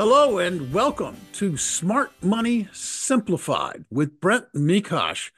Hello 0.00 0.38
and 0.38 0.72
welcome 0.72 1.14
to 1.34 1.58
Smart 1.58 2.10
Money 2.22 2.68
Simplified 2.72 3.84
with 3.90 4.18
Brent 4.18 4.46
Mekosh. 4.54 5.30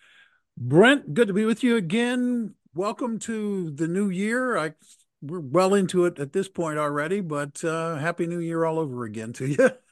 Brent, 0.57 1.15
good 1.15 1.27
to 1.27 1.35
be 1.35 1.45
with 1.45 1.65
you 1.65 1.75
again. 1.75 2.55
Welcome 2.73 3.19
to 3.19 3.73
the 3.73 3.89
new 3.89 4.09
year. 4.09 4.57
I 4.57 4.75
we're 5.21 5.41
well 5.41 5.75
into 5.75 6.05
it 6.05 6.21
at 6.21 6.33
this 6.33 6.49
point 6.49 6.79
already, 6.79 7.21
but 7.21 7.65
uh, 7.65 7.97
happy 7.97 8.29
new 8.29 8.39
year 8.39 8.65
all 8.65 8.79
over 8.79 9.03
again 9.03 9.33
to 9.33 9.47
you. 9.49 9.71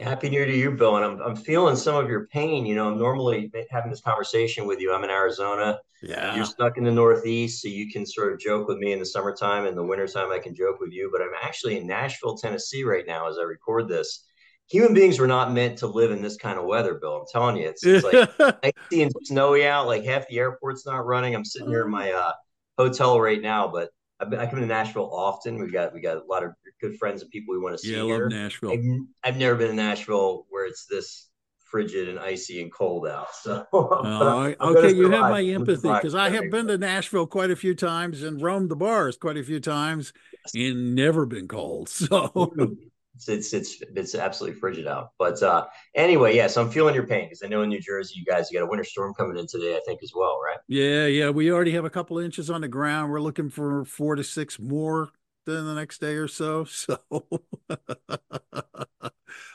happy 0.00 0.30
new 0.30 0.36
year 0.36 0.46
to 0.46 0.56
you, 0.56 0.70
Bill. 0.72 0.96
And 0.96 1.04
I'm 1.04 1.20
I'm 1.20 1.36
feeling 1.36 1.76
some 1.76 1.96
of 1.96 2.08
your 2.08 2.26
pain. 2.26 2.66
You 2.66 2.74
know, 2.74 2.88
I'm 2.88 2.98
normally 2.98 3.50
having 3.70 3.90
this 3.90 4.00
conversation 4.00 4.66
with 4.66 4.80
you. 4.80 4.92
I'm 4.92 5.04
in 5.04 5.10
Arizona. 5.10 5.78
Yeah. 6.02 6.34
You're 6.36 6.44
stuck 6.44 6.78
in 6.78 6.84
the 6.84 6.92
Northeast, 6.92 7.62
so 7.62 7.68
you 7.68 7.90
can 7.90 8.06
sort 8.06 8.32
of 8.32 8.38
joke 8.38 8.68
with 8.68 8.78
me 8.78 8.92
in 8.92 8.98
the 8.98 9.06
summertime. 9.06 9.66
In 9.66 9.74
the 9.74 9.84
wintertime, 9.84 10.30
I 10.30 10.38
can 10.38 10.54
joke 10.54 10.80
with 10.80 10.92
you. 10.92 11.10
But 11.12 11.22
I'm 11.22 11.34
actually 11.42 11.78
in 11.78 11.86
Nashville, 11.86 12.36
Tennessee 12.36 12.84
right 12.84 13.06
now 13.06 13.28
as 13.28 13.38
I 13.38 13.42
record 13.42 13.88
this. 13.88 14.24
Human 14.70 14.92
beings 14.92 15.18
were 15.18 15.26
not 15.26 15.52
meant 15.52 15.78
to 15.78 15.86
live 15.86 16.10
in 16.10 16.20
this 16.20 16.36
kind 16.36 16.58
of 16.58 16.66
weather, 16.66 16.94
Bill. 16.94 17.16
I'm 17.16 17.26
telling 17.32 17.56
you, 17.56 17.68
it's, 17.68 17.84
it's 17.84 18.04
like 18.04 18.30
icy 18.90 19.02
and 19.02 19.12
snowy 19.24 19.66
out. 19.66 19.86
Like 19.86 20.04
half 20.04 20.28
the 20.28 20.38
airport's 20.38 20.84
not 20.84 21.06
running. 21.06 21.34
I'm 21.34 21.44
sitting 21.44 21.68
here 21.68 21.84
in 21.84 21.90
my 21.90 22.12
uh, 22.12 22.32
hotel 22.76 23.18
right 23.18 23.40
now, 23.40 23.68
but 23.68 23.88
I've 24.20 24.30
been, 24.30 24.40
I 24.40 24.46
come 24.46 24.60
to 24.60 24.66
Nashville 24.66 25.10
often. 25.12 25.58
We've 25.58 25.72
got 25.72 25.94
we 25.94 26.00
got 26.00 26.18
a 26.18 26.22
lot 26.28 26.44
of 26.44 26.52
good 26.80 26.96
friends 26.98 27.22
and 27.22 27.30
people 27.30 27.54
we 27.54 27.60
want 27.60 27.76
to 27.76 27.78
see. 27.78 27.94
Yeah, 27.94 28.02
I 28.02 28.06
here. 28.06 28.22
love 28.22 28.32
Nashville. 28.32 28.72
I've, 28.72 29.00
I've, 29.24 29.36
never 29.36 29.56
been 29.56 29.70
in 29.70 29.76
Nashville 29.76 30.46
where 30.48 30.66
it's 30.66 30.86
this 30.86 31.28
frigid 31.70 32.08
and 32.08 32.18
icy 32.18 32.62
and 32.62 32.72
cold 32.72 33.06
out. 33.06 33.34
So, 33.34 33.66
uh, 33.72 34.54
okay, 34.60 34.94
you 34.94 35.10
have 35.10 35.30
my 35.30 35.42
empathy 35.42 35.88
because 35.88 36.14
I 36.14 36.30
have 36.30 36.50
been 36.50 36.66
to 36.68 36.78
Nashville 36.78 37.26
quite 37.26 37.50
a 37.50 37.56
few 37.56 37.74
times 37.74 38.22
and 38.22 38.40
roamed 38.40 38.70
the 38.70 38.76
bars 38.76 39.16
quite 39.16 39.36
a 39.36 39.42
few 39.42 39.60
times 39.60 40.12
and 40.54 40.94
never 40.94 41.26
been 41.26 41.48
cold. 41.48 41.90
So 43.18 43.26
it's 43.26 43.52
it's 43.52 43.52
it's, 43.52 43.82
it's 43.96 44.14
absolutely 44.14 44.60
frigid 44.60 44.86
out. 44.86 45.10
But 45.18 45.42
uh, 45.42 45.66
anyway, 45.96 46.36
yeah, 46.36 46.46
so 46.46 46.62
I'm 46.62 46.70
feeling 46.70 46.94
your 46.94 47.06
pain 47.06 47.24
because 47.24 47.42
I 47.42 47.48
know 47.48 47.62
in 47.62 47.68
New 47.68 47.80
Jersey 47.80 48.14
you 48.16 48.24
guys 48.24 48.48
you 48.50 48.58
got 48.58 48.64
a 48.64 48.68
winter 48.68 48.84
storm 48.84 49.12
coming 49.14 49.36
in 49.36 49.46
today, 49.48 49.76
I 49.76 49.80
think 49.84 50.04
as 50.04 50.12
well, 50.14 50.38
right? 50.40 50.58
Yeah, 50.68 51.06
yeah, 51.06 51.30
we 51.30 51.50
already 51.50 51.72
have 51.72 51.84
a 51.84 51.90
couple 51.90 52.18
inches 52.18 52.48
on 52.48 52.60
the 52.60 52.68
ground. 52.68 53.10
We're 53.10 53.20
looking 53.20 53.50
for 53.50 53.84
four 53.84 54.14
to 54.14 54.22
six 54.22 54.60
more 54.60 55.10
in 55.56 55.66
the 55.66 55.74
next 55.74 56.00
day 56.00 56.14
or 56.14 56.28
so. 56.28 56.66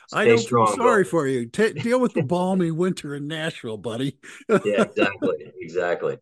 So 0.08 0.18
I 0.18 0.26
don't 0.26 0.38
strong, 0.38 0.66
feel 0.66 0.76
sorry 0.76 1.04
for 1.04 1.26
you. 1.26 1.46
T- 1.46 1.72
deal 1.82 2.00
with 2.00 2.14
the 2.14 2.22
balmy 2.22 2.70
winter 2.70 3.14
in 3.14 3.26
Nashville, 3.26 3.78
buddy. 3.78 4.18
yeah, 4.48 4.82
exactly, 4.82 5.52
exactly. 5.60 6.18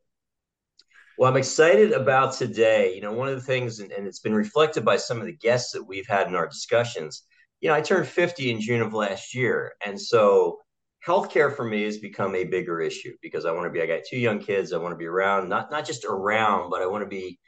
Well, 1.19 1.31
I'm 1.31 1.37
excited 1.37 1.93
about 1.93 2.35
today. 2.35 2.95
You 2.95 3.01
know, 3.01 3.13
one 3.13 3.29
of 3.29 3.35
the 3.35 3.41
things, 3.41 3.81
and, 3.81 3.93
and 3.93 4.07
it's 4.07 4.21
been 4.21 4.35
reflected 4.35 4.85
by 4.85 4.97
some 4.97 5.21
of 5.21 5.27
the 5.27 5.37
guests 5.37 5.73
that 5.73 5.85
we've 5.85 6.07
had 6.07 6.27
in 6.27 6.35
our 6.35 6.47
discussions. 6.47 7.25
You 7.61 7.69
know, 7.69 7.75
I 7.75 7.81
turned 7.81 8.07
50 8.07 8.51
in 8.51 8.61
June 8.61 8.83
of 8.83 8.95
last 8.95 9.35
year, 9.35 9.73
and 9.85 10.01
so 10.01 10.59
healthcare 11.07 11.55
for 11.55 11.65
me 11.65 11.83
has 11.83 11.99
become 11.99 12.35
a 12.35 12.45
bigger 12.45 12.81
issue 12.81 13.13
because 13.21 13.45
I 13.45 13.53
want 13.53 13.67
to 13.67 13.71
be. 13.71 13.83
I 13.83 13.87
got 13.87 14.01
two 14.09 14.19
young 14.19 14.39
kids. 14.39 14.73
I 14.73 14.79
want 14.79 14.93
to 14.93 14.99
be 14.99 15.07
around, 15.07 15.49
not 15.49 15.71
not 15.71 15.87
just 15.87 16.05
around, 16.05 16.71
but 16.71 16.83
I 16.83 16.87
want 16.87 17.03
to 17.03 17.09
be 17.09 17.39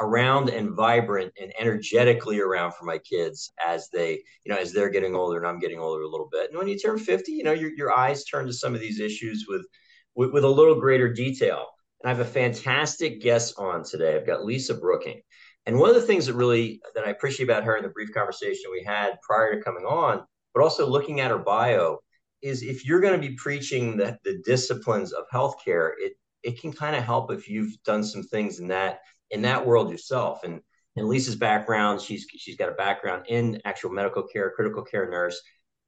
around 0.00 0.48
and 0.48 0.74
vibrant 0.74 1.32
and 1.40 1.52
energetically 1.58 2.40
around 2.40 2.72
for 2.72 2.84
my 2.84 2.98
kids 2.98 3.52
as 3.64 3.88
they, 3.92 4.22
you 4.44 4.52
know, 4.52 4.58
as 4.58 4.72
they're 4.72 4.90
getting 4.90 5.14
older 5.14 5.38
and 5.38 5.46
I'm 5.46 5.58
getting 5.58 5.78
older 5.78 6.02
a 6.02 6.08
little 6.08 6.28
bit. 6.30 6.50
And 6.50 6.58
when 6.58 6.68
you 6.68 6.78
turn 6.78 6.98
50, 6.98 7.32
you 7.32 7.44
know, 7.44 7.52
your, 7.52 7.70
your 7.76 7.96
eyes 7.96 8.24
turn 8.24 8.46
to 8.46 8.52
some 8.52 8.74
of 8.74 8.80
these 8.80 9.00
issues 9.00 9.46
with, 9.48 9.66
with, 10.14 10.32
with 10.32 10.44
a 10.44 10.48
little 10.48 10.80
greater 10.80 11.12
detail. 11.12 11.66
And 12.02 12.10
I 12.10 12.14
have 12.14 12.26
a 12.26 12.30
fantastic 12.30 13.20
guest 13.20 13.54
on 13.58 13.84
today. 13.84 14.16
I've 14.16 14.26
got 14.26 14.44
Lisa 14.44 14.74
Brooking. 14.74 15.20
And 15.66 15.78
one 15.78 15.90
of 15.90 15.94
the 15.94 16.06
things 16.06 16.26
that 16.26 16.34
really 16.34 16.80
that 16.94 17.06
I 17.06 17.10
appreciate 17.10 17.46
about 17.46 17.64
her 17.64 17.76
in 17.76 17.82
the 17.82 17.90
brief 17.90 18.12
conversation 18.14 18.70
we 18.72 18.82
had 18.82 19.20
prior 19.20 19.54
to 19.54 19.62
coming 19.62 19.84
on, 19.84 20.24
but 20.54 20.62
also 20.62 20.88
looking 20.88 21.20
at 21.20 21.30
her 21.30 21.38
bio, 21.38 21.98
is 22.40 22.62
if 22.62 22.86
you're 22.86 23.00
going 23.00 23.20
to 23.20 23.28
be 23.28 23.34
preaching 23.34 23.98
the, 23.98 24.18
the 24.24 24.40
disciplines 24.46 25.12
of 25.12 25.24
healthcare, 25.32 25.90
it 25.98 26.14
it 26.42 26.58
can 26.58 26.72
kind 26.72 26.96
of 26.96 27.04
help 27.04 27.30
if 27.30 27.48
you've 27.48 27.76
done 27.84 28.02
some 28.02 28.22
things 28.22 28.60
in 28.60 28.68
that 28.68 29.00
in 29.30 29.42
that 29.42 29.66
world 29.66 29.90
yourself. 29.90 30.44
And 30.44 30.60
in 30.96 31.08
Lisa's 31.08 31.36
background, 31.36 32.00
she's 32.00 32.26
she's 32.36 32.56
got 32.56 32.68
a 32.68 32.74
background 32.74 33.26
in 33.28 33.60
actual 33.64 33.90
medical 33.90 34.22
care, 34.24 34.52
critical 34.54 34.82
care 34.82 35.08
nurse, 35.08 35.40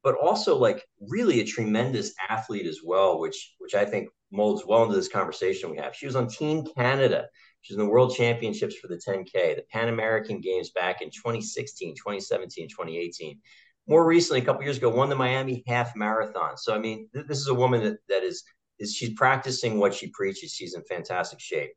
but 0.03 0.15
also 0.15 0.57
like 0.57 0.83
really 1.09 1.41
a 1.41 1.45
tremendous 1.45 2.13
athlete 2.29 2.67
as 2.67 2.79
well, 2.83 3.19
which 3.19 3.55
which 3.59 3.75
I 3.75 3.85
think 3.85 4.09
molds 4.31 4.65
well 4.65 4.83
into 4.83 4.95
this 4.95 5.07
conversation 5.07 5.69
we 5.69 5.77
have. 5.77 5.95
She 5.95 6.05
was 6.05 6.15
on 6.15 6.27
Team 6.27 6.65
Canada. 6.75 7.27
She's 7.61 7.77
in 7.77 7.83
the 7.83 7.89
World 7.89 8.13
Championships 8.13 8.75
for 8.75 8.87
the 8.87 8.97
10K, 8.97 9.55
the 9.55 9.63
Pan 9.71 9.87
American 9.87 10.41
Games 10.41 10.71
back 10.71 11.01
in 11.01 11.09
2016, 11.09 11.95
2017, 11.95 12.67
2018. 12.67 13.39
More 13.87 14.05
recently, 14.05 14.41
a 14.41 14.45
couple 14.45 14.63
years 14.63 14.77
ago, 14.77 14.89
won 14.89 15.09
the 15.09 15.15
Miami 15.15 15.63
Half 15.67 15.95
Marathon. 15.95 16.57
So 16.57 16.73
I 16.73 16.79
mean, 16.79 17.07
th- 17.13 17.27
this 17.27 17.39
is 17.39 17.47
a 17.47 17.53
woman 17.53 17.83
that 17.83 17.97
that 18.09 18.23
is 18.23 18.43
is 18.79 18.95
she's 18.95 19.13
practicing 19.13 19.79
what 19.79 19.93
she 19.93 20.07
preaches. 20.07 20.53
She's 20.53 20.73
in 20.73 20.83
fantastic 20.83 21.39
shape. 21.39 21.71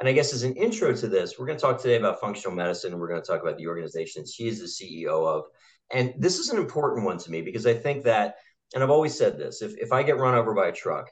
And 0.00 0.08
I 0.08 0.12
guess 0.12 0.32
as 0.32 0.42
an 0.42 0.54
intro 0.54 0.94
to 0.94 1.06
this, 1.06 1.38
we're 1.38 1.46
going 1.46 1.58
to 1.58 1.62
talk 1.62 1.80
today 1.80 1.96
about 1.96 2.20
functional 2.20 2.56
medicine. 2.56 2.98
We're 2.98 3.08
going 3.08 3.22
to 3.22 3.26
talk 3.26 3.42
about 3.42 3.58
the 3.58 3.68
organization 3.68 4.24
she 4.26 4.48
is 4.48 4.58
the 4.58 4.66
CEO 4.66 5.26
of. 5.26 5.44
And 5.92 6.14
this 6.18 6.38
is 6.38 6.48
an 6.48 6.58
important 6.58 7.04
one 7.04 7.18
to 7.18 7.30
me 7.30 7.42
because 7.42 7.66
I 7.66 7.74
think 7.74 8.04
that, 8.04 8.36
and 8.74 8.82
I've 8.82 8.90
always 8.90 9.16
said 9.16 9.38
this 9.38 9.62
if, 9.62 9.76
if 9.78 9.92
I 9.92 10.02
get 10.02 10.18
run 10.18 10.34
over 10.34 10.54
by 10.54 10.68
a 10.68 10.72
truck, 10.72 11.10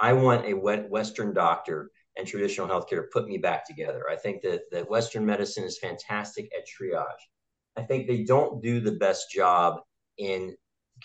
I 0.00 0.14
want 0.14 0.46
a 0.46 0.54
Western 0.54 1.32
doctor 1.32 1.90
and 2.16 2.26
traditional 2.26 2.66
healthcare 2.68 3.02
to 3.02 3.08
put 3.12 3.28
me 3.28 3.38
back 3.38 3.66
together. 3.66 4.04
I 4.10 4.16
think 4.16 4.42
that, 4.42 4.62
that 4.72 4.90
Western 4.90 5.24
medicine 5.24 5.64
is 5.64 5.78
fantastic 5.78 6.50
at 6.56 6.64
triage. 6.66 7.04
I 7.76 7.82
think 7.82 8.06
they 8.06 8.24
don't 8.24 8.62
do 8.62 8.80
the 8.80 8.92
best 8.92 9.30
job 9.30 9.80
in 10.18 10.56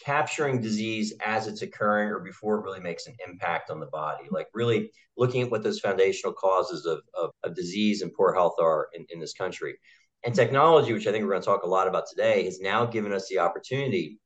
capturing 0.03 0.61
disease 0.61 1.13
as 1.25 1.47
it's 1.47 1.61
occurring 1.61 2.09
or 2.09 2.19
before 2.19 2.57
it 2.57 2.63
really 2.63 2.79
makes 2.79 3.07
an 3.07 3.15
impact 3.27 3.69
on 3.69 3.79
the 3.79 3.85
body. 3.87 4.25
Like 4.29 4.47
really 4.53 4.91
looking 5.17 5.41
at 5.41 5.51
what 5.51 5.63
those 5.63 5.79
foundational 5.79 6.33
causes 6.33 6.85
of, 6.85 6.99
of, 7.13 7.31
of 7.43 7.55
disease 7.55 8.01
and 8.01 8.13
poor 8.13 8.33
health 8.33 8.55
are 8.59 8.87
in, 8.93 9.05
in 9.09 9.19
this 9.19 9.33
country. 9.33 9.77
And 10.25 10.33
technology 10.33 10.93
which 10.93 11.07
i 11.07 11.11
think 11.11 11.23
we're 11.23 11.31
going 11.31 11.41
to 11.41 11.45
talk 11.45 11.63
a 11.63 11.67
lot 11.67 11.87
about 11.87 12.05
today 12.09 12.43
has 12.45 12.59
now 12.59 12.85
given 12.85 13.13
us 13.13 13.27
the 13.29 13.39
opportunity 13.39 14.19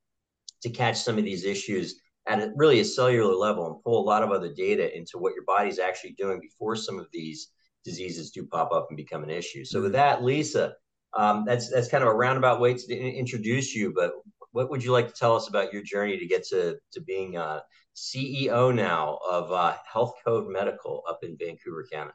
to 0.63 0.69
catch 0.69 0.97
some 0.97 1.17
of 1.17 1.25
these 1.25 1.43
issues 1.43 2.01
at 2.27 2.39
a, 2.39 2.51
really 2.55 2.79
a 2.79 2.85
cellular 2.85 3.35
level 3.35 3.67
and 3.67 3.83
pull 3.83 4.01
a 4.01 4.09
lot 4.09 4.23
of 4.23 4.31
other 4.31 4.51
data 4.53 4.95
into 4.95 5.17
what 5.17 5.33
your 5.33 5.43
body's 5.45 5.79
actually 5.79 6.13
doing 6.13 6.39
before 6.39 6.75
some 6.75 6.97
of 6.97 7.07
these 7.11 7.49
diseases 7.83 8.31
do 8.31 8.45
pop 8.45 8.71
up 8.71 8.87
and 8.89 8.97
become 8.97 9.23
an 9.23 9.29
issue. 9.29 9.65
So 9.65 9.81
with 9.81 9.91
mm-hmm. 9.91 9.97
that 9.97 10.23
lisa 10.23 10.73
um, 11.13 11.43
that's 11.45 11.69
that's 11.69 11.89
kind 11.89 12.03
of 12.03 12.09
a 12.09 12.13
roundabout 12.13 12.61
way 12.61 12.73
to 12.73 12.95
introduce 12.95 13.75
you 13.75 13.93
but 13.93 14.13
what 14.51 14.69
would 14.69 14.83
you 14.83 14.91
like 14.91 15.07
to 15.07 15.13
tell 15.13 15.35
us 15.35 15.47
about 15.47 15.73
your 15.73 15.83
journey 15.83 16.17
to 16.17 16.25
get 16.25 16.45
to 16.47 16.77
to 16.93 17.01
being 17.01 17.37
a 17.37 17.63
CEO 17.95 18.73
now 18.73 19.19
of 19.29 19.51
uh, 19.51 19.75
Healthcode 19.91 20.49
Medical 20.49 21.03
up 21.09 21.19
in 21.23 21.37
Vancouver, 21.37 21.85
Canada? 21.91 22.13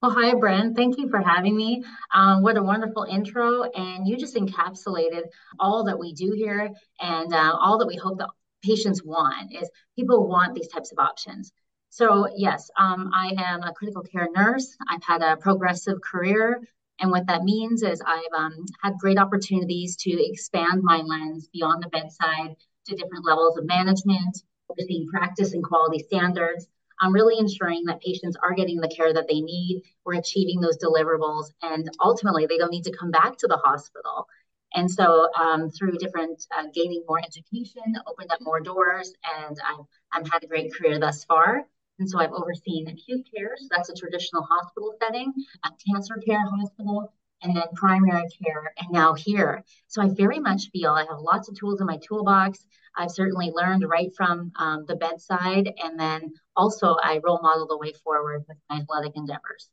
Well, 0.00 0.12
hi, 0.12 0.32
Brent. 0.34 0.76
Thank 0.76 0.96
you 0.96 1.08
for 1.08 1.20
having 1.20 1.56
me. 1.56 1.82
Um, 2.14 2.42
what 2.42 2.56
a 2.56 2.62
wonderful 2.62 3.02
intro. 3.02 3.64
And 3.64 4.06
you 4.06 4.16
just 4.16 4.36
encapsulated 4.36 5.24
all 5.58 5.84
that 5.84 5.98
we 5.98 6.12
do 6.12 6.32
here 6.36 6.70
and 7.00 7.34
uh, 7.34 7.56
all 7.60 7.78
that 7.78 7.88
we 7.88 7.96
hope 7.96 8.18
that 8.18 8.28
patients 8.62 9.02
want 9.02 9.52
is 9.52 9.68
people 9.96 10.28
want 10.28 10.54
these 10.54 10.68
types 10.68 10.92
of 10.92 10.98
options. 10.98 11.52
So 11.90 12.28
yes, 12.36 12.70
um, 12.78 13.10
I 13.12 13.34
am 13.38 13.62
a 13.62 13.72
critical 13.72 14.02
care 14.02 14.28
nurse. 14.32 14.76
I've 14.88 15.02
had 15.02 15.22
a 15.22 15.36
progressive 15.36 16.00
career 16.00 16.60
and 17.00 17.10
what 17.10 17.26
that 17.26 17.44
means 17.44 17.82
is 17.82 18.02
I've 18.04 18.32
um, 18.36 18.64
had 18.82 18.98
great 18.98 19.18
opportunities 19.18 19.96
to 19.98 20.10
expand 20.10 20.82
my 20.82 20.98
lens 20.98 21.48
beyond 21.52 21.82
the 21.82 21.88
bedside 21.88 22.56
to 22.86 22.96
different 22.96 23.24
levels 23.24 23.56
of 23.56 23.66
management, 23.66 24.42
overseeing 24.68 25.06
practice 25.08 25.52
and 25.52 25.62
quality 25.62 26.00
standards. 26.00 26.66
I'm 27.00 27.12
really 27.12 27.38
ensuring 27.38 27.84
that 27.86 28.00
patients 28.00 28.36
are 28.42 28.54
getting 28.54 28.80
the 28.80 28.88
care 28.88 29.12
that 29.12 29.28
they 29.28 29.40
need. 29.40 29.82
We're 30.04 30.14
achieving 30.14 30.60
those 30.60 30.78
deliverables, 30.78 31.46
and 31.62 31.88
ultimately, 32.00 32.46
they 32.46 32.58
don't 32.58 32.72
need 32.72 32.84
to 32.84 32.96
come 32.96 33.12
back 33.12 33.36
to 33.38 33.46
the 33.46 33.56
hospital. 33.56 34.26
And 34.74 34.90
so, 34.90 35.28
um, 35.40 35.70
through 35.70 35.92
different 35.98 36.44
uh, 36.56 36.64
gaining 36.74 37.04
more 37.06 37.20
education, 37.20 37.82
opened 38.06 38.32
up 38.32 38.40
more 38.40 38.60
doors, 38.60 39.12
and 39.46 39.56
I've, 39.64 39.84
I've 40.12 40.30
had 40.30 40.42
a 40.42 40.48
great 40.48 40.74
career 40.74 40.98
thus 40.98 41.24
far. 41.24 41.64
And 41.98 42.08
so 42.08 42.18
I've 42.18 42.32
overseen 42.32 42.88
acute 42.88 43.28
care, 43.34 43.56
so 43.56 43.66
that's 43.70 43.88
a 43.88 43.94
traditional 43.94 44.42
hospital 44.42 44.94
setting, 45.02 45.32
a 45.64 45.70
cancer 45.84 46.14
care 46.24 46.44
hospital, 46.48 47.12
and 47.42 47.56
then 47.56 47.64
primary 47.74 48.28
care, 48.42 48.72
and 48.78 48.90
now 48.90 49.14
here. 49.14 49.64
So 49.86 50.02
I 50.02 50.08
very 50.08 50.38
much 50.38 50.70
feel 50.70 50.92
I 50.92 51.06
have 51.08 51.20
lots 51.20 51.48
of 51.48 51.58
tools 51.58 51.80
in 51.80 51.86
my 51.86 51.98
toolbox. 51.98 52.66
I've 52.96 53.10
certainly 53.10 53.50
learned 53.50 53.88
right 53.88 54.14
from 54.16 54.52
um, 54.58 54.84
the 54.86 54.96
bedside, 54.96 55.72
and 55.82 55.98
then 55.98 56.32
also 56.56 56.96
I 57.02 57.20
role 57.22 57.40
model 57.42 57.66
the 57.66 57.78
way 57.78 57.92
forward 58.04 58.44
with 58.48 58.58
my 58.70 58.78
athletic 58.78 59.16
endeavors. 59.16 59.70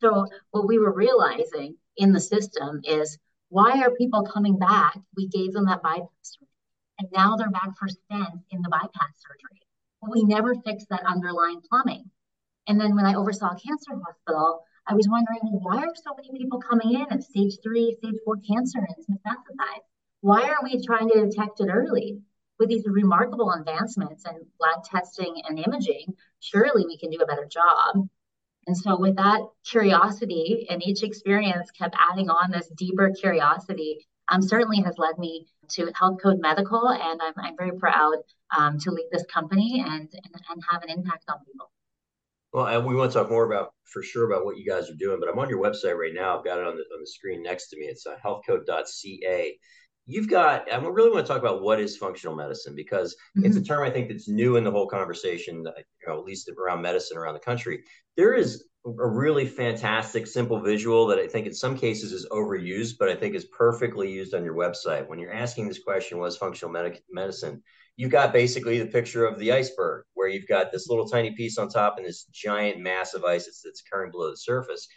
So 0.00 0.26
what 0.50 0.66
we 0.66 0.78
were 0.78 0.92
realizing 0.92 1.76
in 1.96 2.12
the 2.12 2.20
system 2.20 2.80
is 2.84 3.18
why 3.48 3.82
are 3.82 3.90
people 3.94 4.22
coming 4.22 4.58
back? 4.58 4.98
We 5.16 5.28
gave 5.28 5.52
them 5.52 5.66
that 5.66 5.82
bypass 5.82 6.08
surgery, 6.22 6.48
and 6.98 7.08
now 7.12 7.36
they're 7.36 7.50
back 7.50 7.70
for 7.78 7.88
stents 7.88 8.42
in 8.50 8.62
the 8.62 8.68
bypass 8.68 9.14
surgery. 9.16 9.63
But 10.04 10.12
we 10.12 10.24
never 10.24 10.54
fixed 10.54 10.90
that 10.90 11.06
underlying 11.06 11.62
plumbing. 11.62 12.10
And 12.66 12.78
then 12.78 12.94
when 12.94 13.06
I 13.06 13.14
oversaw 13.14 13.52
a 13.52 13.58
cancer 13.58 13.92
hospital, 14.04 14.64
I 14.86 14.94
was 14.94 15.08
wondering 15.08 15.40
why 15.62 15.78
are 15.78 15.94
so 15.94 16.14
many 16.14 16.30
people 16.36 16.60
coming 16.60 16.92
in 16.92 17.06
at 17.10 17.22
stage 17.22 17.54
three, 17.62 17.96
stage 17.98 18.20
four 18.24 18.36
cancer 18.36 18.80
and 18.80 18.88
it's 18.98 19.08
metastasized? 19.08 19.84
Why 20.20 20.42
are 20.42 20.62
we 20.62 20.84
trying 20.84 21.08
to 21.10 21.24
detect 21.24 21.60
it 21.60 21.68
early? 21.70 22.20
With 22.58 22.68
these 22.68 22.84
remarkable 22.86 23.50
advancements 23.50 24.24
in 24.26 24.46
lab 24.60 24.84
testing 24.84 25.42
and 25.48 25.58
imaging, 25.58 26.14
surely 26.40 26.84
we 26.86 26.98
can 26.98 27.10
do 27.10 27.18
a 27.18 27.26
better 27.26 27.46
job. 27.46 28.06
And 28.66 28.76
so, 28.76 28.98
with 28.98 29.16
that 29.16 29.40
curiosity, 29.68 30.66
and 30.70 30.82
each 30.82 31.02
experience 31.02 31.70
kept 31.70 31.96
adding 32.10 32.30
on 32.30 32.50
this 32.50 32.68
deeper 32.76 33.10
curiosity, 33.10 34.06
um, 34.28 34.42
certainly 34.42 34.80
has 34.82 34.98
led 34.98 35.18
me 35.18 35.46
to 35.70 35.86
Healthcode 35.86 36.40
Medical. 36.40 36.88
And 36.88 37.20
I'm, 37.22 37.34
I'm 37.36 37.56
very 37.56 37.72
proud 37.78 38.16
um, 38.56 38.78
to 38.80 38.90
lead 38.90 39.08
this 39.12 39.24
company 39.32 39.82
and, 39.84 40.08
and, 40.12 40.42
and 40.50 40.62
have 40.70 40.82
an 40.82 40.90
impact 40.90 41.24
on 41.28 41.36
people. 41.46 41.70
Well, 42.52 42.66
and 42.66 42.86
we 42.86 42.94
want 42.94 43.10
to 43.10 43.18
talk 43.18 43.30
more 43.30 43.44
about 43.44 43.72
for 43.84 44.02
sure 44.02 44.30
about 44.30 44.44
what 44.44 44.56
you 44.56 44.64
guys 44.64 44.88
are 44.88 44.94
doing, 44.94 45.18
but 45.18 45.28
I'm 45.28 45.38
on 45.40 45.48
your 45.48 45.60
website 45.60 45.98
right 45.98 46.14
now. 46.14 46.38
I've 46.38 46.44
got 46.44 46.58
it 46.58 46.66
on 46.66 46.76
the 46.76 46.84
on 46.94 47.00
the 47.00 47.06
screen 47.06 47.42
next 47.42 47.68
to 47.70 47.76
me. 47.76 47.86
It's 47.86 48.06
uh, 48.06 48.16
healthcode.ca. 48.24 49.58
You've 50.06 50.28
got, 50.28 50.70
I 50.70 50.76
really 50.76 51.10
want 51.10 51.26
to 51.26 51.32
talk 51.32 51.40
about 51.40 51.62
what 51.62 51.80
is 51.80 51.96
functional 51.96 52.36
medicine 52.36 52.74
because 52.74 53.14
mm-hmm. 53.36 53.46
it's 53.46 53.56
a 53.56 53.62
term 53.62 53.84
I 53.84 53.90
think 53.90 54.08
that's 54.08 54.28
new 54.28 54.56
in 54.56 54.64
the 54.64 54.70
whole 54.70 54.86
conversation, 54.86 55.64
you 55.64 56.06
know, 56.06 56.18
at 56.18 56.24
least 56.24 56.50
around 56.50 56.82
medicine 56.82 57.16
around 57.16 57.34
the 57.34 57.40
country. 57.40 57.82
There 58.16 58.34
is 58.34 58.64
a 58.86 59.08
really 59.08 59.46
fantastic, 59.46 60.26
simple 60.26 60.60
visual 60.60 61.06
that 61.06 61.18
I 61.18 61.26
think 61.26 61.46
in 61.46 61.54
some 61.54 61.76
cases 61.76 62.12
is 62.12 62.26
overused, 62.30 62.94
but 62.98 63.08
I 63.08 63.14
think 63.14 63.34
is 63.34 63.46
perfectly 63.46 64.12
used 64.12 64.34
on 64.34 64.44
your 64.44 64.54
website. 64.54 65.08
When 65.08 65.18
you're 65.18 65.32
asking 65.32 65.68
this 65.68 65.82
question, 65.82 66.18
what 66.18 66.26
is 66.26 66.36
functional 66.36 66.70
med- 66.70 67.00
medicine? 67.10 67.62
you've 67.96 68.10
got 68.10 68.32
basically 68.32 68.78
the 68.78 68.86
picture 68.86 69.24
of 69.24 69.38
the 69.38 69.52
iceberg 69.52 70.04
where 70.14 70.28
you've 70.28 70.48
got 70.48 70.72
this 70.72 70.88
little 70.88 71.06
tiny 71.06 71.32
piece 71.32 71.58
on 71.58 71.68
top 71.68 71.96
and 71.96 72.06
this 72.06 72.24
giant 72.32 72.80
mass 72.80 73.14
of 73.14 73.24
ice 73.24 73.44
that's, 73.44 73.62
that's 73.62 73.82
occurring 73.86 74.10
below 74.10 74.30
the 74.30 74.36
surface. 74.36 74.88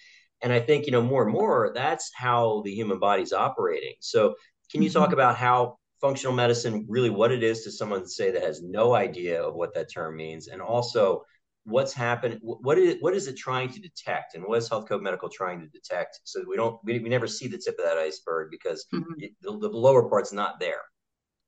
And 0.41 0.53
I 0.53 0.59
think, 0.59 0.85
you 0.85 0.91
know, 0.91 1.01
more 1.01 1.23
and 1.23 1.31
more, 1.31 1.71
that's 1.73 2.11
how 2.15 2.61
the 2.63 2.73
human 2.73 2.99
body's 2.99 3.33
operating. 3.33 3.93
So 3.99 4.35
can 4.71 4.81
you 4.81 4.89
talk 4.89 5.05
mm-hmm. 5.05 5.13
about 5.13 5.35
how 5.35 5.77
functional 5.99 6.35
medicine 6.35 6.85
really 6.87 7.09
what 7.09 7.31
it 7.31 7.43
is 7.43 7.63
to 7.63 7.71
someone 7.71 8.05
say 8.07 8.31
that 8.31 8.43
has 8.43 8.61
no 8.61 8.93
idea 8.93 9.41
of 9.41 9.55
what 9.55 9.73
that 9.73 9.91
term 9.91 10.15
means 10.15 10.47
and 10.47 10.61
also 10.61 11.23
what's 11.63 11.91
happened 11.91 12.39
what 12.41 12.77
is 12.77 12.95
what 13.01 13.13
is 13.13 13.27
it 13.27 13.35
trying 13.35 13.69
to 13.69 13.79
detect 13.79 14.35
and 14.35 14.43
what 14.43 14.57
is 14.57 14.69
healthcode 14.69 15.01
medical 15.01 15.27
trying 15.27 15.59
to 15.59 15.67
detect 15.67 16.19
so 16.23 16.43
we 16.47 16.55
don't 16.55 16.79
we, 16.83 16.99
we 16.99 17.09
never 17.09 17.27
see 17.27 17.47
the 17.47 17.57
tip 17.57 17.77
of 17.79 17.85
that 17.85 17.97
iceberg 17.97 18.49
because 18.51 18.85
mm-hmm. 18.93 19.11
the, 19.19 19.57
the 19.57 19.67
lower 19.67 20.07
part's 20.07 20.31
not 20.31 20.59
there 20.59 20.81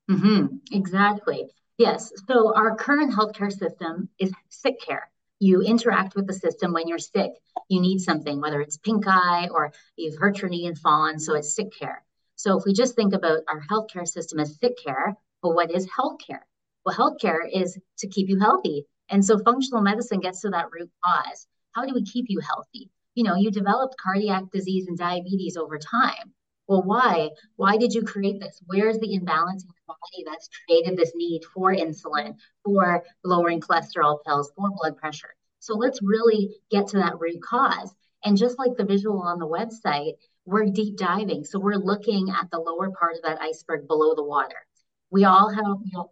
Mm-hmm. 0.10 0.58
Exactly. 0.72 1.46
Yes. 1.78 2.12
So 2.28 2.54
our 2.56 2.76
current 2.76 3.14
healthcare 3.14 3.52
system 3.52 4.10
is 4.20 4.32
sick 4.50 4.82
care. 4.82 5.10
You 5.40 5.62
interact 5.62 6.16
with 6.16 6.28
the 6.28 6.34
system 6.34 6.74
when 6.74 6.88
you're 6.88 6.98
sick. 6.98 7.32
You 7.70 7.80
need 7.80 8.00
something, 8.00 8.42
whether 8.42 8.60
it's 8.60 8.78
pink 8.78 9.06
eye 9.08 9.48
or 9.52 9.72
you've 9.96 10.18
hurt 10.18 10.42
your 10.42 10.50
knee 10.50 10.66
and 10.66 10.78
fallen. 10.78 11.20
So 11.20 11.36
it's 11.36 11.56
sick 11.56 11.72
care. 11.78 12.04
So 12.40 12.58
if 12.58 12.64
we 12.66 12.72
just 12.72 12.96
think 12.96 13.14
about 13.14 13.42
our 13.50 13.62
healthcare 13.70 14.08
system 14.08 14.40
as 14.40 14.58
sick 14.62 14.78
care, 14.82 15.14
well, 15.44 15.54
what 15.54 15.76
is 15.76 15.86
healthcare? 15.88 16.40
Well, 16.86 16.96
healthcare 16.96 17.40
is 17.52 17.78
to 17.98 18.08
keep 18.08 18.30
you 18.30 18.40
healthy. 18.40 18.86
And 19.10 19.26
so 19.26 19.40
functional 19.40 19.82
medicine 19.82 20.22
gets 20.22 20.40
to 20.42 20.50
that 20.52 20.68
root 20.72 20.90
cause. 21.04 21.48
How 21.74 21.84
do 21.84 21.94
we 21.94 22.02
keep 22.02 22.28
you 22.30 22.40
healthy? 22.40 22.92
You 23.14 23.26
know, 23.26 23.36
you 23.36 23.52
developed 23.52 23.98
cardiac 24.02 24.44
disease 24.54 24.88
and 24.88 24.98
diabetes 24.98 25.58
over 25.58 25.78
time. 25.78 26.34
Well, 26.70 26.82
why? 26.82 27.32
Why 27.58 27.76
did 27.76 27.94
you 27.94 28.04
create 28.04 28.40
this? 28.40 28.62
Where's 28.68 29.00
the 29.00 29.16
imbalance 29.16 29.66
in 29.66 29.72
your 29.76 29.98
body 29.98 30.24
that's 30.26 30.48
created 30.66 30.98
this 30.98 31.12
need 31.16 31.42
for 31.54 31.76
insulin, 31.76 32.36
for 32.64 33.04
lowering 33.26 33.60
cholesterol 33.60 34.20
pills, 34.26 34.50
for 34.56 34.70
blood 34.78 34.96
pressure? 34.96 35.36
So 35.60 35.76
let's 35.76 36.00
really 36.02 36.56
get 36.72 36.88
to 36.88 37.00
that 37.00 37.20
root 37.20 37.42
cause. 37.42 37.94
And 38.24 38.38
just 38.38 38.58
like 38.60 38.78
the 38.78 38.86
visual 38.86 39.22
on 39.22 39.40
the 39.40 39.48
website, 39.48 40.14
we're 40.46 40.66
deep 40.66 40.98
diving. 40.98 41.44
So 41.44 41.60
we're 41.60 41.76
looking 41.76 42.30
at 42.30 42.50
the 42.52 42.60
lower 42.60 42.92
part 42.92 43.16
of 43.16 43.24
that 43.24 43.42
iceberg 43.42 43.88
below 43.88 44.16
the 44.16 44.24
water. 44.24 44.56
We 45.12 45.26
all 45.26 45.50
have, 45.50 45.78
you 45.84 45.92
know, 45.94 46.12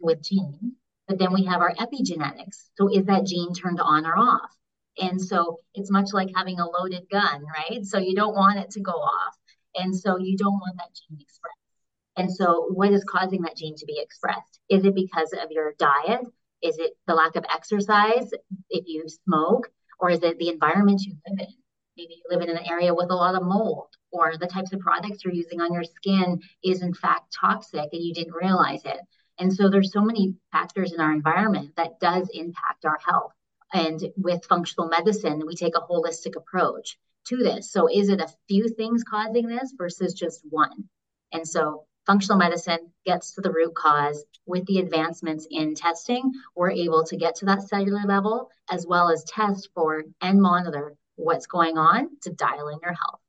with 0.00 0.22
genes, 0.22 0.74
but 1.06 1.18
then 1.18 1.32
we 1.32 1.44
have 1.44 1.60
our 1.60 1.74
epigenetics. 1.74 2.68
So 2.76 2.88
is 2.92 3.06
that 3.06 3.26
gene 3.26 3.54
turned 3.54 3.80
on 3.80 4.06
or 4.06 4.16
off? 4.16 4.50
And 4.98 5.20
so 5.20 5.60
it's 5.74 5.90
much 5.90 6.12
like 6.12 6.30
having 6.34 6.58
a 6.58 6.68
loaded 6.68 7.08
gun, 7.10 7.44
right? 7.44 7.84
So 7.84 7.98
you 7.98 8.14
don't 8.14 8.34
want 8.34 8.58
it 8.58 8.70
to 8.72 8.80
go 8.80 8.92
off. 8.92 9.36
And 9.76 9.96
so 9.96 10.18
you 10.18 10.36
don't 10.36 10.54
want 10.54 10.76
that 10.78 10.94
gene 10.94 11.20
expressed. 11.20 11.54
And 12.16 12.32
so, 12.32 12.68
what 12.72 12.92
is 12.92 13.04
causing 13.04 13.42
that 13.42 13.56
gene 13.56 13.76
to 13.76 13.86
be 13.86 14.00
expressed? 14.00 14.58
Is 14.68 14.84
it 14.84 14.94
because 14.94 15.32
of 15.32 15.52
your 15.52 15.74
diet? 15.78 16.22
Is 16.62 16.76
it 16.78 16.94
the 17.06 17.14
lack 17.14 17.36
of 17.36 17.44
exercise 17.48 18.28
if 18.70 18.84
you 18.88 19.04
smoke? 19.24 19.70
Or 20.00 20.10
is 20.10 20.22
it 20.24 20.36
the 20.38 20.48
environment 20.48 21.02
you 21.02 21.14
live 21.28 21.38
in? 21.38 21.54
Maybe 21.98 22.14
you 22.14 22.22
live 22.30 22.48
in 22.48 22.56
an 22.56 22.64
area 22.64 22.94
with 22.94 23.10
a 23.10 23.14
lot 23.16 23.34
of 23.34 23.42
mold, 23.42 23.88
or 24.12 24.36
the 24.36 24.46
types 24.46 24.72
of 24.72 24.78
products 24.78 25.24
you're 25.24 25.34
using 25.34 25.60
on 25.60 25.72
your 25.72 25.82
skin 25.82 26.40
is 26.62 26.80
in 26.80 26.94
fact 26.94 27.34
toxic 27.34 27.88
and 27.92 28.00
you 28.00 28.14
didn't 28.14 28.34
realize 28.40 28.84
it. 28.84 29.00
And 29.40 29.52
so, 29.52 29.68
there's 29.68 29.92
so 29.92 30.02
many 30.02 30.36
factors 30.52 30.92
in 30.92 31.00
our 31.00 31.10
environment 31.10 31.74
that 31.74 31.98
does 31.98 32.30
impact 32.32 32.84
our 32.84 32.98
health. 33.04 33.32
And 33.74 34.00
with 34.16 34.44
functional 34.44 34.88
medicine, 34.88 35.42
we 35.44 35.56
take 35.56 35.74
a 35.76 35.80
holistic 35.80 36.36
approach 36.36 36.96
to 37.26 37.36
this. 37.38 37.72
So 37.72 37.88
is 37.92 38.10
it 38.10 38.20
a 38.20 38.32
few 38.46 38.68
things 38.68 39.02
causing 39.02 39.48
this 39.48 39.74
versus 39.76 40.14
just 40.14 40.42
one? 40.48 40.88
And 41.32 41.48
so 41.48 41.84
functional 42.06 42.38
medicine 42.38 42.92
gets 43.06 43.34
to 43.34 43.40
the 43.40 43.50
root 43.50 43.74
cause. 43.74 44.24
With 44.46 44.64
the 44.66 44.78
advancements 44.78 45.48
in 45.50 45.74
testing, 45.74 46.30
we're 46.54 46.70
able 46.70 47.02
to 47.06 47.16
get 47.16 47.34
to 47.36 47.46
that 47.46 47.68
cellular 47.68 48.04
level 48.06 48.50
as 48.70 48.86
well 48.86 49.10
as 49.10 49.24
test 49.24 49.70
for 49.74 50.04
and 50.20 50.40
monitor 50.40 50.94
what's 51.18 51.46
going 51.46 51.76
on 51.76 52.08
to 52.22 52.30
dial 52.30 52.68
in 52.68 52.78
your 52.82 52.92
health. 52.92 53.20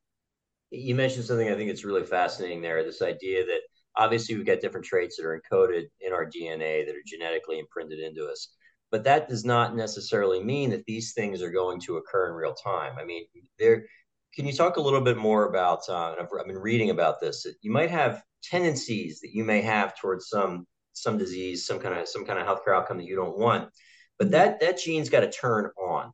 You 0.71 0.93
mentioned 0.95 1.25
something 1.25 1.49
I 1.49 1.55
think 1.55 1.71
it's 1.71 1.83
really 1.83 2.03
fascinating 2.03 2.61
there 2.61 2.83
this 2.83 3.01
idea 3.01 3.45
that 3.45 3.61
obviously 3.95 4.35
we've 4.35 4.45
got 4.45 4.61
different 4.61 4.85
traits 4.85 5.17
that 5.17 5.25
are 5.25 5.41
encoded 5.41 5.85
in 5.99 6.13
our 6.13 6.25
DNA 6.25 6.85
that 6.85 6.95
are 6.95 7.03
genetically 7.05 7.59
imprinted 7.59 7.99
into 7.99 8.27
us. 8.27 8.49
But 8.91 9.03
that 9.03 9.27
does 9.27 9.43
not 9.43 9.75
necessarily 9.75 10.43
mean 10.43 10.69
that 10.69 10.85
these 10.85 11.13
things 11.13 11.41
are 11.41 11.51
going 11.51 11.79
to 11.81 11.97
occur 11.97 12.29
in 12.29 12.33
real 12.33 12.53
time. 12.53 12.93
I 12.99 13.05
mean, 13.05 13.25
there. 13.57 13.85
Can 14.35 14.45
you 14.45 14.53
talk 14.53 14.77
a 14.77 14.81
little 14.81 15.01
bit 15.01 15.17
more 15.17 15.47
about? 15.47 15.81
Uh, 15.89 16.15
I've, 16.19 16.27
I've 16.39 16.47
been 16.47 16.57
reading 16.57 16.91
about 16.91 17.19
this. 17.19 17.43
That 17.43 17.55
you 17.61 17.71
might 17.71 17.89
have 17.89 18.23
tendencies 18.43 19.19
that 19.19 19.33
you 19.33 19.43
may 19.43 19.61
have 19.61 19.95
towards 19.97 20.29
some 20.29 20.65
some 20.93 21.17
disease, 21.17 21.65
some 21.65 21.79
kind 21.79 21.99
of 21.99 22.07
some 22.07 22.25
kind 22.25 22.39
of 22.39 22.45
healthcare 22.45 22.75
outcome 22.75 22.97
that 22.97 23.05
you 23.05 23.15
don't 23.15 23.37
want, 23.37 23.69
but 24.17 24.31
that 24.31 24.59
that 24.61 24.79
gene's 24.79 25.09
got 25.09 25.21
to 25.21 25.31
turn 25.31 25.69
on. 25.77 26.11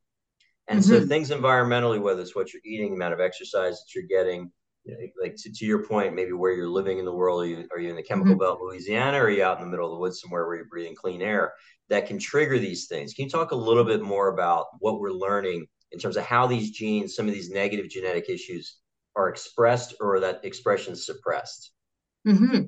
And 0.68 0.80
mm-hmm. 0.80 0.90
so 0.90 1.06
things 1.06 1.30
environmentally, 1.30 2.02
whether 2.02 2.22
it's 2.22 2.36
what 2.36 2.54
you're 2.54 2.62
eating, 2.66 2.90
the 2.90 2.96
amount 2.96 3.14
of 3.14 3.20
exercise 3.20 3.76
that 3.76 3.94
you're 3.94 4.08
getting, 4.08 4.52
you 4.84 4.94
know, 4.94 5.00
like 5.22 5.36
to, 5.38 5.52
to, 5.52 5.66
your 5.66 5.86
point, 5.86 6.16
maybe 6.16 6.32
where 6.32 6.54
you're 6.54 6.70
living 6.70 6.98
in 6.98 7.06
the 7.06 7.14
world, 7.14 7.44
are 7.44 7.48
you, 7.48 7.68
are 7.72 7.80
you 7.80 7.90
in 7.90 7.96
the 7.96 8.04
chemical 8.04 8.34
mm-hmm. 8.34 8.40
belt, 8.40 8.60
Louisiana, 8.62 9.18
or 9.18 9.26
are 9.26 9.30
you 9.30 9.44
out 9.44 9.60
in 9.60 9.66
the 9.66 9.70
middle 9.70 9.86
of 9.86 9.92
the 9.92 10.00
woods 10.00 10.22
somewhere 10.22 10.46
where 10.46 10.56
you're 10.56 10.66
breathing 10.66 10.96
clean 10.96 11.22
air? 11.22 11.54
that 11.90 12.08
can 12.08 12.20
trigger 12.20 12.60
these 12.60 12.88
things. 12.88 13.14
Can 13.14 13.26
you 13.26 13.32
talk 13.32 13.52
a 13.52 13.56
little 13.56 13.84
bit 13.84 14.02
more 14.02 14.30
about 14.30 14.68
what 14.80 15.00
we're 15.00 15.12
learning 15.12 15.68
in 15.92 16.00
terms 16.00 16.18
of 16.18 16.26
how 16.26 16.48
these 16.48 16.72
genes, 16.72 17.16
some 17.16 17.28
of 17.28 17.34
these 17.34 17.50
negative 17.50 17.90
genetic 17.90 18.30
issues, 18.30 18.78
are 19.16 19.30
expressed 19.30 19.96
or 20.00 20.20
that 20.20 20.44
expression 20.44 20.96
suppressed? 20.96 21.72
Mm-hmm. 22.28 22.64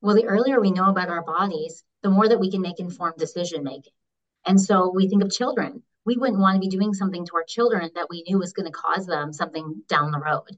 Well, 0.00 0.14
the 0.14 0.26
earlier 0.26 0.60
we 0.60 0.70
know 0.70 0.88
about 0.88 1.08
our 1.08 1.24
bodies, 1.24 1.82
the 2.02 2.10
more 2.10 2.28
that 2.28 2.40
we 2.40 2.50
can 2.50 2.60
make 2.60 2.78
informed 2.78 3.16
decision 3.18 3.64
making. 3.64 3.92
And 4.46 4.60
so 4.60 4.92
we 4.94 5.08
think 5.08 5.22
of 5.22 5.30
children. 5.30 5.82
We 6.06 6.16
wouldn't 6.16 6.40
want 6.40 6.56
to 6.56 6.60
be 6.60 6.68
doing 6.68 6.94
something 6.94 7.24
to 7.26 7.36
our 7.36 7.44
children 7.44 7.90
that 7.94 8.08
we 8.10 8.24
knew 8.28 8.38
was 8.38 8.52
going 8.52 8.66
to 8.66 8.72
cause 8.72 9.06
them 9.06 9.32
something 9.32 9.82
down 9.88 10.10
the 10.10 10.18
road. 10.18 10.48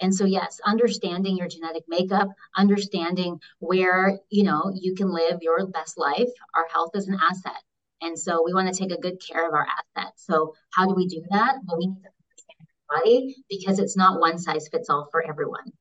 And 0.00 0.14
so, 0.14 0.24
yes, 0.24 0.60
understanding 0.64 1.36
your 1.36 1.48
genetic 1.48 1.84
makeup, 1.88 2.28
understanding 2.56 3.40
where, 3.58 4.18
you 4.30 4.44
know, 4.44 4.72
you 4.74 4.94
can 4.94 5.12
live 5.12 5.38
your 5.42 5.66
best 5.66 5.98
life. 5.98 6.28
Our 6.54 6.66
health 6.72 6.92
is 6.94 7.08
an 7.08 7.18
asset. 7.20 7.62
And 8.00 8.16
so 8.18 8.42
we 8.44 8.54
want 8.54 8.72
to 8.72 8.78
take 8.78 8.92
a 8.92 9.00
good 9.00 9.20
care 9.20 9.46
of 9.46 9.54
our 9.54 9.66
assets. 9.96 10.24
So 10.24 10.54
how 10.72 10.86
do 10.86 10.94
we 10.94 11.08
do 11.08 11.22
that? 11.30 11.56
Well, 11.66 11.78
we 11.78 11.86
need 11.86 12.02
to 12.02 12.10
understand 12.30 12.58
your 12.60 13.00
body 13.00 13.36
because 13.50 13.80
it's 13.80 13.96
not 13.96 14.20
one 14.20 14.38
size 14.38 14.68
fits 14.68 14.88
all 14.88 15.08
for 15.10 15.26
everyone. 15.26 15.72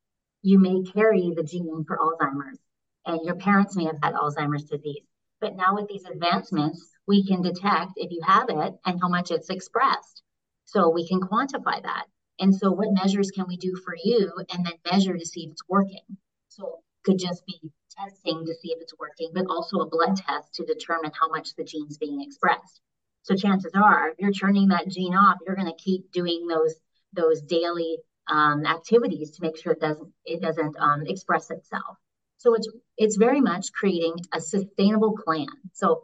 You 0.41 0.57
may 0.57 0.81
carry 0.81 1.31
the 1.35 1.43
gene 1.43 1.83
for 1.87 1.97
Alzheimer's 1.97 2.59
and 3.05 3.21
your 3.23 3.35
parents 3.35 3.75
may 3.75 3.85
have 3.85 3.97
had 4.01 4.13
Alzheimer's 4.13 4.65
disease. 4.65 5.03
But 5.39 5.55
now 5.55 5.75
with 5.75 5.87
these 5.87 6.05
advancements, 6.05 6.96
we 7.07 7.25
can 7.25 7.41
detect 7.41 7.93
if 7.95 8.11
you 8.11 8.21
have 8.25 8.49
it 8.49 8.73
and 8.85 8.99
how 9.01 9.07
much 9.07 9.31
it's 9.31 9.49
expressed. 9.49 10.23
So 10.65 10.89
we 10.89 11.07
can 11.07 11.21
quantify 11.21 11.81
that. 11.81 12.05
And 12.39 12.53
so, 12.53 12.71
what 12.71 12.91
measures 12.91 13.31
can 13.31 13.45
we 13.47 13.57
do 13.57 13.75
for 13.83 13.95
you 14.03 14.31
and 14.51 14.65
then 14.65 14.73
measure 14.91 15.17
to 15.17 15.25
see 15.25 15.45
if 15.45 15.51
it's 15.51 15.67
working? 15.67 16.05
So, 16.49 16.81
could 17.03 17.17
just 17.17 17.45
be 17.45 17.71
testing 17.97 18.45
to 18.45 18.53
see 18.53 18.71
if 18.71 18.81
it's 18.81 18.93
working, 18.99 19.31
but 19.33 19.47
also 19.49 19.79
a 19.79 19.89
blood 19.89 20.15
test 20.17 20.53
to 20.55 20.65
determine 20.65 21.11
how 21.19 21.29
much 21.29 21.55
the 21.55 21.63
gene's 21.63 21.97
being 21.97 22.21
expressed. 22.21 22.81
So 23.23 23.35
chances 23.35 23.71
are, 23.75 24.09
if 24.09 24.15
you're 24.19 24.31
turning 24.31 24.69
that 24.69 24.87
gene 24.87 25.15
off, 25.15 25.37
you're 25.45 25.55
going 25.55 25.67
to 25.67 25.83
keep 25.83 26.11
doing 26.11 26.47
those 26.47 26.75
those 27.13 27.41
daily 27.41 27.97
um, 28.27 28.65
activities 28.65 29.31
to 29.31 29.41
make 29.41 29.57
sure 29.57 29.73
it 29.73 29.79
doesn't 29.79 30.11
it 30.25 30.41
doesn't 30.41 30.75
um, 30.79 31.03
express 31.07 31.49
itself. 31.49 31.97
So 32.37 32.53
it's 32.53 32.69
it's 32.97 33.17
very 33.17 33.41
much 33.41 33.71
creating 33.73 34.15
a 34.33 34.39
sustainable 34.39 35.17
plan. 35.25 35.47
So 35.73 36.03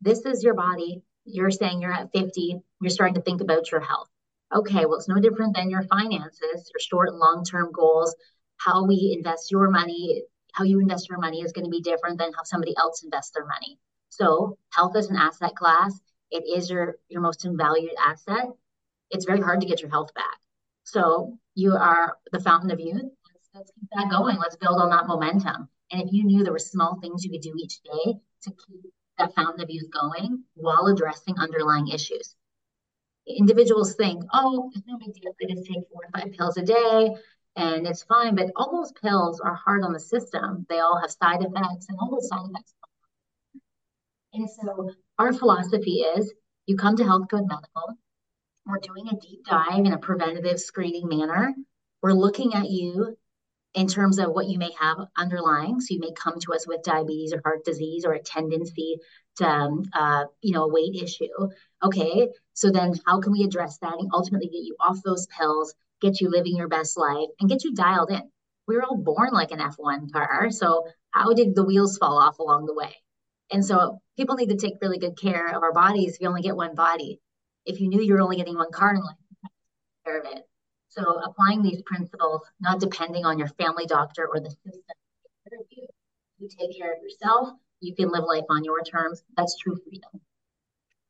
this 0.00 0.24
is 0.24 0.42
your 0.42 0.54
body. 0.54 1.02
You're 1.24 1.50
saying 1.50 1.80
you're 1.80 1.92
at 1.92 2.12
50. 2.12 2.60
You're 2.80 2.90
starting 2.90 3.14
to 3.14 3.22
think 3.22 3.40
about 3.40 3.70
your 3.70 3.80
health. 3.80 4.08
Okay, 4.54 4.86
well 4.86 4.96
it's 4.96 5.08
no 5.08 5.20
different 5.20 5.54
than 5.54 5.70
your 5.70 5.82
finances, 5.82 6.40
your 6.72 6.80
short 6.80 7.08
and 7.08 7.18
long 7.18 7.44
term 7.44 7.70
goals. 7.72 8.14
How 8.56 8.86
we 8.86 9.14
invest 9.16 9.50
your 9.50 9.70
money, 9.70 10.22
how 10.52 10.64
you 10.64 10.80
invest 10.80 11.08
your 11.08 11.18
money 11.18 11.42
is 11.42 11.52
going 11.52 11.64
to 11.64 11.70
be 11.70 11.82
different 11.82 12.18
than 12.18 12.32
how 12.32 12.42
somebody 12.44 12.74
else 12.76 13.02
invests 13.02 13.32
their 13.32 13.44
money. 13.44 13.78
So 14.08 14.58
health 14.70 14.96
is 14.96 15.10
an 15.10 15.16
asset 15.16 15.54
class. 15.54 16.00
It 16.30 16.44
is 16.46 16.70
your 16.70 16.96
your 17.08 17.20
most 17.20 17.46
valued 17.48 17.92
asset. 18.04 18.46
It's 19.10 19.26
very 19.26 19.40
hard 19.40 19.60
to 19.60 19.66
get 19.66 19.80
your 19.80 19.90
health 19.90 20.12
back. 20.14 20.38
So 20.84 21.38
you 21.54 21.74
are 21.74 22.16
the 22.32 22.40
fountain 22.40 22.70
of 22.70 22.80
youth. 22.80 23.02
Let's, 23.02 23.48
let's 23.54 23.72
keep 23.72 23.88
that 23.92 24.10
going. 24.10 24.38
Let's 24.38 24.56
build 24.56 24.80
on 24.80 24.90
that 24.90 25.06
momentum. 25.06 25.68
And 25.90 26.02
if 26.02 26.12
you 26.12 26.24
knew 26.24 26.42
there 26.42 26.52
were 26.52 26.58
small 26.58 26.98
things 27.00 27.24
you 27.24 27.30
could 27.30 27.40
do 27.40 27.54
each 27.56 27.80
day 27.82 28.14
to 28.42 28.50
keep 28.50 28.92
that 29.18 29.34
of 29.36 29.70
youth 29.70 29.90
going 29.90 30.44
while 30.54 30.86
addressing 30.86 31.36
underlying 31.38 31.88
issues. 31.88 32.34
Individuals 33.26 33.94
think, 33.94 34.24
oh, 34.32 34.70
it's 34.74 34.86
no 34.86 34.98
big 34.98 35.14
deal. 35.14 35.32
I 35.42 35.52
just 35.52 35.66
take 35.66 35.88
four 35.92 36.02
or 36.04 36.20
five 36.20 36.32
pills 36.32 36.56
a 36.56 36.62
day 36.62 37.14
and 37.56 37.86
it's 37.86 38.04
fine. 38.04 38.34
But 38.34 38.50
all 38.56 38.70
those 38.72 38.92
pills 38.92 39.40
are 39.40 39.54
hard 39.54 39.82
on 39.84 39.92
the 39.92 40.00
system. 40.00 40.64
They 40.68 40.78
all 40.78 40.98
have 41.00 41.10
side 41.10 41.42
effects, 41.42 41.86
and 41.88 41.98
all 42.00 42.10
those 42.10 42.28
side 42.28 42.46
effects. 42.48 42.74
And 44.32 44.48
so 44.48 44.90
our 45.18 45.32
philosophy 45.32 46.00
is 46.16 46.32
you 46.66 46.76
come 46.76 46.96
to 46.96 47.02
Healthcode 47.02 47.48
Medical, 47.48 47.98
we're 48.66 48.78
doing 48.78 49.08
a 49.08 49.16
deep 49.16 49.44
dive 49.46 49.86
in 49.86 49.92
a 49.92 49.98
preventative 49.98 50.60
screening 50.60 51.08
manner. 51.08 51.54
We're 52.02 52.12
looking 52.12 52.54
at 52.54 52.70
you 52.70 53.16
in 53.74 53.86
terms 53.86 54.18
of 54.18 54.30
what 54.30 54.48
you 54.48 54.58
may 54.58 54.70
have 54.78 54.98
underlying. 55.16 55.80
So 55.80 55.94
you 55.94 56.00
may 56.00 56.12
come 56.12 56.38
to 56.40 56.52
us 56.54 56.66
with 56.66 56.82
diabetes 56.82 57.32
or 57.32 57.40
heart 57.44 57.64
disease 57.64 58.04
or 58.04 58.12
a 58.12 58.22
tendency 58.22 58.96
to, 59.36 59.48
um, 59.48 59.82
uh, 59.92 60.24
you 60.40 60.52
know, 60.52 60.64
a 60.64 60.72
weight 60.72 60.94
issue. 60.94 61.28
Okay, 61.82 62.28
so 62.54 62.70
then 62.70 62.94
how 63.06 63.20
can 63.20 63.32
we 63.32 63.44
address 63.44 63.78
that 63.78 63.98
and 63.98 64.10
ultimately 64.12 64.48
get 64.48 64.64
you 64.64 64.76
off 64.80 65.02
those 65.04 65.26
pills, 65.26 65.74
get 66.00 66.20
you 66.20 66.30
living 66.30 66.56
your 66.56 66.68
best 66.68 66.96
life, 66.96 67.28
and 67.40 67.48
get 67.48 67.64
you 67.64 67.74
dialed 67.74 68.10
in? 68.10 68.22
We 68.66 68.76
were 68.76 68.84
all 68.84 68.96
born 68.96 69.30
like 69.32 69.50
an 69.50 69.60
F1 69.60 70.12
car. 70.12 70.50
So 70.50 70.86
how 71.10 71.32
did 71.32 71.54
the 71.54 71.64
wheels 71.64 71.98
fall 71.98 72.18
off 72.18 72.38
along 72.38 72.66
the 72.66 72.74
way? 72.74 72.94
And 73.50 73.64
so 73.64 74.00
people 74.16 74.36
need 74.36 74.50
to 74.50 74.56
take 74.56 74.74
really 74.82 74.98
good 74.98 75.18
care 75.18 75.48
of 75.48 75.62
our 75.62 75.72
bodies. 75.72 76.18
You 76.20 76.28
only 76.28 76.42
get 76.42 76.56
one 76.56 76.74
body, 76.74 77.20
if 77.64 77.80
you 77.80 77.88
knew 77.88 78.00
you 78.00 78.14
were 78.14 78.20
only 78.20 78.36
getting 78.36 78.56
one 78.56 78.72
car 78.72 78.94
in 78.94 79.00
life, 79.00 79.16
care 80.04 80.18
of 80.20 80.26
it. 80.26 80.47
So 80.88 81.02
applying 81.24 81.62
these 81.62 81.82
principles, 81.82 82.42
not 82.60 82.80
depending 82.80 83.24
on 83.24 83.38
your 83.38 83.48
family 83.48 83.86
doctor 83.86 84.26
or 84.26 84.40
the 84.40 84.50
system, 84.50 84.82
you. 85.70 85.86
you 86.38 86.48
take 86.48 86.78
care 86.78 86.92
of 86.92 87.02
yourself. 87.02 87.50
You 87.80 87.94
can 87.94 88.10
live 88.10 88.24
life 88.24 88.44
on 88.50 88.64
your 88.64 88.82
terms. 88.82 89.22
That's 89.36 89.56
true 89.58 89.76
freedom. 89.84 90.20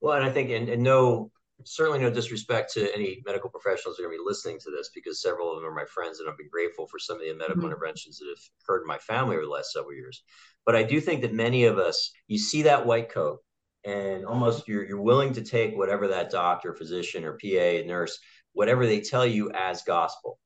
Well, 0.00 0.16
and 0.16 0.24
I 0.24 0.30
think, 0.30 0.50
and, 0.50 0.68
and 0.68 0.82
no, 0.82 1.30
certainly 1.64 1.98
no 1.98 2.10
disrespect 2.10 2.72
to 2.74 2.94
any 2.94 3.22
medical 3.26 3.50
professionals 3.50 3.96
who 3.96 4.04
are 4.04 4.06
going 4.06 4.18
to 4.18 4.22
be 4.22 4.28
listening 4.28 4.58
to 4.60 4.70
this, 4.70 4.90
because 4.94 5.22
several 5.22 5.50
of 5.50 5.56
them 5.56 5.68
are 5.68 5.74
my 5.74 5.84
friends, 5.86 6.20
and 6.20 6.28
I've 6.28 6.38
been 6.38 6.48
grateful 6.50 6.86
for 6.86 6.98
some 6.98 7.16
of 7.16 7.22
the 7.22 7.32
medical 7.32 7.56
mm-hmm. 7.56 7.66
interventions 7.66 8.18
that 8.18 8.28
have 8.28 8.44
occurred 8.62 8.82
in 8.82 8.86
my 8.86 8.98
family 8.98 9.36
over 9.36 9.44
the 9.44 9.50
last 9.50 9.72
several 9.72 9.94
years. 9.94 10.22
But 10.64 10.76
I 10.76 10.82
do 10.82 11.00
think 11.00 11.22
that 11.22 11.32
many 11.32 11.64
of 11.64 11.78
us, 11.78 12.12
you 12.26 12.38
see 12.38 12.62
that 12.62 12.86
white 12.86 13.10
coat, 13.10 13.40
and 13.84 14.26
almost 14.26 14.68
you're 14.68 14.84
you're 14.84 15.00
willing 15.00 15.32
to 15.32 15.42
take 15.42 15.76
whatever 15.76 16.08
that 16.08 16.30
doctor, 16.30 16.74
physician, 16.74 17.24
or 17.24 17.38
PA, 17.40 17.78
and 17.78 17.86
nurse, 17.88 18.18
whatever 18.58 18.86
they 18.86 19.00
tell 19.00 19.24
you 19.24 19.52
as 19.52 19.82
gospel. 19.82 20.36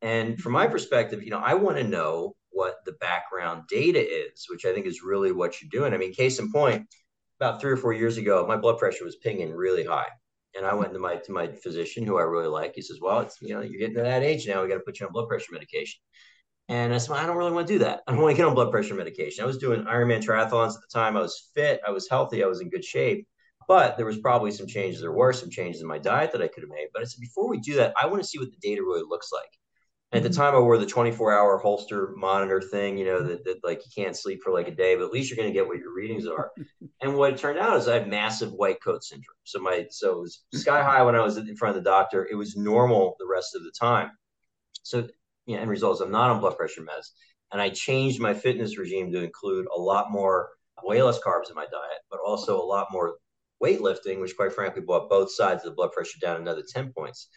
And 0.00 0.38
from 0.38 0.52
my 0.52 0.66
mm-hmm. 0.66 0.72
perspective, 0.72 1.24
you 1.24 1.30
know, 1.30 1.40
I 1.40 1.54
want 1.54 1.78
to 1.78 1.82
know 1.82 2.36
what 2.50 2.76
the 2.84 2.92
background 2.92 3.62
data 3.68 3.98
is, 3.98 4.46
which 4.48 4.64
I 4.64 4.72
think 4.72 4.86
is 4.86 5.02
really 5.02 5.32
what 5.32 5.60
you're 5.60 5.68
doing. 5.72 5.92
I 5.92 5.96
mean, 5.98 6.14
case 6.14 6.38
in 6.38 6.52
point, 6.52 6.86
about 7.40 7.60
three 7.60 7.72
or 7.72 7.76
four 7.76 7.92
years 7.92 8.18
ago, 8.18 8.46
my 8.46 8.56
blood 8.56 8.78
pressure 8.78 9.04
was 9.04 9.16
pinging 9.16 9.52
really 9.52 9.84
high. 9.84 10.06
And 10.56 10.64
I 10.64 10.74
went 10.74 10.92
to 10.92 11.00
my 11.00 11.16
to 11.16 11.32
my 11.32 11.48
physician, 11.48 12.06
who 12.06 12.18
I 12.18 12.22
really 12.22 12.46
like. 12.46 12.72
He 12.76 12.82
says, 12.82 13.00
"Well, 13.02 13.18
it's 13.18 13.36
you 13.42 13.52
know 13.52 13.62
you're 13.62 13.80
getting 13.80 13.96
to 13.96 14.02
that 14.02 14.22
age 14.22 14.46
now. 14.46 14.62
We 14.62 14.68
got 14.68 14.76
to 14.76 14.86
put 14.86 15.00
you 15.00 15.06
on 15.06 15.12
blood 15.12 15.28
pressure 15.28 15.52
medication." 15.52 16.00
And 16.68 16.94
I 16.94 16.98
said, 16.98 17.10
well, 17.10 17.20
I 17.22 17.26
don't 17.26 17.36
really 17.36 17.52
want 17.52 17.66
to 17.66 17.74
do 17.74 17.78
that. 17.80 18.02
I 18.06 18.12
don't 18.12 18.22
want 18.22 18.34
to 18.34 18.36
get 18.36 18.46
on 18.46 18.54
blood 18.54 18.72
pressure 18.72 18.94
medication. 18.94 19.44
I 19.44 19.46
was 19.46 19.58
doing 19.58 19.84
Ironman 19.84 20.24
triathlons 20.24 20.74
at 20.74 20.80
the 20.80 20.92
time. 20.92 21.16
I 21.16 21.20
was 21.20 21.50
fit. 21.54 21.80
I 21.86 21.90
was 21.90 22.08
healthy. 22.08 22.42
I 22.42 22.46
was 22.46 22.60
in 22.60 22.70
good 22.70 22.84
shape. 22.84 23.28
But 23.68 23.96
there 23.96 24.06
was 24.06 24.18
probably 24.18 24.50
some 24.50 24.66
changes. 24.66 25.00
There 25.00 25.12
were 25.12 25.32
some 25.32 25.50
changes 25.50 25.82
in 25.82 25.88
my 25.88 25.98
diet 25.98 26.32
that 26.32 26.42
I 26.42 26.48
could 26.48 26.62
have 26.62 26.70
made. 26.70 26.88
But 26.92 27.02
I 27.02 27.04
said, 27.06 27.20
before 27.20 27.48
we 27.48 27.58
do 27.58 27.74
that, 27.76 27.94
I 28.00 28.06
want 28.06 28.22
to 28.22 28.28
see 28.28 28.38
what 28.38 28.50
the 28.50 28.58
data 28.60 28.82
really 28.82 29.02
looks 29.02 29.30
like. 29.32 29.50
And 30.12 30.18
at 30.18 30.22
the 30.22 30.32
mm-hmm. 30.32 30.40
time, 30.40 30.54
I 30.54 30.60
wore 30.60 30.78
the 30.78 30.86
24 30.86 31.32
hour 31.32 31.58
Holter 31.58 32.12
monitor 32.16 32.60
thing, 32.60 32.96
you 32.96 33.04
know, 33.04 33.22
that, 33.22 33.44
that 33.44 33.64
like 33.64 33.82
you 33.84 33.90
can't 34.04 34.16
sleep 34.16 34.40
for 34.42 34.52
like 34.52 34.68
a 34.68 34.74
day, 34.74 34.94
but 34.94 35.04
at 35.04 35.10
least 35.10 35.30
you're 35.30 35.36
going 35.36 35.48
to 35.48 35.52
get 35.52 35.66
what 35.66 35.78
your 35.78 35.92
readings 35.92 36.26
are. 36.28 36.52
and 37.02 37.16
what 37.16 37.32
it 37.32 37.38
turned 37.38 37.58
out 37.58 37.76
is 37.76 37.88
I 37.88 37.98
have 37.98 38.06
massive 38.06 38.52
white 38.52 38.82
coat 38.82 39.02
syndrome. 39.02 39.36
So 39.44 39.58
my, 39.58 39.86
so 39.90 40.18
it 40.18 40.20
was 40.20 40.44
sky 40.54 40.82
high 40.82 41.02
when 41.02 41.16
I 41.16 41.22
was 41.22 41.36
in 41.36 41.56
front 41.56 41.76
of 41.76 41.82
the 41.82 41.90
doctor. 41.90 42.28
It 42.30 42.36
was 42.36 42.56
normal 42.56 43.16
the 43.18 43.26
rest 43.26 43.56
of 43.56 43.64
the 43.64 43.72
time. 43.78 44.10
So 44.84 45.08
know, 45.54 45.60
end 45.60 45.70
results. 45.70 46.00
I'm 46.00 46.10
not 46.10 46.30
on 46.30 46.40
blood 46.40 46.56
pressure 46.56 46.82
meds. 46.82 47.10
And 47.52 47.60
I 47.60 47.70
changed 47.70 48.20
my 48.20 48.34
fitness 48.34 48.78
regime 48.78 49.12
to 49.12 49.22
include 49.22 49.66
a 49.74 49.80
lot 49.80 50.10
more 50.10 50.50
way 50.82 51.02
less 51.02 51.20
carbs 51.20 51.48
in 51.48 51.54
my 51.54 51.64
diet, 51.64 52.00
but 52.10 52.20
also 52.24 52.60
a 52.60 52.64
lot 52.64 52.88
more 52.90 53.16
weightlifting, 53.62 54.20
which 54.20 54.36
quite 54.36 54.52
frankly 54.52 54.82
brought 54.82 55.10
both 55.10 55.32
sides 55.32 55.64
of 55.64 55.70
the 55.70 55.74
blood 55.76 55.92
pressure 55.92 56.18
down 56.20 56.40
another 56.40 56.62
10 56.68 56.92
points. 56.96 57.28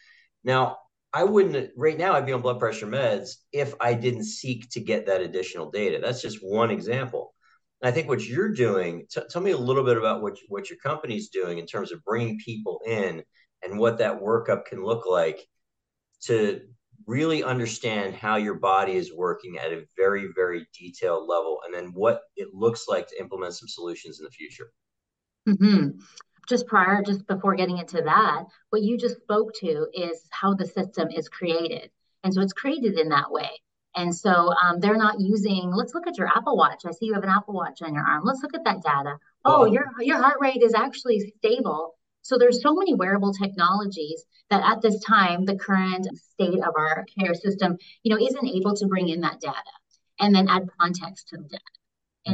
Now, 0.44 0.78
I 1.12 1.24
wouldn't 1.24 1.72
right 1.76 1.98
now 1.98 2.14
I'd 2.14 2.26
be 2.26 2.34
on 2.34 2.42
blood 2.42 2.60
pressure 2.60 2.86
meds 2.86 3.32
if 3.52 3.74
I 3.82 3.96
didn't 3.96 4.26
seek 4.26 4.70
to 4.72 4.80
get 4.80 5.08
that 5.08 5.22
additional 5.22 5.72
data. 5.72 6.00
That's 6.02 6.22
just 6.22 6.38
one 6.42 6.70
example. 6.70 7.34
And 7.82 7.90
I 7.90 7.92
think 7.92 8.08
what 8.08 8.26
you're 8.26 8.54
doing, 8.54 9.06
t- 9.10 9.22
tell 9.30 9.42
me 9.42 9.52
a 9.52 9.58
little 9.58 9.84
bit 9.84 9.98
about 9.98 10.22
what, 10.22 10.38
what 10.50 10.70
your 10.70 10.78
company's 10.80 11.30
doing 11.30 11.58
in 11.58 11.66
terms 11.66 11.92
of 11.92 12.04
bringing 12.04 12.38
people 12.38 12.82
in 12.86 13.24
and 13.64 13.80
what 13.80 13.98
that 13.98 14.22
workup 14.22 14.66
can 14.66 14.84
look 14.84 15.08
like 15.08 15.40
to 16.24 16.62
really 17.08 17.44
understand 17.44 18.14
how 18.14 18.36
your 18.36 18.56
body 18.56 18.94
is 18.94 19.14
working 19.14 19.58
at 19.58 19.72
a 19.72 19.86
very, 19.98 20.30
very 20.36 20.68
detailed 20.78 21.28
level, 21.28 21.60
and 21.66 21.74
then 21.74 21.92
what 21.94 22.22
it 22.36 22.50
looks 22.54 22.86
like 22.88 23.08
to 23.08 23.20
implement 23.20 23.56
some 23.56 23.68
solutions 23.68 24.20
in 24.20 24.26
the 24.26 24.32
future. 24.32 24.72
Mm-hmm. 25.48 26.00
Just 26.48 26.68
prior, 26.68 27.04
just 27.04 27.28
before 27.28 27.56
getting 27.56 27.78
into 27.78 28.02
that, 28.02 28.46
what 28.70 28.82
you 28.82 28.98
just 28.98 29.18
spoke 29.22 29.54
to 29.56 29.88
is 29.94 30.28
how 30.32 30.54
the 30.54 30.66
system 30.66 31.10
is 31.10 31.30
created. 31.30 31.92
And 32.24 32.34
so 32.34 32.42
it's 32.42 32.54
created 32.54 32.98
in 32.98 33.10
that 33.10 33.32
way. 33.32 33.50
And 33.96 34.16
so 34.16 34.54
um, 34.54 34.80
they're 34.80 34.98
not 34.98 35.20
using, 35.20 35.72
let's 35.74 35.94
look 35.94 36.08
at 36.08 36.18
your 36.18 36.28
Apple 36.28 36.58
Watch. 36.58 36.84
I 36.86 36.92
see 36.92 37.08
you 37.08 37.14
have 37.14 37.24
an 37.24 37.30
Apple 37.30 37.54
Watch 37.54 37.82
on 37.82 37.94
your 37.94 38.04
arm. 38.04 38.24
Let's 38.24 38.42
look 38.42 38.54
at 38.54 38.64
that 38.66 38.84
data. 38.84 39.18
Oh, 39.46 39.66
your, 39.66 39.86
your 40.00 40.18
heart 40.18 40.38
rate 40.40 40.62
is 40.62 40.74
actually 40.74 41.34
stable 41.38 41.96
so 42.22 42.38
there's 42.38 42.62
so 42.62 42.76
many 42.76 42.94
wearable 42.94 43.34
technologies 43.34 44.26
that 44.50 44.64
at 44.64 44.82
this 44.82 45.02
time, 45.04 45.46
the 45.46 45.56
current 45.56 46.08
state 46.16 46.60
of 46.60 46.74
our 46.76 47.06
care 47.18 47.34
system, 47.34 47.78
you 48.04 48.14
know, 48.14 48.24
isn't 48.24 48.48
able 48.48 48.76
to 48.76 48.88
bring 48.88 49.10
in 49.10 49.22
that 49.22 49.40
data 49.40 49.64
and 50.20 50.36
then 50.36 50.48
add 50.50 50.70
context 50.80 51.30
to 51.30 51.38
the 51.38 51.44
data. 51.44 51.79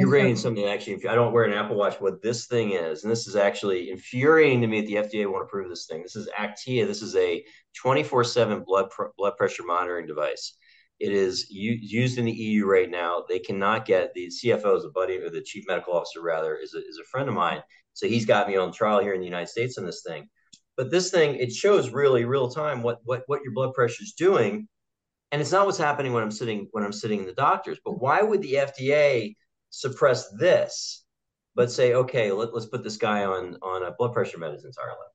Bringing 0.02 0.36
so, 0.36 0.44
something 0.44 0.66
actually. 0.66 1.08
I 1.08 1.16
don't 1.16 1.34
wear 1.34 1.44
an 1.44 1.54
Apple 1.54 1.76
Watch. 1.76 1.96
What 2.00 2.22
this 2.22 2.48
thing 2.48 2.72
is, 2.72 3.04
and 3.04 3.12
this 3.12 3.28
is 3.28 3.36
actually 3.36 3.90
infuriating 3.90 4.62
to 4.62 4.68
me 4.68 4.82
that 4.82 4.88
the 4.88 4.96
FDA 4.96 5.26
want 5.26 5.44
to 5.44 5.46
approve 5.46 5.70
this 5.70 5.88
thing. 5.90 6.02
This 6.02 6.16
is 6.16 6.30
Aktiia. 6.38 6.88
This 6.88 7.02
is 7.02 7.16
a 7.16 7.44
24/7 7.84 8.64
blood 8.66 8.90
pr- 8.90 9.08
blood 9.18 9.38
pressure 9.38 9.64
monitoring 9.64 10.08
device. 10.08 10.58
It 11.00 11.12
is 11.12 11.50
u- 11.50 11.78
used 11.80 12.18
in 12.18 12.26
the 12.26 12.32
EU 12.32 12.66
right 12.66 12.90
now. 12.90 13.26
They 13.28 13.40
cannot 13.40 13.86
get 13.86 14.14
the 14.14 14.28
CFO 14.30 14.78
is 14.78 14.86
a 14.86 14.90
buddy, 14.90 15.18
or 15.18 15.30
the 15.30 15.42
chief 15.42 15.66
medical 15.68 15.94
officer 15.94 16.22
rather, 16.22 16.56
is 16.56 16.74
a, 16.74 16.80
is 16.80 17.00
a 17.02 17.08
friend 17.10 17.28
of 17.28 17.36
mine. 17.36 17.62
So 17.94 18.08
he's 18.08 18.26
got 18.26 18.48
me 18.48 18.56
on 18.58 18.72
trial 18.72 19.00
here 19.00 19.14
in 19.14 19.20
the 19.20 19.26
United 19.26 19.50
States 19.50 19.78
on 19.78 19.86
this 19.86 20.04
thing. 20.06 20.30
But 20.78 20.92
this 20.92 21.10
thing, 21.10 21.36
it 21.36 21.54
shows 21.54 21.90
really 21.90 22.26
real 22.26 22.50
time 22.50 22.82
what 22.82 23.00
what 23.04 23.24
what 23.28 23.42
your 23.44 23.54
blood 23.54 23.74
pressure 23.74 24.04
is 24.04 24.14
doing, 24.14 24.68
and 25.32 25.42
it's 25.42 25.52
not 25.52 25.66
what's 25.66 25.78
happening 25.78 26.14
when 26.14 26.24
I'm 26.24 26.32
sitting 26.32 26.68
when 26.72 26.84
I'm 26.84 26.94
sitting 26.94 27.20
in 27.20 27.26
the 27.26 27.34
doctors. 27.34 27.80
But 27.84 28.02
why 28.02 28.22
would 28.22 28.42
the 28.42 28.56
FDA 28.56 29.36
suppress 29.76 30.30
this, 30.30 31.04
but 31.54 31.70
say, 31.70 31.94
okay, 31.94 32.32
let, 32.32 32.54
let's 32.54 32.66
put 32.66 32.84
this 32.84 32.98
guy 32.98 33.26
on 33.26 33.58
on 33.62 33.84
a 33.84 33.92
blood 33.98 34.14
pressure 34.14 34.38
medicine 34.38 34.70
entirely? 34.70 35.08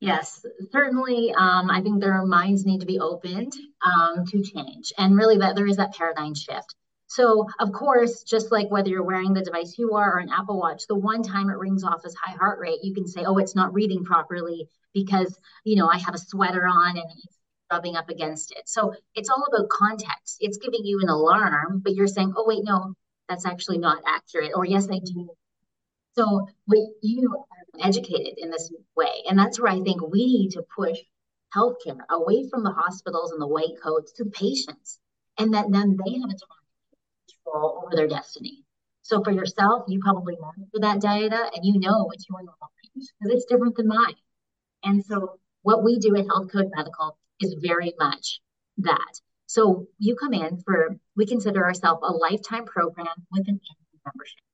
Yes, 0.00 0.44
certainly. 0.70 1.32
Um, 1.32 1.70
I 1.70 1.80
think 1.80 2.00
their 2.00 2.22
minds 2.26 2.66
need 2.66 2.80
to 2.80 2.86
be 2.86 2.98
opened 2.98 3.54
um, 3.84 4.26
to 4.26 4.42
change, 4.42 4.92
and 4.98 5.16
really 5.16 5.38
that 5.38 5.56
there 5.56 5.66
is 5.66 5.76
that 5.76 5.94
paradigm 5.94 6.34
shift. 6.34 6.74
So, 7.08 7.46
of 7.60 7.72
course, 7.72 8.22
just 8.22 8.52
like 8.52 8.70
whether 8.70 8.90
you're 8.90 9.02
wearing 9.02 9.32
the 9.32 9.40
device 9.40 9.78
you 9.78 9.94
are 9.94 10.16
or 10.16 10.18
an 10.18 10.28
Apple 10.28 10.58
Watch, 10.58 10.86
the 10.86 10.96
one 10.96 11.22
time 11.22 11.48
it 11.48 11.56
rings 11.56 11.84
off 11.84 12.02
as 12.04 12.14
high 12.14 12.36
heart 12.36 12.58
rate, 12.58 12.80
you 12.82 12.92
can 12.92 13.06
say, 13.06 13.24
oh, 13.24 13.38
it's 13.38 13.54
not 13.54 13.72
reading 13.72 14.04
properly 14.04 14.68
because, 14.92 15.38
you 15.64 15.76
know, 15.76 15.88
I 15.88 15.98
have 15.98 16.14
a 16.14 16.18
sweater 16.18 16.66
on 16.66 16.96
and 16.98 17.06
it's 17.24 17.38
rubbing 17.70 17.96
up 17.96 18.10
against 18.10 18.50
it. 18.50 18.68
So 18.68 18.92
it's 19.14 19.30
all 19.30 19.44
about 19.48 19.68
context. 19.68 20.38
It's 20.40 20.58
giving 20.58 20.84
you 20.84 21.00
an 21.00 21.08
alarm, 21.08 21.80
but 21.84 21.94
you're 21.94 22.08
saying, 22.08 22.34
oh, 22.36 22.44
wait, 22.46 22.64
no, 22.64 22.94
that's 23.28 23.46
actually 23.46 23.78
not 23.78 24.02
accurate. 24.06 24.52
Or 24.54 24.64
yes, 24.64 24.88
I 24.90 24.98
do. 24.98 25.30
So 26.16 26.48
you 27.02 27.34
are 27.34 27.86
educated 27.86 28.38
in 28.38 28.50
this 28.50 28.72
way. 28.96 29.22
And 29.28 29.38
that's 29.38 29.60
where 29.60 29.72
I 29.72 29.80
think 29.80 30.00
we 30.00 30.24
need 30.26 30.50
to 30.52 30.64
push 30.74 30.98
healthcare 31.54 32.00
away 32.10 32.48
from 32.48 32.64
the 32.64 32.70
hospitals 32.70 33.32
and 33.32 33.40
the 33.40 33.46
white 33.46 33.80
coats 33.82 34.12
to 34.12 34.24
patients. 34.24 34.98
And 35.38 35.52
that 35.54 35.70
then 35.70 35.96
they 36.04 36.12
have 36.12 36.30
a 36.30 36.36
control 37.44 37.82
over 37.84 37.96
their 37.96 38.08
destiny. 38.08 38.64
So 39.02 39.22
for 39.22 39.30
yourself, 39.30 39.84
you 39.88 40.00
probably 40.02 40.36
monitor 40.40 40.80
that 40.80 41.00
data 41.00 41.50
and 41.54 41.64
you 41.64 41.78
know 41.78 42.04
what's 42.04 42.26
your 42.28 42.38
normal 42.38 42.72
range 42.82 43.08
because 43.20 43.36
it's 43.36 43.44
different 43.44 43.76
than 43.76 43.88
mine. 43.88 44.16
And 44.82 45.04
so 45.04 45.38
what 45.62 45.84
we 45.84 45.98
do 45.98 46.16
at 46.16 46.26
Healthcode 46.26 46.70
Medical 46.74 47.18
is 47.40 47.54
very 47.60 47.92
much 47.98 48.40
that. 48.78 49.20
So 49.56 49.86
you 49.98 50.16
come 50.16 50.34
in 50.34 50.60
for, 50.66 50.98
we 51.16 51.24
consider 51.24 51.64
ourselves 51.64 52.02
a 52.04 52.12
lifetime 52.12 52.66
program 52.66 53.16
with 53.32 53.48
an 53.48 53.56
annual 53.56 54.00
membership. 54.04 54.44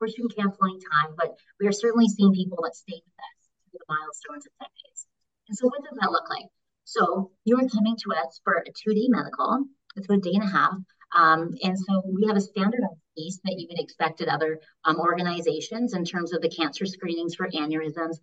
Of 0.00 0.14
can 0.14 0.28
cancel 0.28 0.66
any 0.66 0.78
time, 0.78 1.16
but 1.18 1.34
we 1.58 1.66
are 1.66 1.72
certainly 1.72 2.06
seeing 2.06 2.32
people 2.32 2.58
that 2.62 2.76
stay 2.76 3.02
with 3.04 3.18
us 3.18 3.36
through 3.42 3.80
the 3.80 3.84
milestones 3.88 4.46
of 4.46 4.52
decades. 4.60 5.06
And 5.48 5.58
so 5.58 5.66
what 5.66 5.82
does 5.82 5.98
that 6.00 6.12
look 6.12 6.30
like? 6.30 6.46
So 6.84 7.32
you 7.44 7.56
are 7.56 7.68
coming 7.68 7.96
to 7.96 8.12
us 8.14 8.40
for 8.44 8.58
a 8.58 8.70
two-day 8.70 9.08
medical. 9.08 9.64
It's 9.96 10.06
about 10.06 10.18
a 10.18 10.20
day 10.20 10.34
and 10.34 10.44
a 10.44 10.46
half. 10.46 10.74
Um, 11.16 11.56
and 11.64 11.76
so 11.76 12.04
we 12.06 12.28
have 12.28 12.36
a 12.36 12.40
standardized 12.40 13.02
piece 13.18 13.40
that 13.42 13.58
you 13.58 13.66
would 13.68 13.82
expect 13.82 14.20
at 14.20 14.28
other 14.28 14.60
um, 14.84 15.00
organizations 15.00 15.94
in 15.94 16.04
terms 16.04 16.32
of 16.32 16.42
the 16.42 16.48
cancer 16.48 16.86
screenings 16.86 17.34
for 17.34 17.48
aneurysms, 17.48 18.18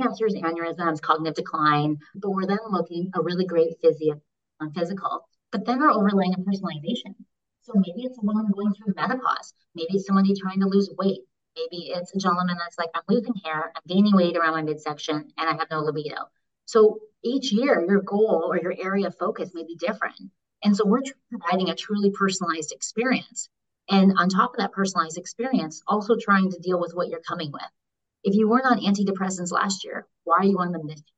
cancers, 0.00 0.34
aneurysms, 0.34 1.02
cognitive 1.02 1.34
decline. 1.34 1.98
But 2.14 2.30
we're 2.30 2.46
then 2.46 2.64
looking 2.70 3.10
a 3.14 3.20
really 3.20 3.44
great 3.44 3.76
physio, 3.82 4.22
um, 4.60 4.72
physical. 4.72 5.28
But 5.54 5.66
then 5.66 5.78
we're 5.78 5.92
overlaying 5.92 6.34
a 6.34 6.38
personalization. 6.38 7.14
So 7.62 7.74
maybe 7.76 8.02
it's 8.02 8.18
a 8.18 8.26
woman 8.26 8.50
going 8.52 8.74
through 8.74 8.92
menopause. 8.96 9.54
Maybe 9.76 9.90
it's 9.92 10.04
somebody 10.04 10.34
trying 10.34 10.58
to 10.58 10.66
lose 10.66 10.90
weight. 10.98 11.20
Maybe 11.56 11.92
it's 11.94 12.12
a 12.12 12.18
gentleman 12.18 12.56
that's 12.58 12.76
like, 12.76 12.88
I'm 12.92 13.04
losing 13.08 13.34
hair, 13.44 13.72
I'm 13.72 13.82
gaining 13.86 14.16
weight 14.16 14.36
around 14.36 14.54
my 14.54 14.62
midsection, 14.62 15.14
and 15.14 15.48
I 15.48 15.52
have 15.52 15.70
no 15.70 15.82
libido. 15.82 16.16
So 16.64 16.98
each 17.22 17.52
year, 17.52 17.86
your 17.88 18.02
goal 18.02 18.48
or 18.50 18.58
your 18.58 18.74
area 18.76 19.06
of 19.06 19.16
focus 19.16 19.52
may 19.54 19.62
be 19.62 19.76
different. 19.76 20.16
And 20.64 20.76
so 20.76 20.84
we're 20.84 21.02
providing 21.30 21.70
a 21.70 21.76
truly 21.76 22.10
personalized 22.10 22.72
experience. 22.72 23.48
And 23.88 24.14
on 24.18 24.28
top 24.30 24.54
of 24.54 24.58
that 24.58 24.72
personalized 24.72 25.18
experience, 25.18 25.82
also 25.86 26.16
trying 26.16 26.50
to 26.50 26.58
deal 26.58 26.80
with 26.80 26.94
what 26.94 27.06
you're 27.06 27.20
coming 27.20 27.52
with. 27.52 27.62
If 28.24 28.34
you 28.34 28.48
weren't 28.48 28.66
on 28.66 28.80
antidepressants 28.80 29.52
last 29.52 29.84
year, 29.84 30.08
why 30.24 30.38
are 30.38 30.44
you 30.46 30.58
on 30.58 30.72
them 30.72 30.88
this 30.88 30.98
year? 30.98 31.13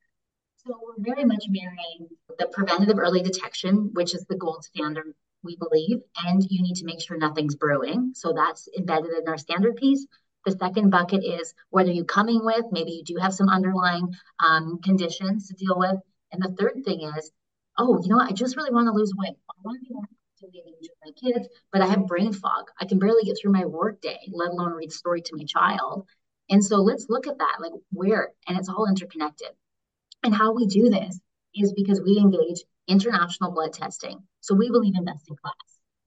So 0.67 0.77
we're 0.83 1.13
very 1.13 1.23
much 1.23 1.45
marrying 1.47 2.09
the 2.37 2.47
preventative 2.51 2.99
early 2.99 3.21
detection, 3.21 3.89
which 3.93 4.13
is 4.13 4.25
the 4.25 4.35
gold 4.35 4.65
standard, 4.65 5.13
we 5.41 5.55
believe, 5.55 5.99
and 6.25 6.43
you 6.49 6.61
need 6.61 6.75
to 6.75 6.85
make 6.85 6.99
sure 6.99 7.17
nothing's 7.17 7.55
brewing. 7.55 8.11
So 8.13 8.33
that's 8.33 8.67
embedded 8.77 9.11
in 9.11 9.29
our 9.29 9.37
standard 9.37 9.77
piece. 9.77 10.05
The 10.45 10.51
second 10.51 10.89
bucket 10.89 11.23
is 11.23 11.53
whether 11.69 11.91
you're 11.91 12.03
coming 12.03 12.43
with, 12.43 12.65
maybe 12.71 12.91
you 12.91 13.03
do 13.05 13.15
have 13.15 13.33
some 13.33 13.47
underlying 13.47 14.13
um, 14.45 14.79
conditions 14.83 15.47
to 15.47 15.53
deal 15.53 15.79
with. 15.79 15.95
And 16.33 16.43
the 16.43 16.53
third 16.59 16.83
thing 16.83 17.01
is 17.17 17.31
oh, 17.77 18.01
you 18.01 18.09
know 18.09 18.17
what? 18.17 18.29
I 18.29 18.33
just 18.33 18.57
really 18.57 18.73
want 18.73 18.87
to 18.87 18.91
lose 18.91 19.13
weight. 19.15 19.35
I 19.49 19.53
want 19.63 19.79
to 19.79 19.87
be 19.87 19.93
more 19.93 20.03
engaged 20.43 20.89
with 20.89 20.89
my 21.05 21.31
kids, 21.31 21.47
but 21.71 21.81
I 21.81 21.85
have 21.85 22.07
brain 22.07 22.33
fog. 22.33 22.65
I 22.81 22.85
can 22.85 22.99
barely 22.99 23.23
get 23.23 23.37
through 23.39 23.51
my 23.51 23.65
work 23.65 24.01
day, 24.01 24.19
let 24.33 24.49
alone 24.49 24.73
read 24.73 24.91
story 24.91 25.21
to 25.21 25.35
my 25.37 25.45
child. 25.45 26.07
And 26.49 26.63
so 26.63 26.77
let's 26.77 27.05
look 27.07 27.27
at 27.27 27.37
that, 27.37 27.57
like 27.59 27.73
where, 27.91 28.33
and 28.47 28.57
it's 28.57 28.67
all 28.67 28.87
interconnected. 28.87 29.49
And 30.23 30.33
how 30.33 30.53
we 30.53 30.65
do 30.65 30.89
this 30.89 31.19
is 31.55 31.73
because 31.73 32.01
we 32.01 32.17
engage 32.17 32.63
international 32.87 33.51
blood 33.51 33.73
testing. 33.73 34.19
So 34.41 34.55
we 34.55 34.69
believe 34.69 34.95
in 34.95 35.05
best 35.05 35.29
in 35.29 35.35
class. 35.35 35.53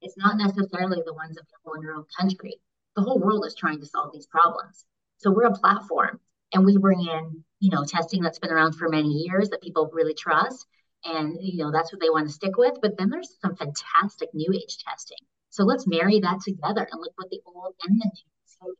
It's 0.02 0.17
not 0.17 0.37
necessarily 0.37 1.03
the 1.05 1.14
ones 1.14 1.37
available 1.37 1.77
in 1.77 1.83
your 1.83 1.96
own 1.96 2.05
country. 2.18 2.57
The 2.96 3.03
whole 3.03 3.18
world 3.18 3.44
is 3.46 3.55
trying 3.55 3.81
to 3.81 3.87
solve 3.87 4.12
these 4.12 4.27
problems. 4.27 4.87
So 5.18 5.31
we're 5.31 5.44
a 5.44 5.53
platform 5.53 6.20
and 6.53 6.64
we 6.64 6.79
bring 6.79 7.01
in, 7.01 7.44
you 7.61 7.70
know, 7.70 7.85
testing 7.85 8.23
that's 8.23 8.38
been 8.38 8.51
around 8.51 8.75
for 8.75 8.88
many 8.88 9.09
years 9.09 9.51
that 9.51 9.62
people 9.62 9.90
really 9.92 10.14
trust 10.14 10.66
and 11.05 11.38
you 11.40 11.62
know 11.62 11.70
that's 11.70 11.92
what 11.92 12.01
they 12.01 12.11
want 12.11 12.27
to 12.27 12.33
stick 12.33 12.57
with 12.57 12.75
but 12.83 12.96
then 12.99 13.09
there's 13.09 13.37
some 13.40 13.57
fantastic 13.57 14.29
new 14.35 14.53
age 14.53 14.79
testing 14.87 15.16
so 15.49 15.64
let's 15.64 15.87
marry 15.87 16.20
that 16.20 16.40
together 16.44 16.87
and 16.90 17.01
look 17.01 17.12
what 17.16 17.31
the 17.31 17.40
old 17.46 17.75
and 17.87 18.01
the 18.01 18.05
new 18.05 18.23
so 18.44 18.75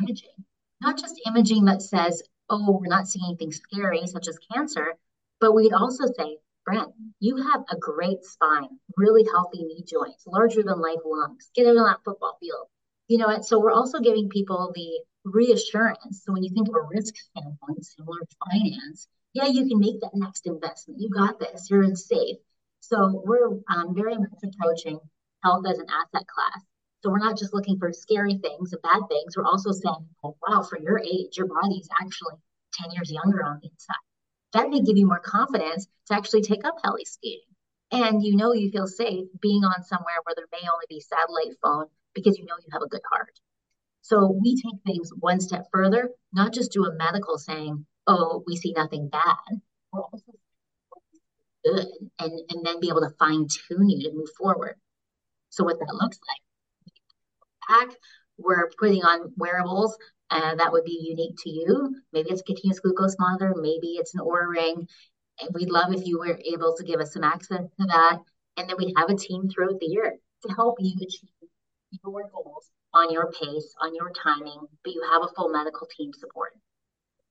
imaging 0.00 0.44
not 0.80 0.98
just 0.98 1.20
imaging 1.26 1.64
that 1.64 1.82
says 1.82 2.22
oh 2.50 2.78
we're 2.80 2.88
not 2.88 3.08
seeing 3.08 3.24
anything 3.26 3.52
scary 3.52 4.06
such 4.06 4.28
as 4.28 4.38
cancer 4.52 4.94
but 5.40 5.52
we'd 5.52 5.72
also 5.72 6.04
say 6.18 6.38
brent 6.64 6.92
you 7.20 7.36
have 7.36 7.64
a 7.70 7.76
great 7.78 8.24
spine 8.24 8.68
really 8.96 9.24
healthy 9.24 9.64
knee 9.64 9.84
joints 9.86 10.24
larger 10.26 10.62
than 10.62 10.80
life 10.80 10.98
lungs 11.04 11.50
get 11.54 11.66
out 11.66 11.76
on 11.76 11.84
that 11.84 12.04
football 12.04 12.36
field 12.40 12.66
you 13.08 13.18
know 13.18 13.28
and 13.28 13.44
so 13.44 13.58
we're 13.58 13.72
also 13.72 14.00
giving 14.00 14.28
people 14.28 14.72
the 14.74 15.00
reassurance 15.24 16.22
so 16.24 16.32
when 16.32 16.42
you 16.42 16.50
think 16.54 16.68
of 16.68 16.74
a 16.74 16.88
risk 16.94 17.14
standpoint 17.16 17.84
similar 17.84 18.20
to 18.20 18.36
finance 18.50 19.08
yeah, 19.36 19.48
you 19.48 19.68
can 19.68 19.78
make 19.78 20.00
that 20.00 20.14
next 20.14 20.46
investment. 20.46 20.98
You 20.98 21.10
got 21.10 21.38
this. 21.38 21.68
You're 21.68 21.82
in 21.82 21.94
safe. 21.94 22.38
So 22.80 23.22
we're 23.22 23.48
um, 23.68 23.94
very 23.94 24.16
much 24.16 24.30
approaching 24.42 24.98
health 25.44 25.66
as 25.68 25.78
an 25.78 25.86
asset 25.90 26.26
class. 26.26 26.64
So 27.06 27.12
we're 27.12 27.18
not 27.18 27.38
just 27.38 27.54
looking 27.54 27.78
for 27.78 27.92
scary 27.92 28.34
things 28.34 28.72
and 28.72 28.82
bad 28.82 29.02
things. 29.08 29.36
We're 29.36 29.46
also 29.46 29.70
saying, 29.70 30.08
oh, 30.24 30.36
wow, 30.42 30.64
for 30.64 30.76
your 30.76 30.98
age, 30.98 31.36
your 31.36 31.46
body's 31.46 31.88
actually 32.00 32.34
10 32.82 32.90
years 32.90 33.12
younger 33.12 33.44
on 33.44 33.60
the 33.62 33.68
inside. 33.68 33.94
That 34.54 34.70
may 34.70 34.80
give 34.80 34.96
you 34.96 35.06
more 35.06 35.20
confidence 35.20 35.86
to 36.08 36.14
actually 36.16 36.42
take 36.42 36.64
up 36.64 36.74
heli 36.82 37.04
skiing. 37.04 37.46
And 37.92 38.24
you 38.24 38.34
know 38.34 38.54
you 38.54 38.72
feel 38.72 38.88
safe 38.88 39.28
being 39.40 39.62
on 39.62 39.84
somewhere 39.84 40.16
where 40.24 40.34
there 40.34 40.48
may 40.50 40.66
only 40.68 40.86
be 40.88 40.98
satellite 40.98 41.56
phone 41.62 41.86
because 42.12 42.38
you 42.38 42.44
know 42.44 42.56
you 42.58 42.66
have 42.72 42.82
a 42.82 42.88
good 42.88 43.02
heart. 43.08 43.38
So 44.02 44.26
we 44.42 44.56
take 44.56 44.82
things 44.84 45.12
one 45.20 45.38
step 45.38 45.68
further, 45.72 46.10
not 46.32 46.52
just 46.52 46.72
do 46.72 46.86
a 46.86 46.92
medical 46.96 47.38
saying, 47.38 47.86
oh, 48.08 48.42
we 48.48 48.56
see 48.56 48.72
nothing 48.72 49.10
bad, 49.10 49.60
we're 49.92 50.02
also 50.02 50.32
good 51.64 51.86
and, 52.18 52.40
and 52.50 52.66
then 52.66 52.80
be 52.80 52.88
able 52.88 53.02
to 53.02 53.14
fine 53.16 53.46
tune 53.46 53.90
you 53.90 54.10
to 54.10 54.16
move 54.16 54.30
forward. 54.36 54.74
So 55.50 55.62
what 55.62 55.78
that 55.78 55.94
looks 55.94 56.18
like, 56.18 56.45
back, 57.68 57.88
we're 58.38 58.70
putting 58.78 59.02
on 59.02 59.32
wearables 59.36 59.96
uh, 60.30 60.54
that 60.56 60.72
would 60.72 60.84
be 60.84 60.98
unique 61.08 61.36
to 61.44 61.50
you. 61.50 61.94
Maybe 62.12 62.30
it's 62.30 62.40
a 62.40 62.44
continuous 62.44 62.80
glucose 62.80 63.16
monitor, 63.18 63.54
maybe 63.56 63.96
it's 63.98 64.14
an 64.14 64.20
Oura 64.20 64.48
ring. 64.48 64.88
And 65.40 65.50
we'd 65.54 65.70
love 65.70 65.92
if 65.92 66.06
you 66.06 66.18
were 66.18 66.40
able 66.52 66.74
to 66.76 66.84
give 66.84 67.00
us 67.00 67.12
some 67.12 67.22
access 67.22 67.62
to 67.62 67.86
that. 67.86 68.18
And 68.56 68.68
then 68.68 68.76
we 68.78 68.94
have 68.96 69.10
a 69.10 69.14
team 69.14 69.48
throughout 69.48 69.78
the 69.80 69.86
year 69.86 70.14
to 70.46 70.54
help 70.54 70.76
you 70.80 70.94
achieve 70.96 71.30
your 72.04 72.28
goals 72.32 72.70
on 72.94 73.12
your 73.12 73.30
pace, 73.32 73.74
on 73.82 73.94
your 73.94 74.10
timing, 74.10 74.60
but 74.82 74.94
you 74.94 75.02
have 75.10 75.22
a 75.22 75.34
full 75.34 75.50
medical 75.50 75.86
team 75.94 76.12
support. 76.14 76.52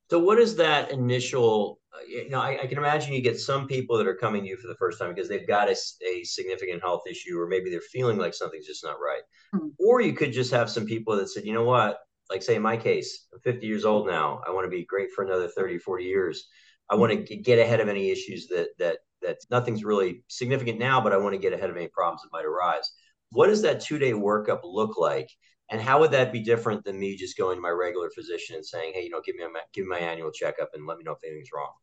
So 0.10 0.20
what 0.20 0.40
is 0.40 0.56
that 0.58 0.92
initial? 0.92 1.80
Uh, 1.94 2.06
you 2.08 2.30
know, 2.30 2.40
I, 2.40 2.60
I, 2.62 2.68
can 2.68 2.78
imagine 2.78 3.14
you 3.14 3.22
get 3.22 3.40
some 3.40 3.68
people 3.68 3.98
that 3.98 4.08
are 4.08 4.16
coming 4.16 4.44
to 4.44 4.50
you 4.50 4.58
for 4.58 4.68
the 4.68 4.76
first 4.76 5.00
time 5.00 5.14
because 5.14 5.30
they've 5.30 5.48
got 5.48 5.68
a, 5.68 5.76
a 6.08 6.24
significant 6.24 6.82
health 6.82 7.04
issue, 7.10 7.40
or 7.40 7.48
maybe 7.48 7.70
they're 7.70 7.82
feeling 7.82 8.18
like 8.18 8.34
something's 8.34 8.68
just 8.68 8.84
not 8.84 9.00
right. 9.00 9.24
Mm-hmm. 9.56 9.70
Or 9.80 10.02
you 10.02 10.14
could 10.14 10.32
just 10.32 10.52
have 10.52 10.70
some 10.70 10.86
people 10.86 11.16
that 11.18 11.30
said, 11.30 11.46
you 11.46 11.54
know 11.54 11.64
what, 11.64 12.00
like 12.30 12.44
say 12.44 12.56
in 12.56 12.62
my 12.62 12.78
case, 12.78 13.28
I'm 13.34 13.40
50 13.40 13.66
years 13.66 13.86
old 13.86 14.08
now. 14.08 14.42
I 14.48 14.52
want 14.52 14.66
to 14.66 14.70
be 14.70 14.86
great 14.86 15.12
for 15.12 15.24
another 15.24 15.48
30, 15.48 15.80
40 15.80 16.04
years. 16.04 16.48
I 16.90 16.96
want 16.96 17.28
to 17.28 17.36
get 17.38 17.60
ahead 17.60 17.80
of 17.80 17.88
any 17.88 18.12
issues 18.12 18.48
that 18.48 18.70
that 18.78 19.00
that 19.22 19.38
nothing's 19.50 19.84
really 19.84 20.24
significant 20.28 20.78
now, 20.78 21.02
but 21.02 21.14
I 21.14 21.18
want 21.18 21.34
to 21.34 21.40
get 21.40 21.54
ahead 21.54 21.70
of 21.70 21.78
any 21.78 21.88
problems 21.88 22.22
that 22.22 22.32
might 22.32 22.46
arise. 22.46 22.92
What 23.32 23.48
does 23.48 23.64
that 23.64 23.82
two 23.82 23.98
day 23.98 24.12
workup 24.12 24.62
look 24.64 24.98
like? 24.98 25.30
And 25.70 25.82
how 25.82 26.00
would 26.00 26.12
that 26.12 26.32
be 26.32 26.42
different 26.42 26.84
than 26.84 27.00
me 27.00 27.16
just 27.16 27.38
going 27.38 27.58
to 27.58 27.62
my 27.62 27.70
regular 27.70 28.10
physician 28.10 28.56
and 28.56 28.66
saying, 28.66 28.94
"Hey, 28.94 29.04
you 29.04 29.10
know, 29.10 29.22
give 29.22 29.36
me 29.36 29.44
a 29.44 29.50
give 29.74 29.86
me 29.86 29.90
my 29.90 30.00
annual 30.00 30.32
checkup 30.32 30.70
and 30.74 30.86
let 30.86 30.98
me 30.98 31.04
know 31.04 31.14
if 31.14 31.24
anything's 31.24 31.52
wrong." 31.54 31.74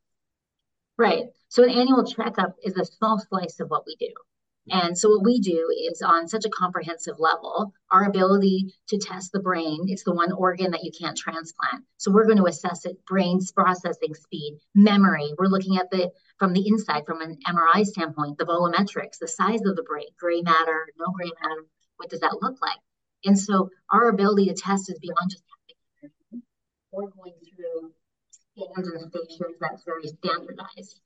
Right. 0.96 1.24
So 1.48 1.64
an 1.64 1.70
annual 1.70 2.04
checkup 2.04 2.54
is 2.62 2.76
a 2.76 2.84
small 2.84 3.18
slice 3.18 3.58
of 3.60 3.68
what 3.70 3.84
we 3.86 3.96
do. 3.96 4.12
And 4.70 4.96
so 4.96 5.08
what 5.10 5.24
we 5.24 5.40
do 5.40 5.68
is 5.90 6.02
on 6.02 6.28
such 6.28 6.44
a 6.44 6.50
comprehensive 6.50 7.18
level, 7.18 7.74
our 7.90 8.04
ability 8.04 8.72
to 8.88 8.98
test 8.98 9.32
the 9.32 9.40
brain, 9.40 9.86
it's 9.88 10.04
the 10.04 10.14
one 10.14 10.30
organ 10.30 10.70
that 10.70 10.84
you 10.84 10.92
can't 10.96 11.16
transplant. 11.16 11.84
So 11.96 12.12
we're 12.12 12.26
going 12.26 12.38
to 12.38 12.46
assess 12.46 12.86
it, 12.86 13.04
brain's 13.04 13.50
processing 13.50 14.14
speed, 14.14 14.60
memory. 14.74 15.34
We're 15.36 15.46
looking 15.46 15.78
at 15.78 15.90
the 15.90 16.12
from 16.38 16.52
the 16.52 16.66
inside, 16.68 17.06
from 17.06 17.20
an 17.22 17.38
MRI 17.46 17.84
standpoint, 17.84 18.38
the 18.38 18.44
volumetrics, 18.44 19.18
the 19.20 19.28
size 19.28 19.62
of 19.66 19.74
the 19.74 19.82
brain, 19.82 20.06
gray 20.18 20.42
matter, 20.42 20.88
no 20.96 21.06
gray 21.12 21.30
matter. 21.42 21.66
What 21.96 22.10
does 22.10 22.20
that 22.20 22.38
look 22.40 22.60
like? 22.62 22.78
And 23.24 23.38
so 23.38 23.70
our 23.90 24.08
ability 24.08 24.46
to 24.46 24.54
test 24.54 24.90
is 24.90 24.98
beyond 24.98 25.30
just 25.30 25.42
having 26.02 26.42
or 26.90 27.08
going 27.08 27.34
through 27.56 27.92
scans 28.30 28.88
and 28.88 29.10
stations 29.10 29.56
that's 29.60 29.84
very 29.84 30.06
standardized. 30.06 31.00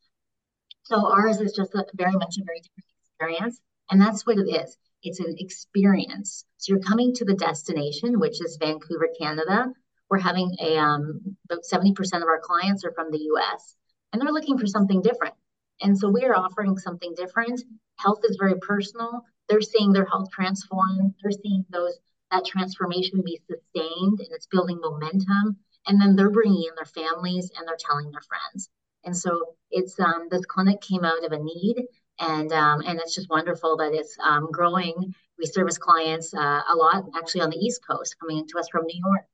So 0.83 1.07
ours 1.07 1.41
is 1.41 1.53
just 1.53 1.75
a, 1.75 1.85
very 1.95 2.13
much 2.13 2.37
a 2.39 2.45
very 2.45 2.61
different 2.61 2.87
experience. 3.05 3.61
And 3.91 4.01
that's 4.01 4.27
what 4.27 4.39
it 4.39 4.49
is. 4.49 4.77
it's 5.03 5.21
an 5.21 5.37
experience. 5.39 6.45
So 6.59 6.73
you're 6.73 6.83
coming 6.83 7.15
to 7.15 7.25
the 7.25 7.35
destination, 7.35 8.19
which 8.19 8.41
is 8.41 8.59
Vancouver, 8.61 9.09
Canada. 9.21 9.73
We're 10.11 10.19
having 10.19 10.55
a 10.61 10.77
um, 10.79 11.37
about 11.49 11.65
70% 11.73 11.93
of 12.17 12.23
our 12.23 12.41
clients 12.41 12.85
are 12.85 12.93
from 12.93 13.11
the 13.11 13.19
US 13.19 13.77
and 14.13 14.21
they're 14.23 14.33
looking 14.33 14.59
for 14.59 14.67
something 14.67 15.03
different. 15.03 15.35
And 15.83 15.97
so 15.97 16.09
we 16.09 16.25
are 16.25 16.35
offering 16.37 16.79
something 16.79 17.15
different. 17.17 17.63
Health 17.97 18.21
is 18.25 18.37
very 18.41 18.59
personal. 18.61 19.25
They're 19.49 19.61
seeing 19.61 19.93
their 19.93 20.07
health 20.07 20.31
transform. 20.31 21.15
They're 21.23 21.33
seeing 21.33 21.65
those 21.71 21.99
that 22.31 22.45
transformation 22.45 23.23
be 23.25 23.41
sustained 23.49 24.19
and 24.19 24.29
it's 24.31 24.47
building 24.47 24.81
momentum. 24.81 25.57
And 25.87 26.01
then 26.01 26.17
they're 26.17 26.31
bringing 26.31 26.65
in 26.69 26.75
their 26.75 26.85
families 26.85 27.51
and 27.57 27.67
they're 27.67 27.77
telling 27.79 28.11
their 28.11 28.23
friends. 28.23 28.69
And 29.05 29.17
so 29.17 29.55
it's 29.71 29.99
um, 30.01 30.27
this 30.31 30.45
clinic 30.45 30.81
came 30.81 31.05
out 31.05 31.25
of 31.25 31.31
a 31.31 31.39
need, 31.39 31.77
and 32.19 32.53
um, 32.53 32.81
and 32.81 32.99
it's 32.99 33.15
just 33.15 33.31
wonderful 33.31 33.77
that 33.77 33.93
it's 33.95 34.17
um, 34.21 34.51
growing. 34.51 35.15
We 35.39 35.47
service 35.47 35.79
clients 35.79 36.35
uh, 36.35 36.63
a 36.69 36.75
lot, 36.75 37.05
actually 37.17 37.43
on 37.43 37.51
the 37.51 37.57
East 37.57 37.83
Coast, 37.89 38.17
coming 38.19 38.47
to 38.49 38.59
us 38.59 38.69
from 38.69 38.85
New 38.85 39.01
York. 39.07 39.27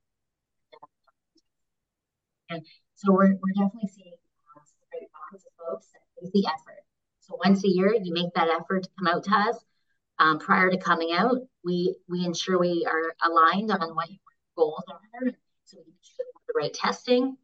And 2.51 2.66
so 2.96 3.12
we're, 3.12 3.29
we're 3.29 3.55
definitely 3.55 3.88
seeing 3.88 4.12
uh, 4.12 4.61
great 4.90 5.09
pockets 5.12 5.46
of 5.46 5.53
folks 5.66 5.87
that 6.20 6.33
the 6.33 6.46
effort. 6.46 6.85
So 7.20 7.38
once 7.42 7.64
a 7.64 7.68
year, 7.68 7.94
you 7.94 8.12
make 8.12 8.35
that 8.35 8.48
effort 8.48 8.83
to 8.83 8.88
come 8.98 9.09
out 9.09 9.25
to 9.25 9.31
us. 9.31 9.64
Um, 10.18 10.38
prior 10.38 10.70
to 10.70 10.77
coming 10.77 11.12
out, 11.12 11.38
we 11.64 11.96
we 12.09 12.25
ensure 12.25 12.59
we 12.59 12.87
are 12.88 13.14
aligned 13.25 13.70
on 13.70 13.94
what 13.94 14.11
your 14.11 14.18
goals 14.57 14.85
are, 14.88 15.33
so 15.64 15.79
we 15.87 15.92
the 16.48 16.55
right 16.55 16.75
testing 16.75 17.37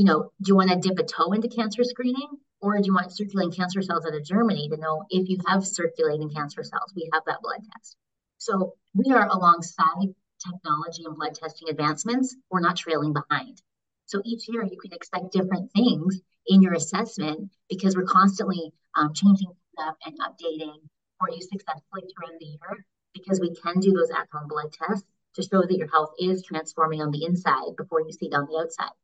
you 0.00 0.06
know, 0.06 0.32
do 0.40 0.48
you 0.48 0.56
want 0.56 0.70
to 0.70 0.76
dip 0.76 0.98
a 0.98 1.02
toe 1.02 1.32
into 1.32 1.46
cancer 1.46 1.84
screening? 1.84 2.28
Or 2.62 2.78
do 2.78 2.86
you 2.86 2.94
want 2.94 3.12
circulating 3.12 3.52
cancer 3.52 3.82
cells 3.82 4.06
out 4.06 4.14
of 4.14 4.24
Germany 4.24 4.66
to 4.70 4.78
know 4.78 5.04
if 5.10 5.28
you 5.28 5.36
have 5.46 5.66
circulating 5.66 6.30
cancer 6.30 6.62
cells? 6.62 6.94
We 6.96 7.06
have 7.12 7.22
that 7.26 7.42
blood 7.42 7.60
test. 7.74 7.96
So 8.38 8.76
we 8.94 9.12
are 9.12 9.28
alongside 9.28 10.14
technology 10.42 11.04
and 11.04 11.16
blood 11.16 11.34
testing 11.34 11.68
advancements. 11.68 12.34
We're 12.50 12.60
not 12.60 12.76
trailing 12.76 13.12
behind. 13.12 13.60
So 14.06 14.22
each 14.24 14.48
year 14.48 14.64
you 14.64 14.78
can 14.80 14.94
expect 14.94 15.32
different 15.32 15.70
things 15.72 16.22
in 16.46 16.62
your 16.62 16.72
assessment 16.72 17.50
because 17.68 17.94
we're 17.94 18.04
constantly 18.04 18.72
um, 18.96 19.12
changing 19.12 19.52
stuff 19.74 19.96
and 20.06 20.18
updating 20.20 20.78
for 21.20 21.30
you 21.30 21.40
successfully 21.40 22.02
throughout 22.08 22.38
the 22.40 22.46
year 22.46 22.84
because 23.14 23.40
we 23.40 23.54
can 23.54 23.78
do 23.80 23.92
those 23.92 24.10
at-home 24.10 24.48
blood 24.48 24.72
tests 24.72 25.06
to 25.34 25.42
show 25.42 25.60
that 25.60 25.76
your 25.76 25.90
health 25.90 26.12
is 26.18 26.42
transforming 26.42 27.02
on 27.02 27.10
the 27.10 27.24
inside 27.24 27.76
before 27.76 28.00
you 28.00 28.10
see 28.10 28.26
it 28.26 28.34
on 28.34 28.46
the 28.46 28.58
outside. 28.58 28.94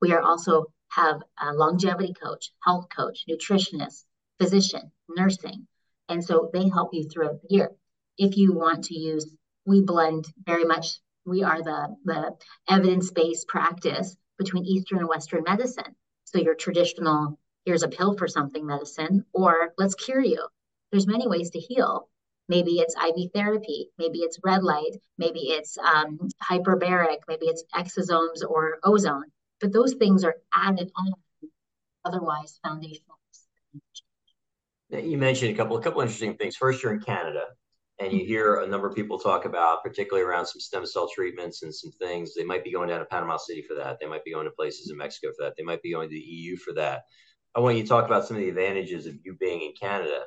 We 0.00 0.12
are 0.12 0.20
also 0.20 0.66
have 0.88 1.22
a 1.40 1.54
longevity 1.54 2.12
coach, 2.12 2.50
health 2.60 2.88
coach, 2.94 3.24
nutritionist, 3.30 4.04
physician, 4.40 4.90
nursing. 5.08 5.66
And 6.08 6.22
so 6.22 6.50
they 6.52 6.68
help 6.68 6.92
you 6.92 7.08
throughout 7.08 7.40
the 7.40 7.54
year. 7.54 7.70
If 8.18 8.36
you 8.36 8.52
want 8.52 8.84
to 8.84 8.98
use, 8.98 9.34
we 9.64 9.80
blend 9.80 10.26
very 10.44 10.64
much, 10.64 10.98
we 11.24 11.42
are 11.42 11.62
the, 11.62 11.96
the 12.04 12.34
evidence-based 12.68 13.46
practice 13.48 14.16
between 14.38 14.66
Eastern 14.66 14.98
and 14.98 15.08
Western 15.08 15.44
medicine. 15.44 15.94
So 16.24 16.38
your 16.38 16.54
traditional, 16.54 17.38
here's 17.64 17.84
a 17.84 17.88
pill 17.88 18.16
for 18.16 18.28
something 18.28 18.66
medicine, 18.66 19.24
or 19.32 19.72
let's 19.78 19.94
cure 19.94 20.20
you. 20.20 20.46
There's 20.92 21.08
many 21.08 21.26
ways 21.26 21.50
to 21.50 21.58
heal. 21.58 22.08
Maybe 22.48 22.78
it's 22.80 22.94
IV 22.94 23.32
therapy, 23.34 23.88
maybe 23.98 24.18
it's 24.18 24.38
red 24.44 24.62
light, 24.62 24.96
maybe 25.18 25.40
it's 25.40 25.78
um, 25.78 26.18
hyperbaric, 26.42 27.18
maybe 27.26 27.46
it's 27.46 27.64
exosomes 27.74 28.42
or 28.46 28.78
ozone 28.84 29.24
but 29.62 29.72
those 29.72 29.94
things 29.94 30.24
are 30.24 30.34
added 30.52 30.90
on 30.96 31.12
otherwise 32.04 32.58
foundational. 32.62 33.16
You 34.90 35.16
mentioned 35.16 35.54
a 35.54 35.56
couple 35.56 35.78
a 35.78 35.82
couple 35.82 36.02
interesting 36.02 36.34
things. 36.36 36.56
First, 36.56 36.82
you're 36.82 36.92
in 36.92 37.00
Canada, 37.00 37.44
and 37.98 38.12
you 38.12 38.26
hear 38.26 38.56
a 38.56 38.66
number 38.66 38.86
of 38.86 38.94
people 38.94 39.18
talk 39.18 39.46
about, 39.46 39.82
particularly 39.82 40.28
around 40.28 40.44
some 40.44 40.60
stem 40.60 40.84
cell 40.84 41.08
treatments 41.08 41.62
and 41.62 41.74
some 41.74 41.92
things. 41.92 42.34
They 42.34 42.44
might 42.44 42.62
be 42.62 42.72
going 42.72 42.90
down 42.90 42.98
to 42.98 43.06
Panama 43.06 43.38
City 43.38 43.62
for 43.62 43.74
that. 43.76 43.98
They 44.00 44.06
might 44.06 44.24
be 44.24 44.32
going 44.32 44.44
to 44.44 44.50
places 44.50 44.90
in 44.90 44.98
Mexico 44.98 45.28
for 45.28 45.44
that. 45.44 45.54
They 45.56 45.62
might 45.62 45.80
be 45.80 45.92
going 45.92 46.10
to 46.10 46.14
the 46.14 46.20
EU 46.20 46.56
for 46.56 46.74
that. 46.74 47.04
I 47.54 47.60
want 47.60 47.76
you 47.76 47.84
to 47.84 47.88
talk 47.88 48.04
about 48.04 48.26
some 48.26 48.36
of 48.36 48.42
the 48.42 48.50
advantages 48.50 49.06
of 49.06 49.14
you 49.24 49.34
being 49.34 49.62
in 49.62 49.72
Canada. 49.80 50.24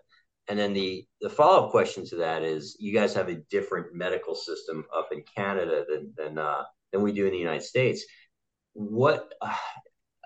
And 0.47 0.59
then 0.59 0.73
the 0.73 1.05
the 1.21 1.29
follow 1.29 1.65
up 1.65 1.71
question 1.71 2.05
to 2.07 2.17
that 2.17 2.43
is, 2.43 2.77
you 2.79 2.93
guys 2.93 3.13
have 3.15 3.29
a 3.29 3.41
different 3.49 3.95
medical 3.95 4.35
system 4.35 4.85
up 4.95 5.09
in 5.11 5.23
Canada 5.35 5.85
than 5.89 6.13
than 6.15 6.37
uh, 6.37 6.63
than 6.91 7.01
we 7.01 7.11
do 7.11 7.25
in 7.25 7.31
the 7.31 7.37
United 7.37 7.63
States 7.63 8.05
what 8.75 9.33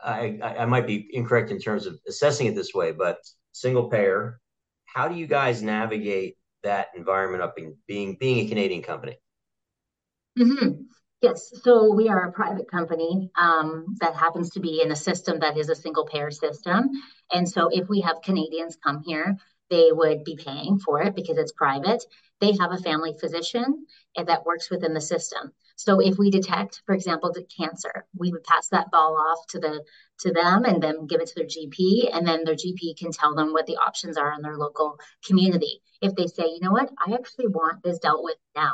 I, 0.03 0.39
I 0.41 0.65
might 0.65 0.87
be 0.87 1.07
incorrect 1.13 1.51
in 1.51 1.59
terms 1.59 1.85
of 1.85 1.99
assessing 2.07 2.47
it 2.47 2.55
this 2.55 2.73
way, 2.73 2.91
but 2.91 3.17
single 3.51 3.89
payer, 3.89 4.39
how 4.85 5.07
do 5.07 5.15
you 5.15 5.27
guys 5.27 5.61
navigate 5.61 6.35
that 6.63 6.87
environment 6.95 7.43
up 7.43 7.55
in 7.57 7.75
being 7.87 8.17
being 8.19 8.45
a 8.45 8.49
Canadian 8.49 8.81
company? 8.81 9.17
Mm-hmm. 10.37 10.83
Yes, 11.21 11.51
so 11.63 11.93
we 11.93 12.07
are 12.07 12.29
a 12.29 12.31
private 12.31 12.71
company 12.71 13.29
um, 13.37 13.85
that 13.99 14.15
happens 14.15 14.49
to 14.51 14.61
be 14.61 14.81
in 14.81 14.91
a 14.91 14.95
system 14.95 15.37
that 15.39 15.57
is 15.57 15.69
a 15.69 15.75
single 15.75 16.05
payer 16.05 16.31
system. 16.31 16.89
And 17.31 17.47
so 17.47 17.69
if 17.71 17.89
we 17.89 17.99
have 18.01 18.21
Canadians 18.23 18.77
come 18.81 19.03
here, 19.05 19.37
they 19.69 19.91
would 19.91 20.23
be 20.23 20.35
paying 20.35 20.79
for 20.79 21.01
it 21.01 21.15
because 21.15 21.37
it's 21.37 21.51
private. 21.51 22.03
They 22.41 22.53
have 22.59 22.71
a 22.71 22.77
family 22.77 23.15
physician 23.19 23.85
that 24.15 24.45
works 24.45 24.69
within 24.69 24.93
the 24.93 25.01
system. 25.01 25.53
So 25.75 26.01
if 26.01 26.17
we 26.17 26.29
detect, 26.29 26.81
for 26.85 26.93
example, 26.93 27.33
cancer, 27.57 28.05
we 28.17 28.31
would 28.31 28.43
pass 28.43 28.67
that 28.69 28.91
ball 28.91 29.15
off 29.15 29.47
to 29.49 29.59
the 29.59 29.83
to 30.19 30.31
them 30.33 30.65
and 30.65 30.83
then 30.83 31.07
give 31.07 31.21
it 31.21 31.27
to 31.27 31.35
their 31.35 31.45
GP, 31.45 32.13
and 32.13 32.27
then 32.27 32.43
their 32.43 32.55
GP 32.55 32.97
can 32.97 33.11
tell 33.11 33.33
them 33.33 33.53
what 33.53 33.65
the 33.65 33.77
options 33.77 34.17
are 34.17 34.33
in 34.33 34.41
their 34.41 34.57
local 34.57 34.97
community. 35.25 35.81
If 36.01 36.15
they 36.15 36.27
say, 36.27 36.43
you 36.47 36.59
know 36.61 36.71
what, 36.71 36.89
I 36.97 37.13
actually 37.13 37.47
want 37.47 37.81
this 37.81 37.99
dealt 37.99 38.23
with 38.23 38.35
now. 38.55 38.73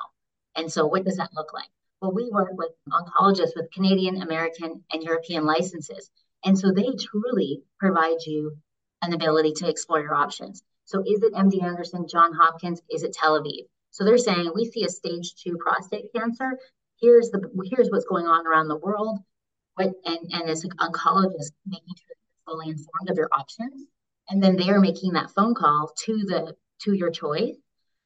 And 0.55 0.71
so 0.71 0.88
what 0.88 1.03
does 1.03 1.17
that 1.17 1.29
look 1.36 1.53
like? 1.53 1.69
Well, 2.01 2.13
we 2.13 2.29
work 2.31 2.51
with 2.53 2.71
oncologists 2.89 3.55
with 3.55 3.71
Canadian, 3.71 4.21
American, 4.21 4.84
and 4.91 5.03
European 5.03 5.45
licenses. 5.45 6.10
And 6.43 6.58
so 6.58 6.71
they 6.71 6.89
truly 6.99 7.62
provide 7.79 8.25
you 8.25 8.58
an 9.01 9.13
ability 9.13 9.53
to 9.58 9.69
explore 9.69 10.01
your 10.01 10.15
options. 10.15 10.63
So 10.85 10.99
is 10.99 11.23
it 11.23 11.33
MD 11.33 11.63
Anderson, 11.63 12.07
John 12.07 12.31
Hopkins? 12.33 12.81
Is 12.89 13.03
it 13.03 13.13
Tel 13.13 13.41
Aviv? 13.41 13.65
So 13.89 14.03
they're 14.03 14.19
saying 14.19 14.51
we 14.53 14.65
see 14.65 14.83
a 14.83 14.89
stage 14.89 15.35
two 15.35 15.57
prostate 15.57 16.13
cancer. 16.13 16.59
Here's 17.01 17.29
the 17.31 17.41
here's 17.71 17.89
what's 17.89 18.05
going 18.05 18.27
on 18.27 18.45
around 18.45 18.67
the 18.67 18.77
world. 18.77 19.19
What 19.75 19.93
and 20.05 20.31
and 20.31 20.49
as 20.49 20.63
an 20.63 20.71
oncologist 20.79 21.51
making 21.65 21.95
sure 21.97 22.15
you're 22.15 22.45
fully 22.45 22.69
informed 22.69 23.09
of 23.09 23.17
your 23.17 23.29
options. 23.31 23.87
And 24.29 24.43
then 24.43 24.55
they 24.55 24.69
are 24.69 24.79
making 24.79 25.13
that 25.13 25.31
phone 25.31 25.55
call 25.55 25.91
to 26.05 26.17
the 26.17 26.55
to 26.81 26.93
your 26.93 27.09
choice. 27.09 27.55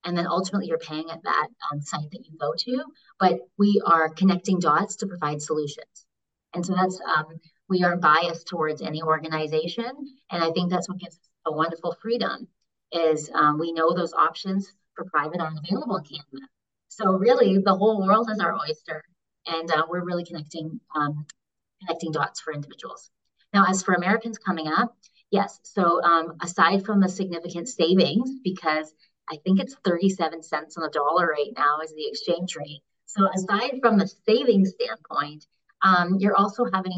And 0.06 0.18
then 0.18 0.28
ultimately 0.28 0.68
you're 0.68 0.78
paying 0.78 1.10
at 1.12 1.24
that 1.24 1.48
um, 1.70 1.82
site 1.82 2.10
that 2.12 2.26
you 2.26 2.38
go 2.40 2.54
to. 2.58 2.84
But 3.20 3.40
we 3.58 3.82
are 3.86 4.10
connecting 4.10 4.60
dots 4.60 4.96
to 4.98 5.08
provide 5.08 5.42
solutions. 5.42 6.06
And 6.54 6.66
so 6.66 6.74
that's 6.76 7.02
um, 7.02 7.40
we 7.68 7.84
are 7.84 7.98
biased 7.98 8.48
towards 8.48 8.82
any 8.82 9.04
organization. 9.04 9.92
And 10.32 10.44
i 10.44 10.52
think 10.52 10.70
that's 10.70 10.88
what 10.88 11.00
gives 11.00 11.16
us 11.16 11.30
a 11.46 11.52
wonderful 11.52 11.98
freedom 12.02 12.48
is 12.92 13.30
um, 13.34 13.60
we 13.60 13.72
know 13.72 13.94
those 13.94 14.14
options 14.14 14.74
for 14.96 15.06
private 15.06 15.40
aren't 15.40 15.60
available 15.60 15.98
in 15.98 16.04
canada 16.04 16.48
so 16.90 17.12
really, 17.14 17.60
the 17.60 17.76
whole 17.76 18.06
world 18.06 18.30
is 18.30 18.40
our 18.40 18.54
oyster, 18.54 19.04
and 19.46 19.72
uh, 19.72 19.86
we're 19.88 20.04
really 20.04 20.26
connecting 20.26 20.82
um, 20.94 21.26
connecting 21.80 22.12
dots 22.12 22.42
for 22.42 22.52
individuals. 22.52 23.10
Now, 23.54 23.66
as 23.70 23.84
for 23.84 23.94
Americans 23.94 24.38
coming 24.38 24.68
up, 24.68 24.98
yes. 25.32 25.60
So 25.64 26.04
um, 26.04 26.36
aside 26.42 26.86
from 26.86 27.00
the 27.00 27.08
significant 27.08 27.70
savings, 27.70 28.32
because 28.44 28.94
I 29.32 29.38
think 29.46 29.62
it's 29.62 29.76
37 29.86 30.44
cents 30.44 30.78
on 30.78 30.84
the 30.84 30.90
dollar 30.90 31.28
right 31.28 31.54
now 31.56 31.80
is 31.82 31.94
the 31.94 32.08
exchange 32.08 32.56
rate. 32.58 32.82
So 33.06 33.30
aside 33.34 33.80
from 33.82 33.98
the 33.98 34.12
savings 34.28 34.72
standpoint, 34.72 35.46
um, 35.82 36.18
you're 36.20 36.36
also 36.36 36.66
having 36.66 36.92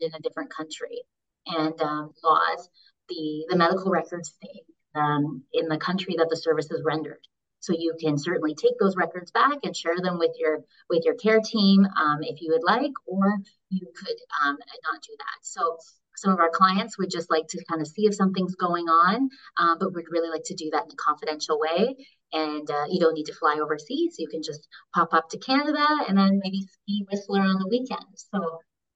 in 0.00 0.14
a 0.14 0.20
different 0.20 0.50
country 0.50 1.02
and 1.46 1.80
um, 1.82 2.12
laws. 2.24 2.70
The 3.12 3.46
the 3.50 3.56
medical 3.56 3.90
records 3.90 4.32
stay 4.36 4.62
um, 4.94 5.42
in 5.52 5.68
the 5.68 5.78
country 5.78 6.14
that 6.18 6.28
the 6.30 6.36
service 6.36 6.70
is 6.70 6.82
rendered. 6.84 7.22
So 7.60 7.72
you 7.72 7.94
can 8.00 8.18
certainly 8.18 8.54
take 8.54 8.76
those 8.80 8.96
records 8.96 9.30
back 9.30 9.58
and 9.62 9.76
share 9.76 10.00
them 10.02 10.18
with 10.18 10.32
your 10.36 10.64
with 10.90 11.02
your 11.04 11.14
care 11.14 11.40
team 11.40 11.86
um, 12.02 12.18
if 12.22 12.40
you 12.42 12.50
would 12.52 12.64
like, 12.64 12.92
or 13.06 13.38
you 13.70 13.86
could 13.96 14.18
um, 14.42 14.56
not 14.88 15.02
do 15.02 15.14
that. 15.18 15.38
So 15.42 15.78
some 16.16 16.32
of 16.32 16.40
our 16.40 16.50
clients 16.50 16.98
would 16.98 17.10
just 17.10 17.30
like 17.30 17.46
to 17.48 17.64
kind 17.68 17.80
of 17.80 17.86
see 17.86 18.06
if 18.06 18.14
something's 18.14 18.54
going 18.56 18.86
on, 18.88 19.28
uh, 19.58 19.76
but 19.78 19.94
would 19.94 20.10
really 20.10 20.30
like 20.30 20.44
to 20.46 20.54
do 20.54 20.70
that 20.72 20.84
in 20.84 20.90
a 20.92 20.96
confidential 20.96 21.58
way. 21.58 21.94
And 22.32 22.70
uh, 22.70 22.86
you 22.88 22.98
don't 22.98 23.14
need 23.14 23.26
to 23.26 23.34
fly 23.34 23.58
overseas. 23.60 24.16
You 24.18 24.28
can 24.28 24.42
just 24.42 24.66
pop 24.94 25.14
up 25.14 25.28
to 25.30 25.38
Canada 25.38 25.86
and 26.08 26.16
then 26.16 26.40
maybe 26.42 26.66
ski 26.66 27.06
Whistler 27.10 27.42
on 27.42 27.58
the 27.58 27.68
weekend. 27.68 28.10
So 28.16 28.38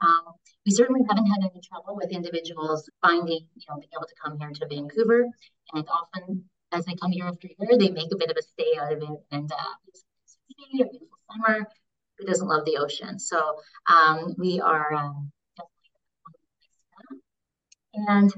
um, 0.00 0.34
we 0.66 0.72
certainly 0.72 1.02
haven't 1.08 1.26
had 1.26 1.38
any 1.40 1.60
trouble 1.62 1.96
with 1.96 2.10
individuals 2.10 2.90
finding, 3.00 3.46
you 3.54 3.66
know, 3.68 3.76
being 3.76 3.90
able 3.96 4.06
to 4.06 4.14
come 4.22 4.36
here 4.38 4.50
to 4.50 4.66
Vancouver. 4.68 5.26
And 5.72 5.86
often 5.88 6.44
as 6.72 6.84
they 6.84 6.94
come 6.96 7.12
year 7.12 7.28
after 7.28 7.46
year, 7.46 7.78
they 7.78 7.90
make 7.90 8.12
a 8.12 8.16
bit 8.16 8.30
of 8.30 8.36
a 8.36 8.42
stay 8.42 8.72
out 8.80 8.92
of 8.92 8.98
it. 9.00 9.20
And 9.30 9.50
uh, 9.52 9.56
it's 9.86 10.04
a 10.58 10.84
beautiful 10.84 11.08
summer. 11.30 11.66
Who 12.18 12.26
doesn't 12.26 12.48
love 12.48 12.64
the 12.64 12.78
ocean? 12.78 13.20
So 13.20 13.60
um, 13.88 14.34
we 14.38 14.60
are 14.60 14.92
um, 14.92 15.30
and 17.94 18.32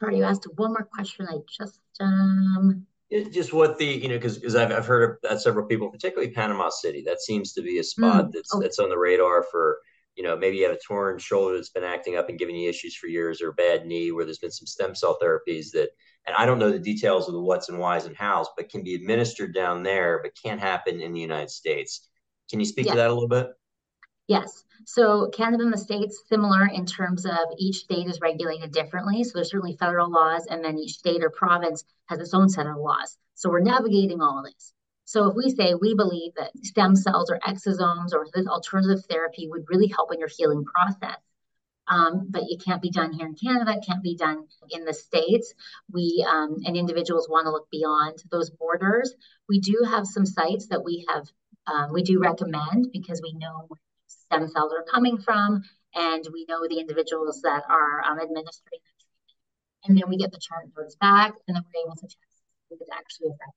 sorry, 0.00 0.18
you 0.18 0.24
asked 0.24 0.46
one 0.56 0.72
more 0.72 0.88
question. 0.92 1.26
I 1.28 1.38
just 1.48 1.80
um. 2.00 2.86
Just 3.30 3.52
what 3.52 3.76
the 3.76 3.84
you 3.84 4.08
know 4.08 4.18
because 4.18 4.56
I've 4.56 4.72
I've 4.72 4.86
heard 4.86 5.18
of 5.28 5.40
several 5.40 5.66
people, 5.66 5.90
particularly 5.90 6.32
Panama 6.32 6.70
City. 6.70 7.02
That 7.04 7.20
seems 7.20 7.52
to 7.52 7.62
be 7.62 7.78
a 7.78 7.84
spot 7.84 8.26
mm. 8.26 8.32
that's 8.32 8.54
oh. 8.54 8.60
that's 8.60 8.78
on 8.78 8.88
the 8.88 8.96
radar 8.96 9.42
for 9.50 9.78
you 10.16 10.22
know 10.22 10.36
maybe 10.36 10.58
you 10.58 10.64
have 10.64 10.76
a 10.76 10.80
torn 10.86 11.18
shoulder 11.18 11.56
that's 11.56 11.70
been 11.70 11.84
acting 11.84 12.16
up 12.16 12.28
and 12.28 12.38
giving 12.38 12.56
you 12.56 12.68
issues 12.68 12.94
for 12.94 13.06
years, 13.06 13.40
or 13.40 13.48
a 13.48 13.54
bad 13.54 13.86
knee 13.86 14.12
where 14.12 14.24
there's 14.24 14.38
been 14.38 14.50
some 14.50 14.66
stem 14.66 14.94
cell 14.94 15.18
therapies 15.22 15.70
that 15.72 15.90
and 16.26 16.36
I 16.36 16.46
don't 16.46 16.58
know 16.58 16.70
the 16.70 16.78
details 16.78 17.28
of 17.28 17.34
the 17.34 17.40
what's 17.40 17.68
and 17.68 17.78
whys 17.78 18.06
and 18.06 18.16
hows, 18.16 18.48
but 18.56 18.68
can 18.68 18.84
be 18.84 18.94
administered 18.94 19.54
down 19.54 19.82
there, 19.82 20.20
but 20.22 20.32
can't 20.40 20.60
happen 20.60 21.00
in 21.00 21.12
the 21.12 21.20
United 21.20 21.50
States. 21.50 22.08
Can 22.48 22.60
you 22.60 22.66
speak 22.66 22.86
to 22.86 22.94
that 22.94 23.10
a 23.10 23.12
little 23.12 23.28
bit? 23.28 23.48
Yes. 24.28 24.64
So 24.84 25.28
Canada 25.32 25.64
and 25.64 25.72
the 25.72 25.78
states 25.78 26.22
similar 26.28 26.66
in 26.66 26.86
terms 26.86 27.26
of 27.26 27.38
each 27.58 27.76
state 27.76 28.06
is 28.06 28.20
regulated 28.20 28.72
differently. 28.72 29.24
So 29.24 29.32
there's 29.34 29.50
certainly 29.50 29.76
federal 29.76 30.10
laws, 30.10 30.46
and 30.46 30.64
then 30.64 30.78
each 30.78 30.94
state 30.94 31.24
or 31.24 31.30
province 31.30 31.84
has 32.06 32.20
its 32.20 32.34
own 32.34 32.48
set 32.48 32.66
of 32.66 32.76
laws. 32.76 33.16
So 33.34 33.50
we're 33.50 33.60
navigating 33.60 34.20
all 34.20 34.38
of 34.38 34.44
this. 34.44 34.72
So 35.12 35.26
if 35.26 35.36
we 35.36 35.50
say 35.50 35.74
we 35.74 35.94
believe 35.94 36.32
that 36.36 36.52
stem 36.64 36.96
cells 36.96 37.30
or 37.30 37.38
exosomes 37.40 38.14
or 38.14 38.26
this 38.32 38.46
alternative 38.46 39.04
therapy 39.10 39.46
would 39.46 39.66
really 39.68 39.88
help 39.88 40.10
in 40.10 40.18
your 40.18 40.30
healing 40.34 40.64
process, 40.64 41.18
um, 41.86 42.28
but 42.30 42.44
it 42.48 42.64
can't 42.64 42.80
be 42.80 42.88
done 42.88 43.12
here 43.12 43.26
in 43.26 43.34
Canada, 43.34 43.72
it 43.72 43.84
can't 43.86 44.02
be 44.02 44.16
done 44.16 44.46
in 44.70 44.86
the 44.86 44.94
States. 44.94 45.52
We 45.92 46.26
um, 46.26 46.56
and 46.64 46.78
individuals 46.78 47.28
want 47.28 47.44
to 47.44 47.50
look 47.50 47.70
beyond 47.70 48.24
those 48.30 48.48
borders. 48.48 49.14
We 49.50 49.60
do 49.60 49.84
have 49.86 50.06
some 50.06 50.24
sites 50.24 50.68
that 50.68 50.82
we 50.82 51.04
have 51.10 51.28
um, 51.66 51.92
we 51.92 52.02
do 52.02 52.18
recommend 52.18 52.86
because 52.90 53.20
we 53.22 53.34
know 53.34 53.66
where 53.68 53.80
stem 54.06 54.48
cells 54.48 54.72
are 54.72 54.86
coming 54.90 55.18
from 55.18 55.62
and 55.94 56.26
we 56.32 56.46
know 56.48 56.66
the 56.66 56.80
individuals 56.80 57.42
that 57.42 57.64
are 57.68 58.02
um, 58.02 58.18
administering 58.18 58.80
the 58.80 58.96
treatment. 58.96 59.84
And 59.84 59.98
then 59.98 60.08
we 60.08 60.16
get 60.16 60.32
the 60.32 60.40
chart 60.40 60.70
notes 60.74 60.96
back 60.96 61.34
and 61.46 61.54
then 61.54 61.62
we're 61.66 61.82
able 61.84 61.96
to 61.96 62.06
test 62.06 62.16
if 62.70 62.80
it's 62.80 62.90
actually 62.90 63.28
effective. 63.28 63.52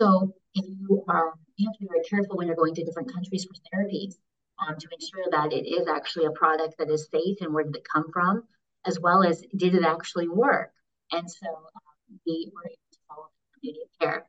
So 0.00 0.34
if 0.54 0.64
you 0.66 1.04
are, 1.08 1.32
you 1.56 1.68
have 1.68 1.74
to 1.74 1.80
be 1.80 1.88
very 1.88 2.04
careful 2.04 2.36
when 2.36 2.46
you're 2.46 2.56
going 2.56 2.74
to 2.74 2.84
different 2.84 3.12
countries 3.12 3.44
for 3.44 3.54
therapies 3.76 4.14
um, 4.58 4.76
to 4.78 4.88
ensure 4.92 5.30
that 5.30 5.52
it 5.52 5.66
is 5.66 5.88
actually 5.88 6.26
a 6.26 6.30
product 6.30 6.76
that 6.78 6.90
is 6.90 7.08
safe 7.10 7.38
and 7.40 7.52
where 7.52 7.64
did 7.64 7.76
it 7.76 7.86
come 7.92 8.10
from, 8.12 8.44
as 8.86 9.00
well 9.00 9.24
as 9.24 9.42
did 9.56 9.74
it 9.74 9.84
actually 9.84 10.28
work. 10.28 10.72
And 11.12 11.28
so 11.30 11.46
um, 11.48 12.20
we 12.26 12.50
were 12.54 12.66
able 12.66 12.76
to 12.92 12.98
follow 13.08 13.26
community 13.54 13.82
of 13.82 13.98
care. 14.00 14.26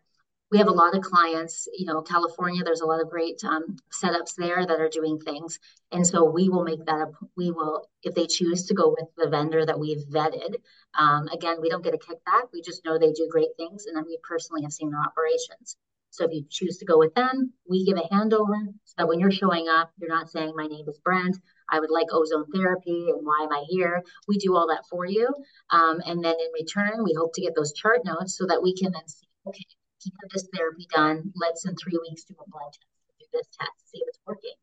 We 0.52 0.60
have 0.60 0.68
a 0.68 0.72
lot 0.72 0.96
of 0.96 1.04
clients, 1.04 1.68
you 1.74 1.86
know, 1.86 2.02
California, 2.02 2.64
there's 2.64 2.82
a 2.82 2.86
lot 2.86 3.02
of 3.02 3.10
great 3.10 3.44
um, 3.44 3.78
setups 3.92 4.36
there 4.38 4.66
that 4.66 4.80
are 4.80 4.90
doing 4.90 5.20
things. 5.20 5.60
And 5.92 6.06
so 6.06 6.24
we 6.24 6.50
will 6.50 6.64
make 6.64 6.86
that, 6.86 7.02
a, 7.02 7.12
we 7.36 7.52
will, 7.52 7.90
if 8.04 8.14
they 8.14 8.28
choose 8.28 8.66
to 8.68 8.74
go 8.74 8.90
with 8.90 9.10
the 9.18 9.30
vendor 9.30 9.66
that 9.66 9.80
we've 9.80 10.06
vetted, 10.06 10.56
um, 10.98 11.28
again, 11.30 11.58
we 11.62 11.70
don't 11.70 11.84
get 11.84 11.96
a 11.96 11.98
kickback. 11.98 12.50
We 12.54 12.62
just 12.62 12.86
know 12.86 12.98
they 12.98 13.12
do 13.12 13.28
great 13.30 13.58
things. 13.58 13.86
And 13.86 13.98
then 13.98 14.06
we 14.06 14.18
personally 14.24 14.62
have 14.62 14.72
seen 14.72 14.92
their 14.92 15.02
operations. 15.02 15.78
So 16.16 16.26
if 16.26 16.32
you 16.32 16.46
choose 16.50 16.78
to 16.78 16.86
go 16.86 16.98
with 16.98 17.14
them, 17.14 17.52
we 17.70 17.86
give 17.86 17.98
a 17.98 18.08
handover 18.14 18.68
so 18.86 18.94
that 18.98 19.08
when 19.08 19.20
you're 19.20 19.32
showing 19.32 19.68
up, 19.68 19.92
you're 19.98 20.10
not 20.10 20.30
saying, 20.30 20.54
My 20.56 20.66
name 20.66 20.88
is 20.88 20.98
Brent. 21.00 21.38
I 21.70 21.80
would 21.80 21.90
like 21.90 22.08
ozone 22.12 22.46
therapy 22.54 23.08
and 23.10 23.26
why 23.26 23.44
am 23.44 23.52
I 23.52 23.66
here? 23.68 24.02
We 24.28 24.38
do 24.38 24.56
all 24.56 24.68
that 24.68 24.86
for 24.90 25.06
you. 25.06 25.28
Um, 25.72 26.00
and 26.06 26.24
then 26.24 26.36
in 26.36 26.52
return, 26.54 27.04
we 27.04 27.14
hope 27.18 27.34
to 27.34 27.42
get 27.42 27.56
those 27.56 27.74
chart 27.74 28.06
notes 28.06 28.38
so 28.38 28.46
that 28.46 28.62
we 28.64 28.76
can 28.76 28.92
then 28.92 29.08
see, 29.08 29.28
okay, 29.48 29.66
keep 30.02 30.14
this 30.34 30.48
therapy 30.54 30.88
done. 30.94 31.34
Let's 31.36 31.66
in 31.66 31.76
three 31.76 32.00
weeks 32.02 32.24
do 32.24 32.36
a 32.40 32.50
blood 32.50 32.72
test, 32.72 33.20
do 33.20 33.26
this 33.34 33.48
test, 33.60 33.92
see 33.92 33.98
if 33.98 34.08
it's 34.08 34.20
working. 34.26 34.54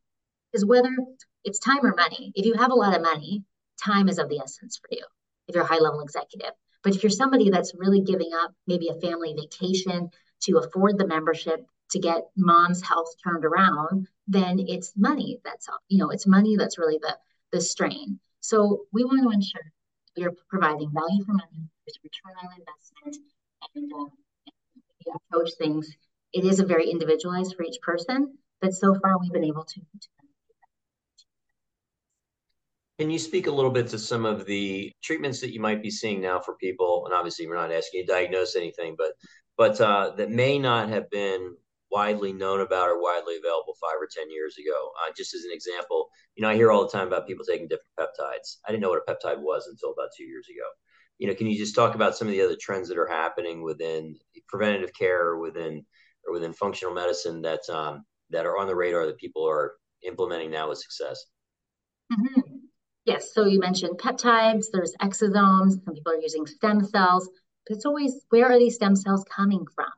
Because 0.51 0.65
whether 0.65 0.95
it's 1.45 1.59
time 1.59 1.85
or 1.85 1.95
money, 1.95 2.33
if 2.35 2.47
you 2.47 2.55
have 2.55 2.71
a 2.71 2.75
lot 2.75 2.97
of 2.97 3.03
money, 3.03 3.45
time 3.83 4.09
is 4.09 4.19
of 4.19 4.29
the 4.29 4.41
essence 4.41 4.79
for 4.79 4.89
you 4.91 5.05
if 5.49 5.55
you're 5.55 5.65
a 5.65 5.67
high 5.67 5.81
level 5.81 6.01
executive. 6.01 6.53
But 6.83 6.95
if 6.95 7.03
you're 7.03 7.11
somebody 7.11 7.51
that's 7.51 7.75
really 7.77 8.01
giving 8.01 8.31
up 8.43 8.53
maybe 8.67 8.89
a 8.89 9.01
family 9.01 9.35
vacation, 9.35 10.11
to 10.45 10.59
afford 10.59 10.99
the 10.99 11.07
membership 11.07 11.67
to 11.91 11.99
get 11.99 12.23
mom's 12.37 12.83
health 12.83 13.09
turned 13.23 13.45
around, 13.45 14.09
then 14.27 14.59
it's 14.59 14.93
money. 14.97 15.41
That's 15.45 15.69
you 15.89 15.99
know, 15.99 16.11
it's 16.11 16.27
money 16.27 16.57
that's 16.57 16.79
really 16.79 16.99
the 17.01 17.17
the 17.53 17.61
strain. 17.61 18.19
So 18.41 18.87
we 18.93 19.05
want 19.05 19.23
to 19.23 19.31
ensure 19.31 19.73
we 20.17 20.25
are 20.25 20.33
providing 20.49 20.91
value 20.93 21.25
for 21.25 21.33
money, 21.33 21.69
return 22.03 22.35
on 22.43 22.49
investment, 22.59 23.17
and 23.75 23.93
uh, 23.93 24.11
we 25.07 25.13
approach 25.15 25.51
things. 25.59 25.95
It 26.33 26.45
is 26.45 26.61
a 26.61 26.67
very 26.67 26.91
individualized 26.91 27.55
for 27.57 27.63
each 27.63 27.81
person, 27.83 28.39
but 28.61 28.73
so 28.73 28.95
far 28.95 29.19
we've 29.21 29.33
been 29.33 29.45
able 29.45 29.65
to, 29.65 29.81
to 29.81 30.09
can 32.99 33.11
you 33.11 33.19
speak 33.19 33.49
a 33.49 33.51
little 33.51 33.71
bit 33.71 33.89
to 33.89 33.99
some 33.99 34.25
of 34.25 34.47
the 34.47 34.93
treatments 35.03 35.41
that 35.41 35.53
you 35.53 35.61
might 35.61 35.83
be 35.83 35.91
seeing 35.91 36.21
now 36.21 36.39
for 36.39 36.55
people? 36.55 37.05
And 37.05 37.13
obviously, 37.15 37.49
we're 37.49 37.57
not 37.57 37.73
asking 37.73 38.01
you 38.01 38.07
to 38.07 38.13
diagnose 38.13 38.55
anything, 38.55 38.95
but 38.97 39.13
but 39.57 39.81
uh, 39.81 40.13
that 40.17 40.31
may 40.31 40.59
not 40.59 40.89
have 40.89 41.11
been 41.11 41.57
widely 41.91 42.33
known 42.33 42.61
about 42.61 42.89
or 42.89 43.01
widely 43.01 43.37
available 43.37 43.75
five 43.81 43.97
or 44.01 44.09
10 44.11 44.31
years 44.31 44.57
ago. 44.59 44.91
Uh, 44.99 45.13
just 45.15 45.35
as 45.35 45.45
an 45.45 45.51
example, 45.53 46.09
you 46.35 46.43
know, 46.43 46.49
I 46.49 46.55
hear 46.55 46.73
all 46.73 46.85
the 46.85 46.91
time 46.91 47.07
about 47.07 47.27
people 47.27 47.45
taking 47.45 47.69
different 47.69 47.93
peptides. 48.01 48.57
I 48.67 48.71
didn't 48.71 48.83
know 48.83 48.89
what 48.89 49.03
a 49.07 49.13
peptide 49.13 49.41
was 49.41 49.67
until 49.67 49.93
about 49.93 50.09
two 50.17 50.25
years 50.25 50.47
ago. 50.49 50.67
You 51.19 51.29
know, 51.29 51.35
can 51.35 51.47
you 51.47 51.59
just 51.59 51.75
talk 51.75 51.95
about 51.95 52.17
some 52.17 52.29
of 52.29 52.33
the 52.33 52.41
other 52.41 52.57
trends 52.59 52.89
that 52.89 52.99
are 52.99 53.07
happening 53.07 53.63
within 53.63 54.17
preventative 54.49 54.95
care 54.95 55.21
or 55.21 55.39
within 55.39 55.85
or 56.27 56.33
within 56.33 56.53
functional 56.53 56.95
medicine 56.95 57.43
that 57.43 57.69
um, 57.69 58.05
that 58.31 58.47
are 58.47 58.57
on 58.57 58.67
the 58.67 58.75
radar 58.75 59.07
that 59.07 59.19
people 59.19 59.47
are 59.47 59.75
implementing 60.03 60.51
now 60.51 60.71
with 60.71 60.79
success? 60.79 61.27
Mm-hmm. 62.13 62.57
Yes. 63.05 63.35
So 63.35 63.45
you 63.45 63.61
mentioned 63.61 63.99
peptides. 63.99 64.67
There's 64.73 64.95
exosomes. 65.03 65.85
Some 65.85 65.95
people 65.95 66.13
are 66.13 66.21
using 66.21 66.47
stem 66.47 66.85
cells. 66.85 67.29
It's 67.67 67.87
always 67.87 68.25
where 68.31 68.51
are 68.51 68.59
these 68.59 68.77
stem 68.77 68.97
cells 68.97 69.25
coming 69.25 69.67
from? 69.75 69.91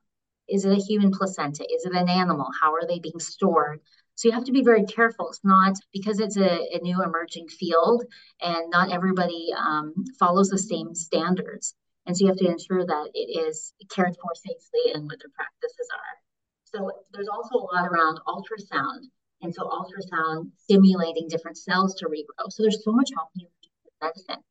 Is 0.48 0.64
it 0.64 0.72
a 0.72 0.83
human 0.83 1.11
placenta? 1.11 1.64
Is 1.64 1.87
it 1.87 1.94
an 1.94 2.09
animal? 2.09 2.48
How 2.61 2.74
are 2.74 2.87
they 2.87 2.98
being 2.98 3.18
stored? 3.18 3.81
So 4.16 4.29
you 4.29 4.35
have 4.35 4.44
to 4.44 4.53
be 4.53 4.62
very 4.62 4.85
careful. 4.85 5.29
It's 5.29 5.40
not 5.42 5.74
because 5.92 6.20
it's 6.20 6.37
a, 6.37 6.77
a 6.77 6.79
new 6.83 7.03
emerging 7.03 7.48
field 7.48 8.05
and 8.40 8.70
not 8.70 8.92
everybody 8.92 9.48
um, 9.57 9.94
follows 10.18 10.50
the 10.50 10.59
same 10.59 10.94
standards. 10.94 11.74
And 12.07 12.16
so 12.16 12.24
you 12.24 12.29
have 12.29 12.38
to 12.38 12.50
ensure 12.50 12.85
that 12.85 13.11
it 13.14 13.48
is 13.48 13.72
cared 13.90 14.14
for 14.20 14.35
safely 14.35 14.92
and 14.92 15.05
what 15.05 15.18
their 15.18 15.33
practices 15.35 15.88
are. 15.92 16.14
So 16.64 16.90
there's 17.12 17.29
also 17.29 17.57
a 17.57 17.66
lot 17.74 17.88
around 17.88 18.20
ultrasound. 18.29 19.09
And 19.42 19.55
so 19.55 19.62
ultrasound 19.62 20.50
stimulating 20.62 21.29
different 21.29 21.59
cells 21.59 21.94
to 21.96 22.07
regrow. 22.07 22.50
So 22.50 22.62
there's 22.62 22.85
so 22.85 22.92
much 22.92 23.11
happening 23.16 23.48
in 23.62 24.07
medicine. 24.07 24.42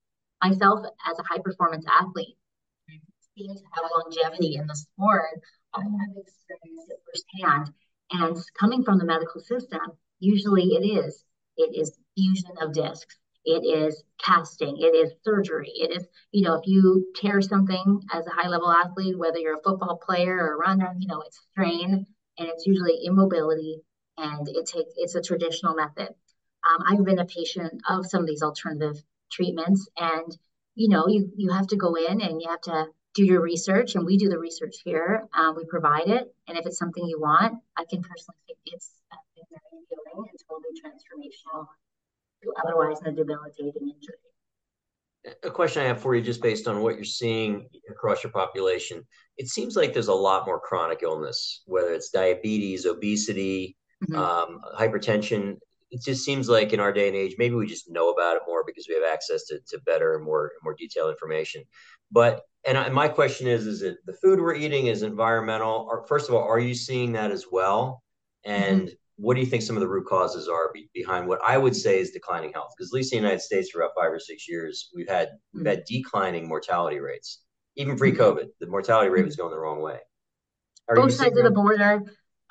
Myself 0.43 0.85
as 1.09 1.17
a 1.19 1.23
high 1.23 1.39
performance 1.41 1.85
athlete, 1.87 2.35
seem 3.35 3.55
to 3.55 3.63
have 3.73 3.91
longevity 3.95 4.55
in 4.55 4.67
the 4.67 4.75
sport, 4.75 5.41
I 5.73 5.81
have 5.81 6.17
experienced 6.17 6.89
it 6.89 7.01
firsthand. 7.05 7.73
And 8.11 8.37
coming 8.59 8.83
from 8.83 8.99
the 8.99 9.05
medical 9.05 9.41
system, 9.41 9.81
usually 10.19 10.73
it 10.75 10.85
is. 10.85 11.23
It 11.57 11.75
is 11.75 11.97
fusion 12.15 12.51
of 12.61 12.73
discs. 12.73 13.17
It 13.45 13.65
is 13.65 14.03
casting. 14.23 14.77
It 14.77 14.95
is 14.95 15.13
surgery. 15.23 15.71
It 15.75 15.91
is, 15.91 16.07
you 16.31 16.43
know, 16.43 16.55
if 16.55 16.65
you 16.65 17.07
tear 17.15 17.41
something 17.41 18.01
as 18.13 18.25
a 18.25 18.31
high 18.31 18.47
level 18.47 18.71
athlete, 18.71 19.17
whether 19.17 19.37
you're 19.37 19.57
a 19.57 19.63
football 19.63 19.97
player 19.97 20.37
or 20.37 20.53
a 20.53 20.57
runner, 20.57 20.93
you 20.97 21.07
know, 21.07 21.21
it's 21.21 21.41
strain 21.51 22.05
and 22.37 22.47
it's 22.47 22.65
usually 22.65 23.03
immobility 23.03 23.81
and 24.17 24.47
it 24.47 24.65
takes, 24.65 24.93
it's 24.95 25.15
a 25.15 25.21
traditional 25.21 25.75
method. 25.75 26.09
Um, 26.65 26.83
I've 26.87 27.03
been 27.03 27.19
a 27.19 27.25
patient 27.25 27.81
of 27.89 28.05
some 28.05 28.21
of 28.21 28.27
these 28.27 28.43
alternative 28.43 29.03
treatments 29.29 29.89
and, 29.97 30.37
you 30.75 30.87
know, 30.87 31.07
you, 31.07 31.29
you 31.35 31.51
have 31.51 31.67
to 31.67 31.75
go 31.75 31.95
in 31.95 32.21
and 32.21 32.41
you 32.41 32.47
have 32.49 32.61
to 32.61 32.87
do 33.13 33.23
your 33.23 33.41
research 33.41 33.95
and 33.95 34.05
we 34.05 34.17
do 34.17 34.29
the 34.29 34.37
research 34.37 34.75
here 34.83 35.27
uh, 35.33 35.53
we 35.55 35.63
provide 35.65 36.07
it 36.07 36.33
and 36.47 36.57
if 36.57 36.65
it's 36.65 36.77
something 36.77 37.05
you 37.05 37.19
want 37.19 37.55
i 37.77 37.83
can 37.89 38.01
personally 38.01 38.37
think 38.47 38.59
it's 38.65 38.91
uh, 39.11 39.15
very 39.35 39.83
healing 39.89 40.29
and 40.29 40.39
totally 40.47 40.73
transformational 40.83 41.67
to 42.41 42.53
otherwise 42.63 42.97
a 43.05 43.11
debilitating 43.11 43.89
injury 43.89 45.35
a 45.43 45.51
question 45.51 45.83
i 45.83 45.85
have 45.85 46.01
for 46.01 46.15
you 46.15 46.21
just 46.21 46.41
based 46.41 46.67
on 46.67 46.81
what 46.81 46.95
you're 46.95 47.03
seeing 47.03 47.67
across 47.89 48.23
your 48.23 48.31
population 48.31 49.03
it 49.37 49.47
seems 49.47 49.75
like 49.75 49.93
there's 49.93 50.07
a 50.07 50.13
lot 50.13 50.45
more 50.45 50.59
chronic 50.59 50.99
illness 51.03 51.61
whether 51.65 51.93
it's 51.93 52.09
diabetes 52.09 52.85
obesity 52.85 53.77
mm-hmm. 54.03 54.19
um, 54.19 54.59
hypertension 54.77 55.57
it 55.93 56.01
just 56.01 56.25
seems 56.25 56.49
like 56.49 56.73
in 56.73 56.79
our 56.79 56.91
day 56.91 57.07
and 57.07 57.15
age, 57.15 57.35
maybe 57.37 57.53
we 57.53 57.67
just 57.67 57.87
know 57.87 58.09
about 58.09 58.35
it 58.35 58.41
more 58.47 58.63
because 58.65 58.87
we 58.89 58.95
have 58.95 59.03
access 59.03 59.43
to, 59.45 59.59
to 59.67 59.79
better 59.85 60.15
and 60.15 60.25
more 60.25 60.51
more 60.63 60.73
detailed 60.73 61.11
information. 61.11 61.63
But 62.11 62.41
and, 62.65 62.79
I, 62.79 62.89
my 62.89 63.07
question 63.07 63.47
is: 63.47 63.67
Is 63.67 63.83
it 63.83 63.97
the 64.07 64.13
food 64.13 64.41
we're 64.41 64.55
eating 64.55 64.87
is 64.87 65.03
environmental? 65.03 65.87
Or 65.87 66.07
first 66.07 66.29
of 66.29 66.35
all, 66.35 66.41
are 66.41 66.59
you 66.59 66.73
seeing 66.73 67.11
that 67.11 67.29
as 67.29 67.45
well? 67.51 68.01
And 68.43 68.87
mm-hmm. 68.87 68.93
what 69.17 69.35
do 69.35 69.41
you 69.41 69.45
think 69.45 69.61
some 69.61 69.77
of 69.77 69.81
the 69.81 69.87
root 69.87 70.07
causes 70.07 70.47
are 70.47 70.71
be, 70.73 70.89
behind 70.95 71.27
what 71.27 71.39
I 71.45 71.59
would 71.59 71.75
say 71.75 71.99
is 71.99 72.09
declining 72.09 72.53
health? 72.53 72.71
Because 72.75 72.91
at 72.91 72.95
least 72.95 73.13
in 73.13 73.17
the 73.17 73.21
United 73.27 73.41
States, 73.41 73.69
for 73.69 73.81
about 73.81 73.93
five 73.95 74.11
or 74.11 74.19
six 74.19 74.49
years, 74.49 74.89
we've 74.95 75.07
had 75.07 75.27
mm-hmm. 75.27 75.59
we've 75.59 75.67
had 75.67 75.83
declining 75.85 76.47
mortality 76.47 76.99
rates. 76.99 77.41
Even 77.75 77.97
pre-COVID, 77.97 78.47
the 78.59 78.67
mortality 78.67 79.09
rate 79.09 79.25
was 79.25 79.35
going 79.35 79.51
the 79.51 79.59
wrong 79.59 79.81
way. 79.81 79.99
Are 80.89 80.95
Both 80.95 81.13
sides 81.13 81.37
of 81.37 81.43
the 81.43 81.51
border, 81.51 82.01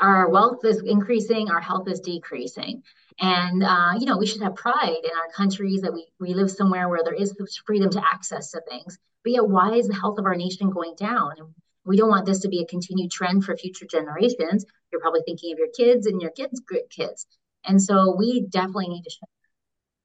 our 0.03 0.29
wealth 0.29 0.65
is 0.65 0.83
increasing, 0.85 1.51
our 1.51 1.61
health 1.61 1.89
is 1.89 2.01
decreasing. 2.01 2.83
And, 3.21 3.63
uh, 3.63 3.93
you 3.99 4.07
know, 4.07 4.19
we 4.19 4.27
should 4.27 4.43
have 4.43 4.57
pride 4.57 5.05
in 5.05 5.11
our 5.17 5.29
countries 5.35 5.81
that 5.83 5.95
we, 5.95 6.09
we 6.19 6.35
live 6.35 6.51
somewhere 6.51 6.89
where 6.89 7.05
there 7.05 7.15
is 7.15 7.35
freedom 7.65 7.89
to 7.91 8.03
access 8.13 8.51
to 8.51 8.61
things. 8.69 8.99
But 9.23 9.33
yet, 9.33 9.49
why 9.49 9.75
is 9.75 9.87
the 9.87 9.95
health 9.95 10.19
of 10.19 10.25
our 10.25 10.35
nation 10.35 10.71
going 10.71 10.95
down? 10.97 11.31
And, 11.39 11.55
We 11.85 11.97
don't 11.97 12.11
want 12.11 12.27
this 12.27 12.41
to 12.41 12.49
be 12.49 12.61
a 12.61 12.67
continued 12.67 13.13
trend 13.13 13.45
for 13.45 13.57
future 13.57 13.87
generations. 13.87 14.67
You're 14.91 15.01
probably 15.01 15.23
thinking 15.25 15.53
of 15.53 15.59
your 15.59 15.69
kids 15.77 16.07
and 16.07 16.21
your 16.21 16.33
kids' 16.33 16.61
kids. 16.91 17.27
And 17.65 17.81
so 17.81 18.17
we 18.17 18.47
definitely 18.49 18.89
need 18.89 19.05
to 19.05 19.11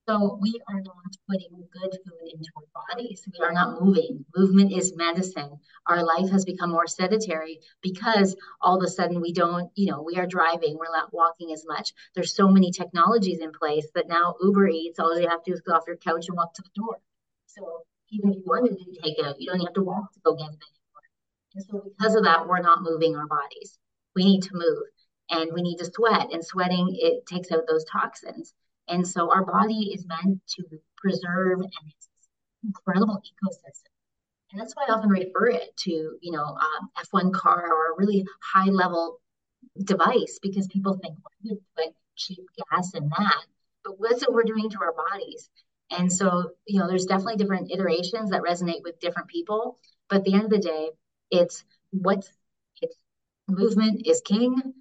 so 0.08 0.39
we 0.41 0.60
are 0.70 0.82
not 0.82 1.17
putting 1.30 1.50
good 1.74 1.91
food 1.91 2.32
into 2.32 2.50
our 2.56 2.86
bodies. 2.96 3.28
We 3.28 3.46
are 3.46 3.52
not 3.52 3.82
moving. 3.82 4.24
Movement 4.36 4.72
is 4.72 4.96
medicine. 4.96 5.60
Our 5.86 6.04
life 6.04 6.30
has 6.32 6.46
become 6.46 6.72
more 6.72 6.88
sedentary 6.88 7.60
because 7.82 8.36
all 8.62 8.78
of 8.78 8.84
a 8.84 8.89
sudden 8.89 9.20
we 9.20 9.34
don't, 9.34 9.70
you 9.76 9.91
know, 9.91 10.02
we 10.02 10.15
are 10.15 10.26
driving, 10.26 10.78
we're 10.78 10.96
not 10.96 11.13
walking 11.13 11.52
as 11.52 11.65
much. 11.67 11.91
There's 12.15 12.34
so 12.34 12.48
many 12.48 12.72
technologies 12.72 13.39
in 13.39 13.52
place 13.52 13.88
that 13.96 14.08
now 14.08 14.36
Uber 14.41 14.70
Eats, 14.70 15.00
all 15.00 15.20
you 15.20 15.28
have 15.28 15.43
to 15.43 15.52
do 15.52 15.56
is 15.56 15.62
go 15.62 15.74
off 15.74 15.84
your 15.88 15.98
couch 15.98 16.28
and 16.30 16.38
walk 16.38 16.54
to 16.54 16.62
the 16.62 16.82
door. 16.82 17.00
So 17.48 17.84
even 18.12 18.32
if 18.32 18.38
you 18.38 18.43
wanted 18.46 18.78
to 18.78 19.02
take 19.02 19.20
it, 19.20 19.36
you 19.39 19.50
don't 19.50 19.60
have 19.60 19.74
to 19.74 19.84
walk 19.84 20.13
to 20.13 20.20
go 20.24 20.36
get 20.36 20.46
it 20.46 20.63
anymore. 20.63 21.08
And 21.56 21.65
so 21.65 21.84
because 21.98 22.15
of 22.15 22.24
that, 22.24 22.48
we're 22.48 22.62
not 22.62 22.82
moving 22.82 23.17
our 23.17 23.28
bodies. 23.28 23.78
We 24.15 24.24
need 24.24 24.43
to 24.43 24.54
move 24.54 24.84
and 25.30 25.52
we 25.54 25.62
need 25.62 25.78
to 25.80 25.91
sweat. 25.93 26.32
And 26.32 26.46
sweating, 26.46 26.96
it 26.98 27.26
takes 27.26 27.52
out 27.52 27.65
those 27.67 27.84
toxins. 27.84 28.54
And 28.89 29.08
so 29.08 29.32
our 29.32 29.45
body 29.45 29.91
is 29.93 30.06
meant 30.06 30.41
to 30.56 30.63
preserve 30.97 31.62
it's 31.62 32.10
incredible 32.63 33.21
ecosystem. 33.21 33.91
And 34.52 34.62
that's 34.62 34.76
why 34.76 34.86
I 34.88 34.93
often 34.93 35.10
refer 35.10 35.47
it 35.47 35.76
to, 35.78 35.91
you 36.21 36.32
know, 36.32 36.43
um, 36.43 36.89
F1 36.97 37.34
car 37.34 37.65
or 37.71 37.93
a 37.93 37.97
really 37.97 38.26
high 38.41 38.69
level 38.69 39.19
device 39.84 40.39
because 40.41 40.67
people 40.67 40.93
think, 41.02 41.15
well, 41.15 41.34
you 41.41 41.62
put 41.76 41.93
cheap 42.15 42.39
gas 42.71 42.93
in 42.93 43.10
that. 43.10 43.45
But 43.84 44.00
what's 44.00 44.23
it 44.23 44.32
we're 44.32 44.43
doing 44.43 44.69
to 44.69 44.80
our 44.82 44.93
bodies? 44.93 45.50
And 45.91 46.12
so, 46.12 46.52
you 46.65 46.80
know, 46.80 46.88
there's 46.88 47.06
definitely 47.06 47.38
different 47.38 47.71
iterations 47.71 48.30
that 48.32 48.41
resonate 48.41 48.84
with 48.84 49.00
different 49.00 49.30
people. 49.30 49.78
But 50.10 50.17
at 50.19 50.23
the 50.23 50.34
end 50.34 50.45
of 50.45 50.50
the 50.50 50.60
day, 50.60 50.89
it's 51.32 51.63
what's 51.91 52.32
it's 52.82 52.95
movement 53.47 54.06
is 54.06 54.21
king, 54.21 54.73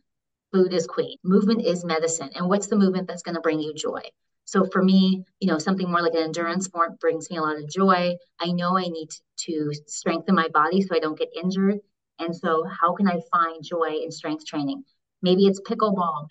food 0.52 0.72
is 0.72 0.86
queen. 0.86 1.16
Movement 1.24 1.64
is 1.64 1.84
medicine. 1.84 2.30
And 2.34 2.48
what's 2.48 2.68
the 2.68 2.76
movement 2.76 3.08
that's 3.08 3.22
going 3.22 3.34
to 3.34 3.40
bring 3.40 3.60
you 3.60 3.74
joy? 3.74 4.00
So 4.44 4.64
for 4.72 4.82
me, 4.82 5.24
you 5.40 5.48
know, 5.48 5.58
something 5.58 5.90
more 5.90 6.02
like 6.02 6.14
an 6.14 6.22
endurance 6.22 6.66
sport 6.66 7.00
brings 7.00 7.28
me 7.30 7.36
a 7.36 7.42
lot 7.42 7.56
of 7.56 7.68
joy. 7.68 8.16
I 8.38 8.52
know 8.52 8.78
I 8.78 8.84
need 8.84 9.08
to 9.40 9.72
strengthen 9.86 10.36
my 10.36 10.48
body 10.48 10.82
so 10.82 10.94
I 10.94 11.00
don't 11.00 11.18
get 11.18 11.30
injured. 11.34 11.80
And 12.18 12.34
so 12.34 12.64
how 12.64 12.94
can 12.94 13.08
I 13.08 13.20
find 13.30 13.64
joy 13.64 13.98
in 14.02 14.10
strength 14.10 14.46
training? 14.46 14.84
Maybe 15.20 15.46
it's 15.46 15.60
pickleball, 15.60 16.28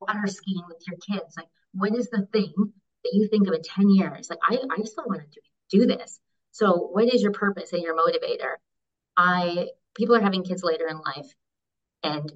water 0.00 0.26
skiing 0.26 0.64
with 0.68 0.82
your 0.86 0.98
kids. 0.98 1.34
Like, 1.36 1.48
what 1.72 1.94
is 1.96 2.10
the 2.10 2.26
thing 2.32 2.52
that 2.56 3.10
you 3.14 3.26
think 3.28 3.48
of 3.48 3.54
in 3.54 3.62
10 3.62 3.88
years? 3.88 4.28
Like, 4.28 4.40
I, 4.42 4.58
I 4.70 4.82
still 4.82 5.04
want 5.06 5.22
to 5.22 5.40
do, 5.70 5.80
do 5.80 5.86
this. 5.86 6.20
So 6.50 6.88
what 6.92 7.12
is 7.12 7.22
your 7.22 7.32
purpose 7.32 7.72
and 7.72 7.82
your 7.82 7.96
motivator? 7.96 8.56
I 9.16 9.68
people 9.94 10.14
are 10.14 10.20
having 10.20 10.44
kids 10.44 10.62
later 10.62 10.86
in 10.88 10.98
life 10.98 11.32
and 12.02 12.30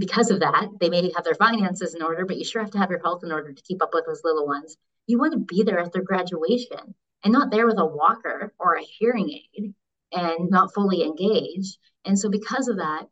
because 0.00 0.30
of 0.30 0.40
that, 0.40 0.68
they 0.80 0.88
may 0.88 1.12
have 1.14 1.24
their 1.24 1.34
finances 1.34 1.94
in 1.94 2.02
order, 2.02 2.24
but 2.24 2.36
you 2.36 2.44
sure 2.44 2.62
have 2.62 2.70
to 2.72 2.78
have 2.78 2.90
your 2.90 3.02
health 3.02 3.22
in 3.22 3.30
order 3.30 3.52
to 3.52 3.62
keep 3.62 3.82
up 3.82 3.90
with 3.92 4.06
those 4.06 4.22
little 4.24 4.46
ones. 4.46 4.76
You 5.06 5.18
want 5.18 5.32
to 5.32 5.38
be 5.38 5.62
there 5.62 5.78
at 5.78 5.92
their 5.92 6.02
graduation 6.02 6.94
and 7.22 7.32
not 7.32 7.50
there 7.50 7.66
with 7.66 7.78
a 7.78 7.86
walker 7.86 8.52
or 8.58 8.74
a 8.74 8.82
hearing 8.82 9.30
aid 9.30 9.74
and 10.12 10.50
not 10.50 10.74
fully 10.74 11.02
engaged. 11.02 11.78
And 12.04 12.18
so, 12.18 12.30
because 12.30 12.68
of 12.68 12.78
that, 12.78 13.06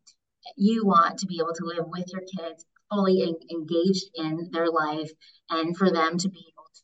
you 0.57 0.87
want 0.87 1.19
to 1.19 1.27
be 1.27 1.39
able 1.41 1.55
to 1.55 1.65
live 1.65 1.85
with 1.87 2.07
your 2.13 2.23
kids 2.23 2.65
fully 2.91 3.23
en- 3.23 3.37
engaged 3.51 4.07
in 4.15 4.49
their 4.51 4.71
life 4.71 5.11
and 5.51 5.77
for 5.77 5.91
them 5.91 6.17
to 6.17 6.29
be 6.29 6.39
able 6.39 6.69
to 6.75 6.83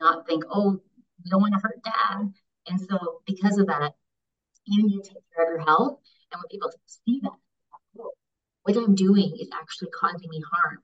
not 0.00 0.26
think, 0.26 0.44
oh, 0.50 0.80
we 1.24 1.30
don't 1.30 1.40
want 1.40 1.54
to 1.54 1.60
hurt 1.60 1.82
dad. 1.82 2.32
And 2.68 2.80
so, 2.80 3.22
because 3.26 3.58
of 3.58 3.68
that, 3.68 3.94
you 4.66 4.86
need 4.86 5.02
to 5.04 5.08
take 5.08 5.22
care 5.34 5.44
of 5.46 5.50
your 5.50 5.64
health. 5.64 5.98
And 6.30 6.38
when 6.38 6.48
people 6.50 6.70
see 6.86 7.20
that, 7.22 7.32
what 8.68 8.84
I'm 8.84 8.94
doing 8.94 9.34
is 9.40 9.48
actually 9.54 9.88
causing 9.98 10.28
me 10.28 10.42
harm. 10.52 10.78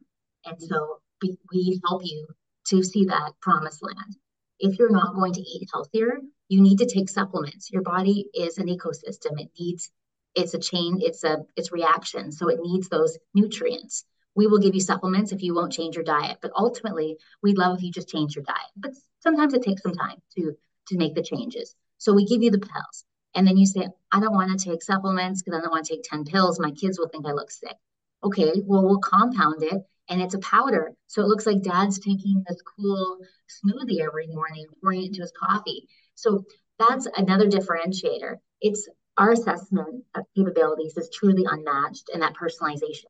And 0.47 0.61
so 0.61 1.01
we, 1.21 1.37
we 1.53 1.81
help 1.87 2.03
you 2.05 2.27
to 2.69 2.83
see 2.83 3.05
that 3.07 3.33
promised 3.43 3.83
land. 3.83 4.17
If 4.59 4.79
you're 4.79 4.91
not 4.91 5.15
going 5.15 5.35
to 5.35 5.41
eat 5.41 5.69
healthier, 5.73 6.19
you 6.49 6.63
need 6.63 6.79
to 6.79 6.87
take 6.87 7.11
supplements. 7.11 7.71
Your 7.71 7.83
body 7.83 8.27
is 8.33 8.57
an 8.57 8.69
ecosystem. 8.69 9.39
It 9.39 9.51
needs 9.59 9.91
it's 10.35 10.55
a 10.55 10.59
chain, 10.59 10.99
it's 11.01 11.23
a 11.25 11.45
it's 11.57 11.73
reaction. 11.73 12.33
So 12.33 12.49
it 12.49 12.59
needs 12.61 12.89
those 12.89 13.19
nutrients. 13.35 14.05
We 14.35 14.47
will 14.47 14.59
give 14.59 14.75
you 14.75 14.81
supplements 14.81 15.33
if 15.33 15.43
you 15.43 15.55
won't 15.55 15.73
change 15.73 15.95
your 15.95 16.05
diet. 16.05 16.39
But 16.41 16.53
ultimately, 16.57 17.19
we'd 17.43 17.59
love 17.59 17.77
if 17.77 17.85
you 17.85 17.93
just 17.93 18.09
change 18.09 18.35
your 18.35 18.45
diet. 18.45 18.73
But 18.77 18.93
sometimes 19.21 19.53
it 19.53 19.63
takes 19.63 19.83
some 19.83 19.95
time 19.95 20.17
to 20.37 20.55
to 20.89 20.97
make 20.97 21.15
the 21.15 21.23
changes. 21.23 21.75
So 21.99 22.15
we 22.15 22.25
give 22.25 22.43
you 22.43 22.51
the 22.51 22.59
pills. 22.59 23.05
And 23.35 23.47
then 23.47 23.57
you 23.57 23.67
say, 23.67 23.89
I 24.13 24.21
don't 24.21 24.35
want 24.35 24.59
to 24.59 24.71
take 24.71 24.83
supplements 24.83 25.43
because 25.43 25.59
I 25.59 25.63
don't 25.63 25.73
want 25.73 25.87
to 25.87 25.95
take 25.95 26.05
10 26.05 26.25
pills. 26.25 26.61
My 26.61 26.71
kids 26.71 26.99
will 26.99 27.09
think 27.09 27.27
I 27.27 27.33
look 27.33 27.51
sick. 27.51 27.77
Okay, 28.23 28.63
well, 28.65 28.85
we'll 28.85 29.01
compound 29.01 29.63
it 29.63 29.83
and 30.09 30.23
it's 30.23 30.35
a 30.35 30.39
powder. 30.39 30.93
So 31.09 31.23
it 31.23 31.29
looks 31.29 31.47
like 31.47 31.63
dad's 31.63 31.99
taking 31.99 32.45
this 32.47 32.63
cool 32.63 33.19
smoothie 33.49 34.01
every 34.01 34.29
morning, 34.29 34.67
pouring 34.81 35.03
it 35.03 35.07
into 35.09 35.23
his 35.23 35.33
coffee. 35.39 35.89
So 36.15 36.45
that's 36.79 37.07
another 37.17 37.49
differentiator. 37.49 38.37
It's 38.61 38.89
our 39.17 39.33
assessment 39.33 40.05
of 40.15 40.25
capabilities 40.37 40.97
is 40.97 41.11
truly 41.13 41.45
unmatched 41.49 42.11
in 42.13 42.21
that 42.21 42.35
personalization. 42.35 43.07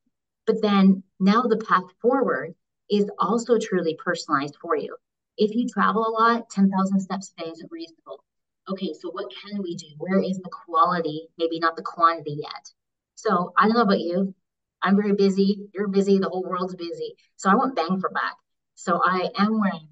But 0.46 0.60
then 0.60 1.02
now 1.20 1.42
the 1.42 1.64
path 1.68 1.84
forward 2.00 2.54
is 2.90 3.10
also 3.18 3.58
truly 3.58 3.96
personalized 4.02 4.56
for 4.60 4.76
you. 4.76 4.96
If 5.36 5.54
you 5.54 5.66
travel 5.68 6.06
a 6.06 6.10
lot, 6.10 6.50
10,000 6.50 7.00
steps 7.00 7.32
a 7.38 7.44
day 7.44 7.50
is 7.50 7.64
reasonable 7.70 8.24
okay, 8.68 8.92
so 8.92 9.10
what 9.10 9.32
can 9.42 9.62
we 9.62 9.76
do? 9.76 9.86
Where 9.98 10.20
is 10.20 10.38
the 10.38 10.50
quality? 10.50 11.28
Maybe 11.38 11.58
not 11.58 11.76
the 11.76 11.82
quantity 11.82 12.38
yet. 12.42 12.70
So 13.14 13.52
I 13.56 13.66
don't 13.66 13.76
know 13.76 13.82
about 13.82 14.00
you. 14.00 14.34
I'm 14.82 14.96
very 14.96 15.14
busy. 15.14 15.68
You're 15.74 15.88
busy. 15.88 16.18
The 16.18 16.28
whole 16.28 16.44
world's 16.44 16.74
busy. 16.74 17.16
So 17.36 17.50
I 17.50 17.54
want 17.54 17.76
bang 17.76 17.98
for 18.00 18.10
buck. 18.10 18.36
So 18.74 19.00
I 19.04 19.30
am 19.38 19.60
wearing 19.60 19.88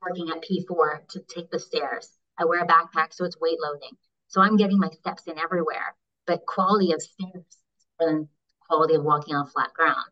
parking 0.00 0.30
at 0.30 0.42
P4 0.42 1.08
to 1.08 1.20
take 1.20 1.50
the 1.50 1.58
stairs. 1.58 2.10
I 2.38 2.44
wear 2.44 2.62
a 2.62 2.66
backpack, 2.66 3.12
so 3.12 3.24
it's 3.24 3.40
weight 3.40 3.58
loading. 3.60 3.96
So 4.28 4.40
I'm 4.40 4.56
getting 4.56 4.78
my 4.78 4.90
steps 4.90 5.26
in 5.26 5.38
everywhere. 5.38 5.96
But 6.26 6.46
quality 6.46 6.92
of 6.92 7.02
stairs 7.02 7.44
is 7.46 7.86
than 7.98 8.28
quality 8.60 8.94
of 8.94 9.04
walking 9.04 9.34
on 9.34 9.46
flat 9.46 9.72
ground. 9.74 10.06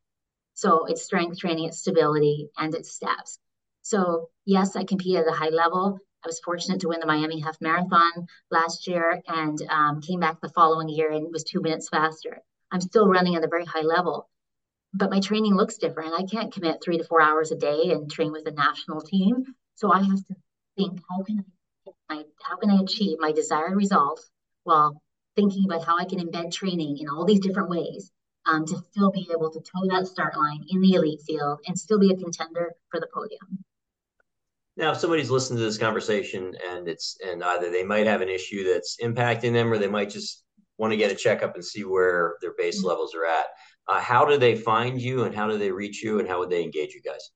So 0.54 0.86
it's 0.86 1.02
strength 1.02 1.38
training, 1.38 1.66
it's 1.66 1.78
stability, 1.78 2.48
and 2.58 2.74
it's 2.74 2.92
steps. 2.92 3.38
So 3.82 4.30
yes, 4.44 4.76
I 4.76 4.84
compete 4.84 5.16
at 5.16 5.28
a 5.28 5.32
high 5.32 5.48
level. 5.48 5.98
I 6.24 6.28
was 6.28 6.40
fortunate 6.40 6.80
to 6.80 6.88
win 6.88 7.00
the 7.00 7.06
Miami 7.06 7.40
Half 7.40 7.60
Marathon 7.60 8.26
last 8.50 8.86
year 8.86 9.20
and 9.26 9.60
um, 9.68 10.00
came 10.00 10.20
back 10.20 10.40
the 10.40 10.48
following 10.50 10.88
year 10.88 11.10
and 11.10 11.32
was 11.32 11.42
two 11.42 11.60
minutes 11.60 11.88
faster. 11.88 12.38
I'm 12.70 12.80
still 12.80 13.08
running 13.08 13.34
at 13.34 13.44
a 13.44 13.48
very 13.48 13.64
high 13.64 13.82
level, 13.82 14.28
but 14.94 15.10
my 15.10 15.20
training 15.20 15.56
looks 15.56 15.78
different. 15.78 16.14
I 16.14 16.24
can't 16.24 16.52
commit 16.52 16.82
three 16.82 16.98
to 16.98 17.04
four 17.04 17.20
hours 17.20 17.50
a 17.50 17.56
day 17.56 17.90
and 17.90 18.10
train 18.10 18.30
with 18.30 18.46
a 18.46 18.52
national 18.52 19.00
team. 19.00 19.44
So 19.74 19.92
I 19.92 20.02
have 20.02 20.24
to 20.26 20.36
think 20.76 21.00
how 21.10 21.22
can 21.22 21.44
I 22.08 22.24
how 22.42 22.56
can 22.56 22.70
I 22.70 22.80
achieve 22.82 23.18
my 23.18 23.32
desired 23.32 23.74
results 23.74 24.30
while 24.62 25.02
thinking 25.34 25.64
about 25.64 25.84
how 25.84 25.98
I 25.98 26.04
can 26.04 26.20
embed 26.20 26.52
training 26.52 26.98
in 26.98 27.08
all 27.08 27.24
these 27.24 27.40
different 27.40 27.68
ways 27.68 28.12
um, 28.46 28.64
to 28.66 28.76
still 28.90 29.10
be 29.10 29.28
able 29.32 29.50
to 29.50 29.60
toe 29.60 29.88
that 29.88 30.06
start 30.06 30.36
line 30.36 30.64
in 30.68 30.80
the 30.80 30.92
elite 30.92 31.22
field 31.26 31.60
and 31.66 31.78
still 31.78 31.98
be 31.98 32.12
a 32.12 32.16
contender 32.16 32.72
for 32.90 33.00
the 33.00 33.08
podium. 33.12 33.64
Now, 34.76 34.92
if 34.92 34.98
somebody's 34.98 35.30
listening 35.30 35.58
to 35.58 35.64
this 35.64 35.78
conversation 35.78 36.54
and 36.66 36.88
it's 36.88 37.18
and 37.26 37.42
either 37.44 37.70
they 37.70 37.84
might 37.84 38.06
have 38.06 38.22
an 38.22 38.28
issue 38.28 38.64
that's 38.64 38.96
impacting 39.02 39.52
them, 39.52 39.70
or 39.70 39.78
they 39.78 39.88
might 39.88 40.10
just 40.10 40.44
want 40.78 40.92
to 40.92 40.96
get 40.96 41.12
a 41.12 41.14
checkup 41.14 41.54
and 41.54 41.64
see 41.64 41.84
where 41.84 42.36
their 42.40 42.54
base 42.56 42.78
mm-hmm. 42.78 42.88
levels 42.88 43.14
are 43.14 43.26
at. 43.26 43.46
Uh, 43.88 44.00
how 44.00 44.24
do 44.24 44.38
they 44.38 44.54
find 44.54 45.00
you, 45.00 45.24
and 45.24 45.34
how 45.34 45.46
do 45.46 45.58
they 45.58 45.70
reach 45.70 46.02
you, 46.02 46.20
and 46.20 46.28
how 46.28 46.38
would 46.38 46.50
they 46.50 46.62
engage 46.62 46.94
you 46.94 47.02
guys? 47.02 47.30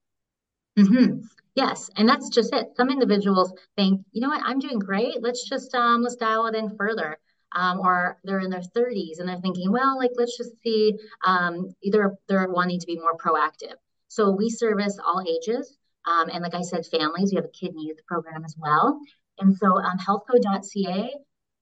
Mm-hmm. 0.79 1.21
Yes, 1.55 1.91
and 1.97 2.09
that's 2.09 2.29
just 2.29 2.55
it. 2.55 2.69
Some 2.77 2.91
individuals 2.91 3.53
think, 3.77 4.03
you 4.13 4.21
know 4.21 4.29
what, 4.29 4.43
I'm 4.45 4.59
doing 4.59 4.79
great. 4.79 5.23
Let's 5.23 5.49
just 5.49 5.75
um, 5.75 6.03
let's 6.03 6.17
dial 6.17 6.47
it 6.47 6.55
in 6.55 6.77
further. 6.77 7.19
Um, 7.55 7.81
or 7.81 8.19
they're 8.25 8.41
in 8.41 8.51
their 8.51 8.61
30s 8.61 9.19
and 9.19 9.27
they're 9.27 9.41
thinking, 9.41 9.73
well, 9.73 9.97
like 9.97 10.11
let's 10.17 10.37
just 10.37 10.61
see. 10.63 10.93
Um, 11.25 11.69
either 11.81 12.15
they're 12.29 12.51
wanting 12.51 12.81
to 12.81 12.87
be 12.87 12.97
more 12.97 13.17
proactive. 13.17 13.77
So 14.09 14.31
we 14.31 14.51
service 14.51 14.99
all 15.03 15.25
ages. 15.27 15.79
Um, 16.07 16.29
and 16.33 16.43
like 16.43 16.55
I 16.55 16.63
said, 16.63 16.87
families, 16.87 17.33
we 17.33 17.37
have 17.37 17.47
a 17.47 17.49
kidney 17.49 17.87
youth 17.87 18.05
program 18.07 18.45
as 18.45 18.55
well. 18.59 19.01
And 19.39 19.57
so 19.57 19.79
um, 19.79 19.99
healthco.ca, 19.99 21.11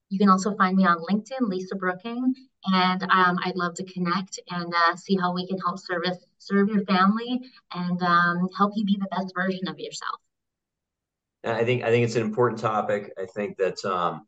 you 0.09 0.19
can 0.19 0.29
also 0.29 0.55
find 0.55 0.77
me 0.77 0.85
on 0.85 0.97
LinkedIn, 0.99 1.41
Lisa 1.41 1.75
Brooking, 1.75 2.33
and 2.65 3.03
um, 3.03 3.39
I'd 3.43 3.55
love 3.55 3.73
to 3.75 3.83
connect 3.85 4.39
and 4.49 4.73
uh, 4.73 4.95
see 4.95 5.17
how 5.17 5.33
we 5.33 5.47
can 5.47 5.57
help 5.57 5.79
service 5.79 6.17
serve 6.37 6.69
your 6.69 6.85
family 6.85 7.41
and 7.73 8.01
um, 8.03 8.47
help 8.55 8.73
you 8.75 8.85
be 8.85 8.97
the 8.99 9.07
best 9.15 9.33
version 9.35 9.67
of 9.67 9.79
yourself. 9.79 10.19
I 11.43 11.63
think 11.63 11.83
I 11.83 11.89
think 11.89 12.05
it's 12.05 12.15
an 12.15 12.23
important 12.23 12.59
topic. 12.59 13.13
I 13.19 13.25
think 13.25 13.57
that 13.57 13.83
um, 13.85 14.25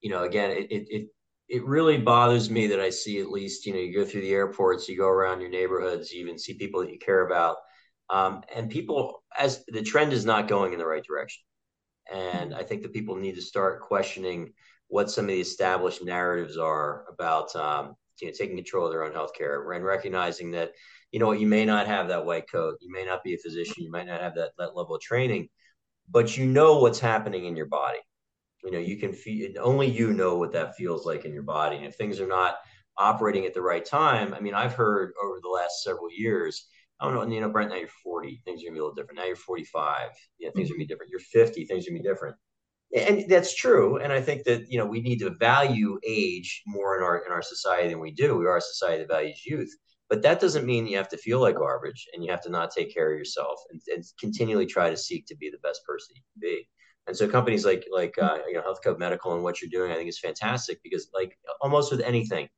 you 0.00 0.10
know, 0.10 0.24
again, 0.24 0.50
it, 0.50 0.70
it 0.70 0.86
it 0.90 1.08
it 1.48 1.64
really 1.64 1.98
bothers 1.98 2.50
me 2.50 2.68
that 2.68 2.80
I 2.80 2.90
see 2.90 3.20
at 3.20 3.30
least 3.30 3.66
you 3.66 3.72
know 3.72 3.80
you 3.80 3.94
go 3.94 4.04
through 4.04 4.20
the 4.22 4.32
airports, 4.32 4.88
you 4.88 4.96
go 4.96 5.08
around 5.08 5.40
your 5.40 5.50
neighborhoods, 5.50 6.12
you 6.12 6.20
even 6.20 6.38
see 6.38 6.54
people 6.54 6.80
that 6.80 6.92
you 6.92 6.98
care 6.98 7.26
about 7.26 7.56
um, 8.10 8.42
and 8.54 8.70
people, 8.70 9.22
as 9.38 9.64
the 9.68 9.82
trend 9.82 10.12
is 10.12 10.24
not 10.24 10.48
going 10.48 10.72
in 10.72 10.78
the 10.78 10.86
right 10.86 11.04
direction. 11.04 11.42
And 12.12 12.54
I 12.54 12.62
think 12.62 12.82
that 12.82 12.92
people 12.92 13.16
need 13.16 13.36
to 13.36 13.42
start 13.42 13.82
questioning 13.82 14.52
what 14.88 15.10
some 15.10 15.24
of 15.24 15.28
the 15.28 15.40
established 15.40 16.04
narratives 16.04 16.58
are 16.58 17.06
about 17.08 17.54
um, 17.56 17.94
you 18.20 18.28
know, 18.28 18.34
taking 18.36 18.56
control 18.56 18.86
of 18.86 18.92
their 18.92 19.04
own 19.04 19.12
healthcare 19.12 19.74
and 19.74 19.84
recognizing 19.84 20.50
that 20.52 20.72
you 21.10 21.18
know 21.18 21.32
you 21.32 21.46
may 21.46 21.64
not 21.64 21.86
have 21.86 22.08
that 22.08 22.24
white 22.24 22.50
coat, 22.50 22.76
you 22.80 22.92
may 22.92 23.04
not 23.04 23.22
be 23.22 23.34
a 23.34 23.38
physician, 23.38 23.82
you 23.82 23.90
might 23.90 24.06
not 24.06 24.20
have 24.20 24.34
that 24.34 24.50
that 24.58 24.76
level 24.76 24.94
of 24.94 25.00
training, 25.00 25.48
but 26.10 26.36
you 26.36 26.46
know 26.46 26.78
what's 26.78 27.00
happening 27.00 27.46
in 27.46 27.56
your 27.56 27.66
body. 27.66 27.98
You 28.62 28.70
know, 28.70 28.78
you 28.78 28.96
can 28.98 29.12
feel 29.12 29.50
only 29.60 29.88
you 29.88 30.12
know 30.12 30.36
what 30.36 30.52
that 30.52 30.76
feels 30.76 31.04
like 31.04 31.24
in 31.24 31.32
your 31.32 31.42
body. 31.42 31.76
And 31.76 31.86
if 31.86 31.96
things 31.96 32.20
are 32.20 32.28
not 32.28 32.56
operating 32.96 33.46
at 33.46 33.54
the 33.54 33.62
right 33.62 33.84
time, 33.84 34.34
I 34.34 34.40
mean, 34.40 34.54
I've 34.54 34.74
heard 34.74 35.12
over 35.22 35.38
the 35.42 35.48
last 35.48 35.82
several 35.82 36.10
years, 36.10 36.66
I 37.02 37.06
don't 37.06 37.14
know, 37.28 37.34
you 37.34 37.40
know, 37.40 37.50
Brent, 37.50 37.70
now 37.70 37.76
you're 37.76 37.88
40, 37.88 38.42
things 38.44 38.62
are 38.62 38.66
gonna 38.66 38.74
be 38.74 38.78
a 38.78 38.82
little 38.82 38.94
different. 38.94 39.18
Now 39.18 39.26
you're 39.26 39.34
45, 39.34 40.10
yeah, 40.38 40.50
things 40.54 40.70
are 40.70 40.74
gonna 40.74 40.84
be 40.84 40.86
different. 40.86 41.10
You're 41.10 41.20
50, 41.20 41.64
things 41.66 41.86
are 41.86 41.90
gonna 41.90 42.00
be 42.00 42.08
different. 42.08 42.36
And 42.96 43.28
that's 43.28 43.54
true. 43.56 43.96
And 43.96 44.12
I 44.12 44.20
think 44.20 44.44
that, 44.44 44.70
you 44.70 44.78
know, 44.78 44.86
we 44.86 45.00
need 45.00 45.18
to 45.20 45.30
value 45.30 45.98
age 46.06 46.62
more 46.66 46.96
in 46.96 47.02
our 47.02 47.24
in 47.26 47.32
our 47.32 47.42
society 47.42 47.88
than 47.88 48.00
we 48.00 48.12
do. 48.12 48.36
We 48.36 48.46
are 48.46 48.58
a 48.58 48.60
society 48.60 49.02
that 49.02 49.08
values 49.08 49.44
youth. 49.44 49.74
But 50.08 50.22
that 50.22 50.40
doesn't 50.40 50.66
mean 50.66 50.86
you 50.86 50.98
have 50.98 51.08
to 51.08 51.16
feel 51.16 51.40
like 51.40 51.56
garbage 51.56 52.06
and 52.12 52.22
you 52.22 52.30
have 52.30 52.42
to 52.42 52.50
not 52.50 52.70
take 52.70 52.92
care 52.92 53.10
of 53.10 53.18
yourself 53.18 53.58
and, 53.70 53.80
and 53.94 54.04
continually 54.20 54.66
try 54.66 54.90
to 54.90 54.96
seek 54.96 55.26
to 55.26 55.36
be 55.36 55.48
the 55.48 55.58
best 55.62 55.80
person 55.86 56.14
you 56.14 56.22
can 56.34 56.40
be. 56.40 56.68
And 57.06 57.16
so 57.16 57.26
companies 57.26 57.64
like 57.64 57.84
like 57.90 58.14
uh, 58.20 58.38
you 58.46 58.54
know 58.54 58.62
Healthcode 58.62 58.98
Medical 58.98 59.34
and 59.34 59.42
what 59.42 59.60
you're 59.60 59.70
doing, 59.70 59.90
I 59.90 59.96
think 59.96 60.08
is 60.08 60.20
fantastic 60.20 60.80
because 60.84 61.08
like 61.12 61.36
almost 61.62 61.90
with 61.90 62.02
anything, 62.02 62.48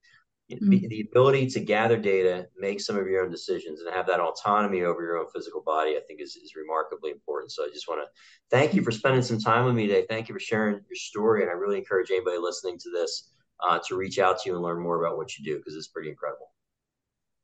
mm-hmm. 0.51 0.71
the, 0.71 0.87
the, 0.89 1.01
ability 1.01 1.47
to 1.49 1.61
gather 1.61 1.97
data, 1.97 2.47
make 2.59 2.81
some 2.81 2.97
of 2.97 3.07
your 3.07 3.25
own 3.25 3.31
decisions, 3.31 3.81
and 3.81 3.95
have 3.95 4.07
that 4.07 4.21
autonomy 4.21 4.83
over 4.83 5.03
your 5.03 5.19
own 5.19 5.27
physical 5.35 5.63
body, 5.63 5.93
I 5.97 6.01
think 6.07 6.21
is, 6.21 6.37
is 6.37 6.55
remarkably 6.57 7.11
important. 7.11 7.53
So 7.53 7.65
I 7.65 7.69
just 7.69 7.89
want 7.89 8.01
to 8.01 8.11
thank 8.51 8.75
you 8.75 8.83
for 8.83 8.91
spending 8.91 9.23
some 9.23 9.39
time 9.39 9.65
with 9.65 9.75
me 9.75 9.87
today. 9.87 10.07
Thank 10.09 10.29
you 10.29 10.35
for 10.35 10.41
sharing 10.41 10.75
your 10.75 10.97
story, 10.97 11.43
and 11.43 11.51
I 11.51 11.55
really 11.55 11.79
encourage 11.79 12.11
anybody 12.11 12.39
listening 12.39 12.79
to 12.79 12.91
this 12.91 13.31
uh, 13.67 13.79
to 13.89 13.97
reach 13.97 14.19
out 14.19 14.41
to 14.41 14.51
you 14.51 14.57
and 14.57 14.65
learn 14.65 14.81
more 14.81 15.05
about 15.05 15.17
what 15.17 15.39
you 15.39 15.45
do 15.45 15.57
because 15.59 15.77
it's 15.77 15.89
pretty 15.89 16.11
incredible. 16.11 16.51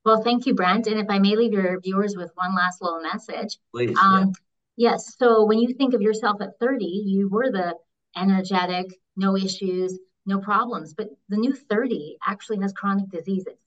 Well, 0.05 0.23
thank 0.23 0.47
you, 0.47 0.55
Brent. 0.55 0.87
And 0.87 0.99
if 0.99 1.07
I 1.11 1.19
may 1.19 1.37
leave 1.37 1.53
your 1.53 1.79
viewers 1.81 2.17
with 2.17 2.31
one 2.35 2.55
last 2.55 2.81
little 2.81 3.03
message. 3.03 3.59
Please. 3.73 3.97
Um, 3.99 4.29
yeah 4.29 4.33
Yes. 4.81 5.15
So 5.19 5.45
when 5.45 5.59
you 5.59 5.75
think 5.75 5.93
of 5.93 6.01
yourself 6.01 6.41
at 6.41 6.59
30, 6.59 6.87
you 6.87 7.29
were 7.29 7.51
the 7.51 7.75
energetic, 8.17 8.87
no 9.15 9.37
issues, 9.37 9.99
no 10.31 10.39
problems. 10.39 10.95
But 10.95 11.09
the 11.29 11.37
new 11.37 11.53
30 11.53 12.17
actually 12.27 12.61
has 12.61 12.73
chronic 12.73 13.11
diseases. 13.11 13.59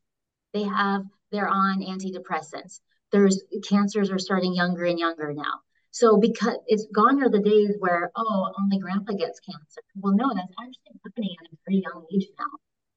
They 0.53 0.63
have, 0.63 1.05
they're 1.31 1.47
on 1.47 1.81
antidepressants. 1.81 2.79
There's 3.11 3.43
cancers 3.63 4.09
are 4.09 4.19
starting 4.19 4.55
younger 4.55 4.85
and 4.85 4.97
younger 4.97 5.33
now. 5.33 5.61
So 5.91 6.17
because 6.17 6.57
it's 6.65 6.87
gone 6.87 7.21
are 7.21 7.29
the 7.29 7.39
days 7.39 7.75
where, 7.77 8.11
oh, 8.15 8.51
only 8.59 8.79
grandpa 8.79 9.13
gets 9.13 9.39
cancer. 9.39 9.81
Well, 9.95 10.15
no, 10.15 10.31
that's 10.33 10.53
actually 10.59 10.99
happening 11.03 11.35
at 11.39 11.53
a 11.53 11.57
very 11.67 11.83
young 11.83 12.05
age 12.11 12.27
now. 12.39 12.49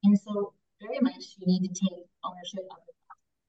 And 0.04 0.18
so 0.18 0.54
very 0.80 1.00
much 1.00 1.36
you 1.38 1.46
need 1.46 1.68
to 1.68 1.68
take 1.68 2.04
ownership 2.24 2.64
of 2.70 2.78
it. 2.88 2.94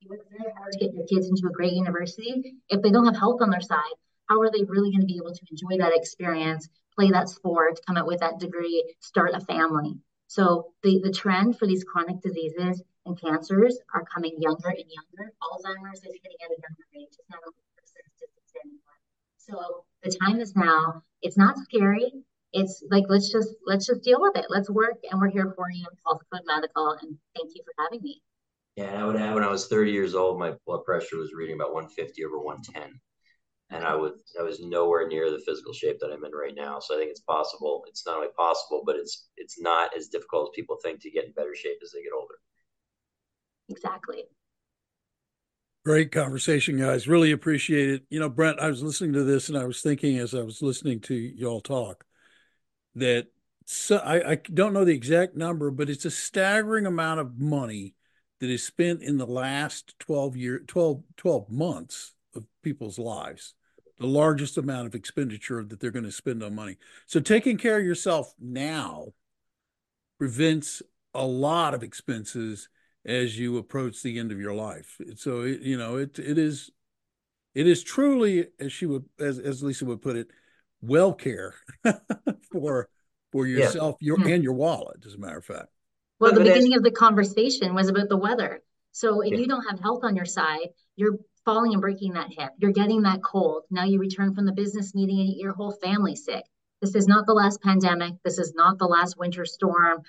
You 0.01 0.09
work 0.09 0.27
very 0.29 0.51
hard 0.57 0.73
to 0.73 0.79
get 0.79 0.93
your 0.93 1.05
kids 1.05 1.27
into 1.29 1.47
a 1.47 1.51
great 1.51 1.73
university. 1.73 2.59
If 2.69 2.81
they 2.81 2.91
don't 2.91 3.05
have 3.05 3.15
health 3.15 3.41
on 3.41 3.49
their 3.49 3.61
side, 3.61 3.95
how 4.27 4.41
are 4.41 4.51
they 4.51 4.63
really 4.63 4.91
going 4.91 5.01
to 5.01 5.07
be 5.07 5.17
able 5.17 5.33
to 5.33 5.41
enjoy 5.49 5.81
that 5.81 5.95
experience, 5.95 6.67
play 6.95 7.11
that 7.11 7.29
sport, 7.29 7.79
come 7.87 7.97
out 7.97 8.07
with 8.07 8.19
that 8.19 8.39
degree, 8.39 8.83
start 8.99 9.31
a 9.33 9.39
family? 9.39 9.95
So 10.27 10.73
the, 10.83 10.99
the 11.03 11.11
trend 11.11 11.57
for 11.57 11.65
these 11.65 11.83
chronic 11.83 12.21
diseases 12.21 12.83
and 13.05 13.19
cancers 13.19 13.79
are 13.93 14.03
coming 14.13 14.35
younger 14.39 14.69
and 14.69 14.77
younger. 14.77 15.33
Alzheimer's 15.41 15.99
is 15.99 16.15
hitting 16.21 16.37
at 16.43 16.51
a 16.51 16.59
younger 16.59 16.85
age. 16.95 17.15
It's 17.17 17.29
not 17.29 17.39
a 17.47 17.51
persistent 17.75 18.37
anymore. 18.63 18.99
So 19.37 19.85
the 20.03 20.15
time 20.23 20.39
is 20.39 20.55
now. 20.55 21.01
It's 21.21 21.37
not 21.37 21.57
scary. 21.57 22.11
It's 22.53 22.83
like 22.89 23.05
let's 23.09 23.31
just 23.31 23.55
let's 23.65 23.87
just 23.87 24.03
deal 24.03 24.21
with 24.21 24.37
it. 24.37 24.45
Let's 24.49 24.69
work, 24.69 24.97
and 25.09 25.19
we're 25.19 25.29
here 25.29 25.53
for 25.55 25.69
you, 25.69 25.85
Health 26.05 26.21
Code 26.31 26.43
Medical, 26.45 26.91
and 27.01 27.17
thank 27.35 27.51
you 27.53 27.61
for 27.65 27.73
having 27.83 28.01
me. 28.01 28.21
Yeah, 28.77 29.01
I 29.01 29.05
would 29.05 29.17
have 29.17 29.33
when 29.35 29.43
I 29.43 29.51
was 29.51 29.67
30 29.67 29.91
years 29.91 30.15
old, 30.15 30.39
my 30.39 30.53
blood 30.65 30.85
pressure 30.85 31.17
was 31.17 31.33
reading 31.33 31.55
about 31.55 31.73
150 31.73 32.23
over 32.25 32.39
110 32.39 32.99
and 33.69 33.83
I 33.83 33.95
was 33.95 34.13
I 34.39 34.43
was 34.43 34.59
nowhere 34.59 35.07
near 35.07 35.29
the 35.29 35.43
physical 35.45 35.73
shape 35.73 35.99
that 35.99 36.11
I'm 36.11 36.23
in 36.23 36.31
right 36.31 36.55
now. 36.55 36.79
So 36.79 36.95
I 36.95 36.99
think 36.99 37.11
it's 37.11 37.21
possible. 37.21 37.83
It's 37.87 38.05
not 38.05 38.15
only 38.15 38.29
possible, 38.37 38.83
but 38.85 38.95
it's 38.95 39.27
it's 39.35 39.59
not 39.59 39.95
as 39.95 40.07
difficult 40.07 40.49
as 40.49 40.55
people 40.55 40.77
think 40.81 41.01
to 41.01 41.11
get 41.11 41.25
in 41.25 41.31
better 41.33 41.55
shape 41.55 41.77
as 41.83 41.91
they 41.91 42.01
get 42.01 42.13
older. 42.17 42.35
Exactly. 43.69 44.23
Great 45.83 46.11
conversation, 46.11 46.77
guys. 46.77 47.07
Really 47.07 47.31
appreciate 47.31 47.89
it. 47.89 48.03
You 48.09 48.19
know, 48.19 48.29
Brent, 48.29 48.59
I 48.59 48.67
was 48.67 48.83
listening 48.83 49.13
to 49.13 49.23
this 49.23 49.49
and 49.49 49.57
I 49.57 49.65
was 49.65 49.81
thinking 49.81 50.17
as 50.17 50.33
I 50.33 50.41
was 50.41 50.61
listening 50.61 50.99
to 51.01 51.15
y'all 51.15 51.61
talk 51.61 52.05
that 52.95 53.27
so 53.65 53.97
I, 53.97 54.31
I 54.31 54.35
don't 54.35 54.73
know 54.73 54.85
the 54.85 54.95
exact 54.95 55.35
number, 55.35 55.71
but 55.71 55.89
it's 55.89 56.05
a 56.05 56.11
staggering 56.11 56.85
amount 56.85 57.19
of 57.19 57.37
money 57.37 57.95
that 58.39 58.49
is 58.49 58.63
spent 58.63 59.01
in 59.01 59.17
the 59.17 59.27
last 59.27 59.97
12 59.99 60.37
year 60.37 60.59
12, 60.59 61.03
12 61.17 61.49
months 61.49 62.13
of 62.33 62.45
people's 62.63 62.97
lives 62.97 63.55
the 63.99 64.07
largest 64.07 64.57
amount 64.57 64.87
of 64.87 64.95
expenditure 64.95 65.63
that 65.63 65.79
they're 65.79 65.91
going 65.91 66.05
to 66.05 66.11
spend 66.11 66.43
on 66.43 66.53
money. 66.53 66.77
So 67.05 67.19
taking 67.19 67.57
care 67.57 67.79
of 67.79 67.85
yourself 67.85 68.33
now 68.39 69.07
prevents 70.17 70.81
a 71.13 71.25
lot 71.25 71.73
of 71.73 71.83
expenses 71.83 72.69
as 73.05 73.39
you 73.39 73.57
approach 73.57 74.01
the 74.01 74.19
end 74.19 74.31
of 74.31 74.39
your 74.39 74.53
life. 74.53 74.99
So 75.15 75.41
it, 75.41 75.61
you 75.61 75.77
know 75.77 75.97
it 75.97 76.19
it 76.19 76.37
is 76.37 76.71
it 77.55 77.65
is 77.65 77.83
truly 77.83 78.47
as 78.59 78.71
she 78.71 78.85
would 78.85 79.05
as 79.19 79.39
as 79.39 79.63
Lisa 79.63 79.85
would 79.85 80.01
put 80.01 80.15
it, 80.15 80.27
well 80.81 81.13
care 81.13 81.55
for 82.51 82.89
for 83.31 83.47
yourself 83.47 83.97
yeah. 83.99 84.07
your 84.07 84.27
and 84.27 84.43
your 84.43 84.53
wallet 84.53 85.03
as 85.05 85.15
a 85.15 85.17
matter 85.17 85.37
of 85.37 85.45
fact. 85.45 85.67
Well, 86.19 86.33
the 86.33 86.41
beginning 86.41 86.75
of 86.75 86.83
the 86.83 86.91
conversation 86.91 87.75
was 87.75 87.89
about 87.89 88.09
the 88.09 88.17
weather. 88.17 88.61
So 88.91 89.21
if 89.21 89.33
yeah. 89.33 89.37
you 89.37 89.47
don't 89.47 89.63
have 89.69 89.79
health 89.79 89.99
on 90.03 90.15
your 90.15 90.25
side, 90.25 90.69
you're 90.95 91.19
falling 91.47 91.71
and 91.71 91.79
breaking 91.81 92.11
that 92.11 92.27
hip. 92.29 92.51
You're 92.57 92.73
getting 92.73 93.03
that 93.03 93.23
cold. 93.23 93.63
Now 93.71 93.85
you 93.85 93.99
return 93.99 94.35
from 94.35 94.45
the 94.45 94.51
business 94.51 94.93
meeting 94.93 95.21
and 95.21 95.33
your 95.37 95.53
whole 95.53 95.71
family's 95.81 96.25
sick. 96.25 96.43
This 96.81 96.93
is 96.93 97.07
not 97.07 97.25
the 97.25 97.33
last 97.33 97.61
pandemic. 97.61 98.15
This 98.25 98.37
is 98.37 98.53
not 98.53 98.77
the 98.77 98.85
last 98.85 99.17
winter 99.17 99.45
storm. 99.45 100.01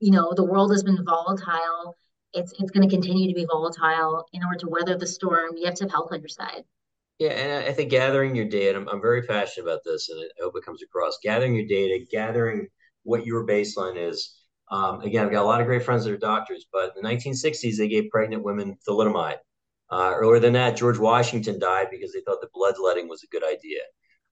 You 0.00 0.12
know, 0.12 0.32
the 0.34 0.42
world 0.42 0.72
has 0.72 0.82
been 0.82 1.04
volatile. 1.04 1.98
It's 2.32 2.54
it's 2.58 2.70
going 2.70 2.88
to 2.88 2.92
continue 2.92 3.28
to 3.28 3.34
be 3.34 3.44
volatile. 3.44 4.24
In 4.32 4.42
order 4.42 4.58
to 4.60 4.68
weather 4.70 4.96
the 4.96 5.06
storm, 5.06 5.50
you 5.54 5.66
have 5.66 5.74
to 5.74 5.84
have 5.84 5.90
health 5.90 6.08
on 6.12 6.20
your 6.20 6.28
side. 6.28 6.64
Yeah, 7.18 7.32
and 7.32 7.68
I 7.68 7.72
think 7.72 7.90
gathering 7.90 8.34
your 8.34 8.46
data, 8.46 8.78
I'm, 8.78 8.88
I'm 8.88 9.02
very 9.02 9.22
passionate 9.24 9.66
about 9.66 9.80
this, 9.84 10.08
and 10.08 10.18
I 10.18 10.42
hope 10.42 10.54
it 10.56 10.64
comes 10.64 10.82
across. 10.82 11.18
Gathering 11.22 11.54
your 11.54 11.66
data, 11.66 12.02
gathering 12.10 12.68
what 13.02 13.26
your 13.26 13.46
baseline 13.46 13.98
is. 13.98 14.34
Um, 14.70 15.02
again, 15.02 15.26
I've 15.26 15.32
got 15.32 15.42
a 15.42 15.46
lot 15.46 15.60
of 15.60 15.66
great 15.66 15.84
friends 15.84 16.04
that 16.04 16.14
are 16.14 16.16
doctors, 16.16 16.64
but 16.72 16.94
in 16.96 17.02
the 17.02 17.08
1960s, 17.08 17.76
they 17.76 17.88
gave 17.88 18.08
pregnant 18.08 18.42
women 18.42 18.78
thalidomide. 18.88 19.36
Uh, 19.90 20.12
earlier 20.14 20.38
than 20.38 20.52
that, 20.52 20.76
George 20.76 20.98
Washington 20.98 21.58
died 21.58 21.88
because 21.90 22.12
they 22.12 22.20
thought 22.20 22.40
that 22.40 22.52
bloodletting 22.52 23.08
was 23.08 23.24
a 23.24 23.28
good 23.28 23.44
idea. 23.44 23.80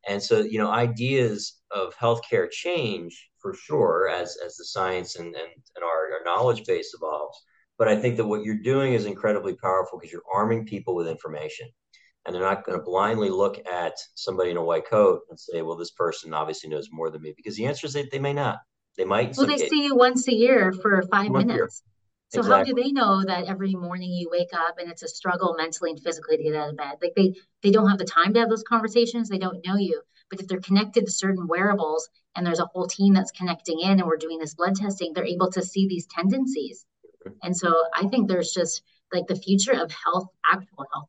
And 0.08 0.22
so, 0.22 0.40
you 0.40 0.58
know, 0.58 0.70
ideas 0.70 1.60
of 1.70 1.94
healthcare 1.96 2.48
change 2.50 3.28
for 3.40 3.54
sure 3.54 4.08
as, 4.08 4.36
as 4.44 4.56
the 4.56 4.64
science 4.64 5.16
and, 5.16 5.34
and, 5.34 5.48
and 5.74 5.84
our, 5.84 6.12
our 6.14 6.24
knowledge 6.24 6.64
base 6.64 6.94
evolves. 6.94 7.36
But 7.76 7.88
I 7.88 7.96
think 7.96 8.16
that 8.16 8.26
what 8.26 8.42
you're 8.42 8.56
doing 8.56 8.92
is 8.94 9.06
incredibly 9.06 9.54
powerful 9.54 9.98
because 9.98 10.12
you're 10.12 10.22
arming 10.32 10.64
people 10.64 10.94
with 10.94 11.08
information. 11.08 11.68
And 12.24 12.34
they're 12.34 12.42
not 12.42 12.64
going 12.64 12.78
to 12.78 12.84
blindly 12.84 13.30
look 13.30 13.64
at 13.66 13.94
somebody 14.14 14.50
in 14.50 14.56
a 14.56 14.64
white 14.64 14.86
coat 14.86 15.20
and 15.30 15.38
say, 15.38 15.62
well, 15.62 15.76
this 15.76 15.92
person 15.92 16.34
obviously 16.34 16.68
knows 16.68 16.88
more 16.92 17.10
than 17.10 17.22
me. 17.22 17.32
Because 17.36 17.56
the 17.56 17.66
answer 17.66 17.86
is 17.86 17.94
that 17.94 18.10
they 18.10 18.18
may 18.18 18.32
not. 18.32 18.58
They 18.96 19.04
might. 19.04 19.36
Well, 19.36 19.46
they 19.46 19.68
see 19.68 19.84
you 19.84 19.96
once 19.96 20.28
a 20.28 20.34
year 20.34 20.72
for 20.72 21.02
five 21.10 21.30
minutes. 21.30 21.82
So 22.30 22.40
exactly. 22.40 22.58
how 22.58 22.64
do 22.64 22.82
they 22.82 22.92
know 22.92 23.24
that 23.24 23.46
every 23.46 23.74
morning 23.74 24.12
you 24.12 24.28
wake 24.30 24.52
up 24.52 24.78
and 24.78 24.90
it's 24.90 25.02
a 25.02 25.08
struggle 25.08 25.54
mentally 25.56 25.90
and 25.90 26.00
physically 26.00 26.36
to 26.36 26.42
get 26.42 26.54
out 26.54 26.70
of 26.70 26.76
bed? 26.76 26.96
Like 27.00 27.14
they 27.16 27.34
they 27.62 27.70
don't 27.70 27.88
have 27.88 27.98
the 27.98 28.04
time 28.04 28.34
to 28.34 28.40
have 28.40 28.50
those 28.50 28.64
conversations. 28.64 29.28
They 29.28 29.38
don't 29.38 29.64
know 29.66 29.76
you. 29.76 30.02
But 30.30 30.40
if 30.40 30.46
they're 30.46 30.60
connected 30.60 31.06
to 31.06 31.12
certain 31.12 31.46
wearables 31.46 32.08
and 32.36 32.46
there's 32.46 32.60
a 32.60 32.66
whole 32.66 32.86
team 32.86 33.14
that's 33.14 33.30
connecting 33.30 33.80
in 33.80 33.92
and 33.92 34.04
we're 34.04 34.18
doing 34.18 34.38
this 34.38 34.54
blood 34.54 34.76
testing, 34.76 35.12
they're 35.14 35.24
able 35.24 35.50
to 35.52 35.62
see 35.62 35.88
these 35.88 36.06
tendencies. 36.06 36.84
And 37.42 37.56
so 37.56 37.74
I 37.94 38.06
think 38.08 38.28
there's 38.28 38.52
just 38.52 38.82
like 39.12 39.26
the 39.26 39.36
future 39.36 39.72
of 39.72 39.90
health, 39.90 40.28
actual 40.52 40.84
health 40.92 41.08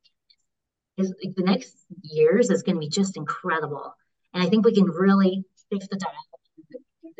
is 0.97 1.13
like 1.24 1.36
the 1.36 1.43
next 1.43 1.76
years 2.01 2.49
is 2.49 2.63
going 2.63 2.76
to 2.76 2.80
be 2.80 2.89
just 2.89 3.17
incredible. 3.17 3.93
And 4.34 4.43
I 4.43 4.47
think 4.47 4.65
we 4.65 4.74
can 4.74 4.86
really 4.86 5.43
shift 5.72 5.89
the 5.89 5.97
dial. 5.97 6.11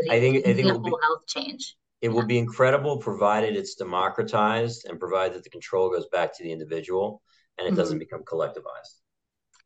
I 0.10 0.20
think 0.20 0.48
I 0.48 0.54
think 0.54 0.70
a 0.70 0.74
whole 0.74 1.00
health 1.02 1.28
change. 1.28 1.76
It 2.02 2.10
will 2.10 2.26
be 2.26 2.38
incredible 2.38 2.98
provided 2.98 3.58
it's 3.58 3.76
democratized 3.76 4.86
and 4.88 5.00
provided 5.00 5.36
that 5.36 5.44
the 5.44 5.50
control 5.50 5.90
goes 5.90 6.08
back 6.08 6.36
to 6.38 6.44
the 6.44 6.52
individual 6.52 7.22
and 7.58 7.68
it 7.68 7.72
mm-hmm. 7.72 7.80
doesn't 7.80 8.00
become 8.00 8.24
collectivized. 8.24 9.02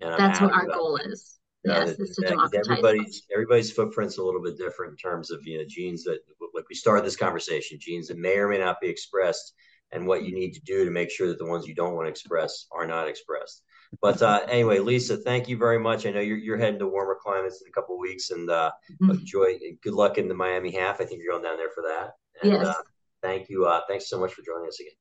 And 0.02 0.20
That's 0.20 0.42
what 0.42 0.52
our 0.52 0.66
goal 0.66 0.98
is. 0.98 1.38
yes, 1.64 1.92
it's 1.98 2.16
to 2.16 2.28
democratize. 2.28 2.70
Everybody's 2.70 3.24
everybody's 3.32 3.72
footprint's 3.72 4.18
a 4.18 4.24
little 4.24 4.42
bit 4.42 4.58
different 4.58 4.92
in 4.92 4.98
terms 4.98 5.32
of 5.32 5.40
you 5.46 5.60
know 5.60 5.64
genes 5.68 6.04
that 6.04 6.20
like 6.54 6.68
we 6.68 6.76
started 6.76 7.06
this 7.06 7.16
conversation, 7.16 7.78
genes 7.80 8.08
that 8.08 8.18
may 8.18 8.36
or 8.38 8.50
may 8.50 8.58
not 8.58 8.82
be 8.82 8.90
expressed, 8.90 9.54
and 9.92 10.06
what 10.06 10.24
you 10.24 10.34
need 10.34 10.54
to 10.54 10.62
do 10.62 10.84
to 10.84 10.92
make 10.92 11.10
sure 11.10 11.28
that 11.28 11.38
the 11.38 11.46
ones 11.46 11.68
you 11.68 11.76
don't 11.76 11.94
want 11.94 12.08
to 12.08 12.10
express 12.12 12.66
are 12.72 12.86
not 12.86 13.08
expressed. 13.08 13.64
But 14.02 14.22
uh, 14.22 14.42
anyway, 14.50 14.80
Lisa, 14.80 15.18
thank 15.18 15.48
you 15.48 15.58
very 15.58 15.80
much. 15.80 16.06
I 16.06 16.12
know 16.12 16.20
you're 16.20 16.38
you're 16.38 16.58
heading 16.58 16.80
to 16.80 16.88
warmer 16.88 17.18
climates 17.22 17.62
in 17.62 17.70
a 17.70 17.72
couple 17.72 17.96
of 17.96 18.02
weeks, 18.02 18.32
and 18.32 18.50
uh, 18.50 18.72
mm-hmm. 18.92 19.12
enjoy. 19.12 19.60
Good 19.82 19.94
luck 19.94 20.18
in 20.18 20.28
the 20.28 20.34
Miami 20.34 20.72
half. 20.72 21.00
I 21.00 21.06
think 21.06 21.22
you're 21.22 21.32
going 21.32 21.44
down 21.44 21.58
there 21.58 21.70
for 21.74 21.84
that. 21.84 22.14
And, 22.42 22.52
yes. 22.52 22.66
Uh, 22.66 22.74
thank 23.22 23.50
you. 23.50 23.66
Uh, 23.66 23.82
thanks 23.88 24.10
so 24.10 24.20
much 24.20 24.34
for 24.34 24.42
joining 24.42 24.68
us 24.68 24.80
again. 24.80 24.94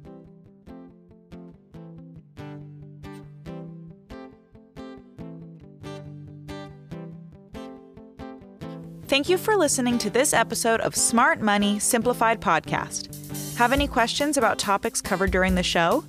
Thank 9.11 9.29
you 9.29 9.37
for 9.39 9.57
listening 9.57 9.99
to 9.99 10.09
this 10.09 10.33
episode 10.33 10.81
of 10.83 10.95
Smart 10.95 11.41
Money 11.41 11.81
Simplified 11.81 12.41
Podcast. 12.41 13.57
Have 13.57 13.73
any 13.73 13.89
questions 13.89 14.37
about 14.37 14.57
topics 14.57 15.01
covered 15.01 15.33
during 15.33 15.57
the 15.57 15.65
show? 15.65 16.05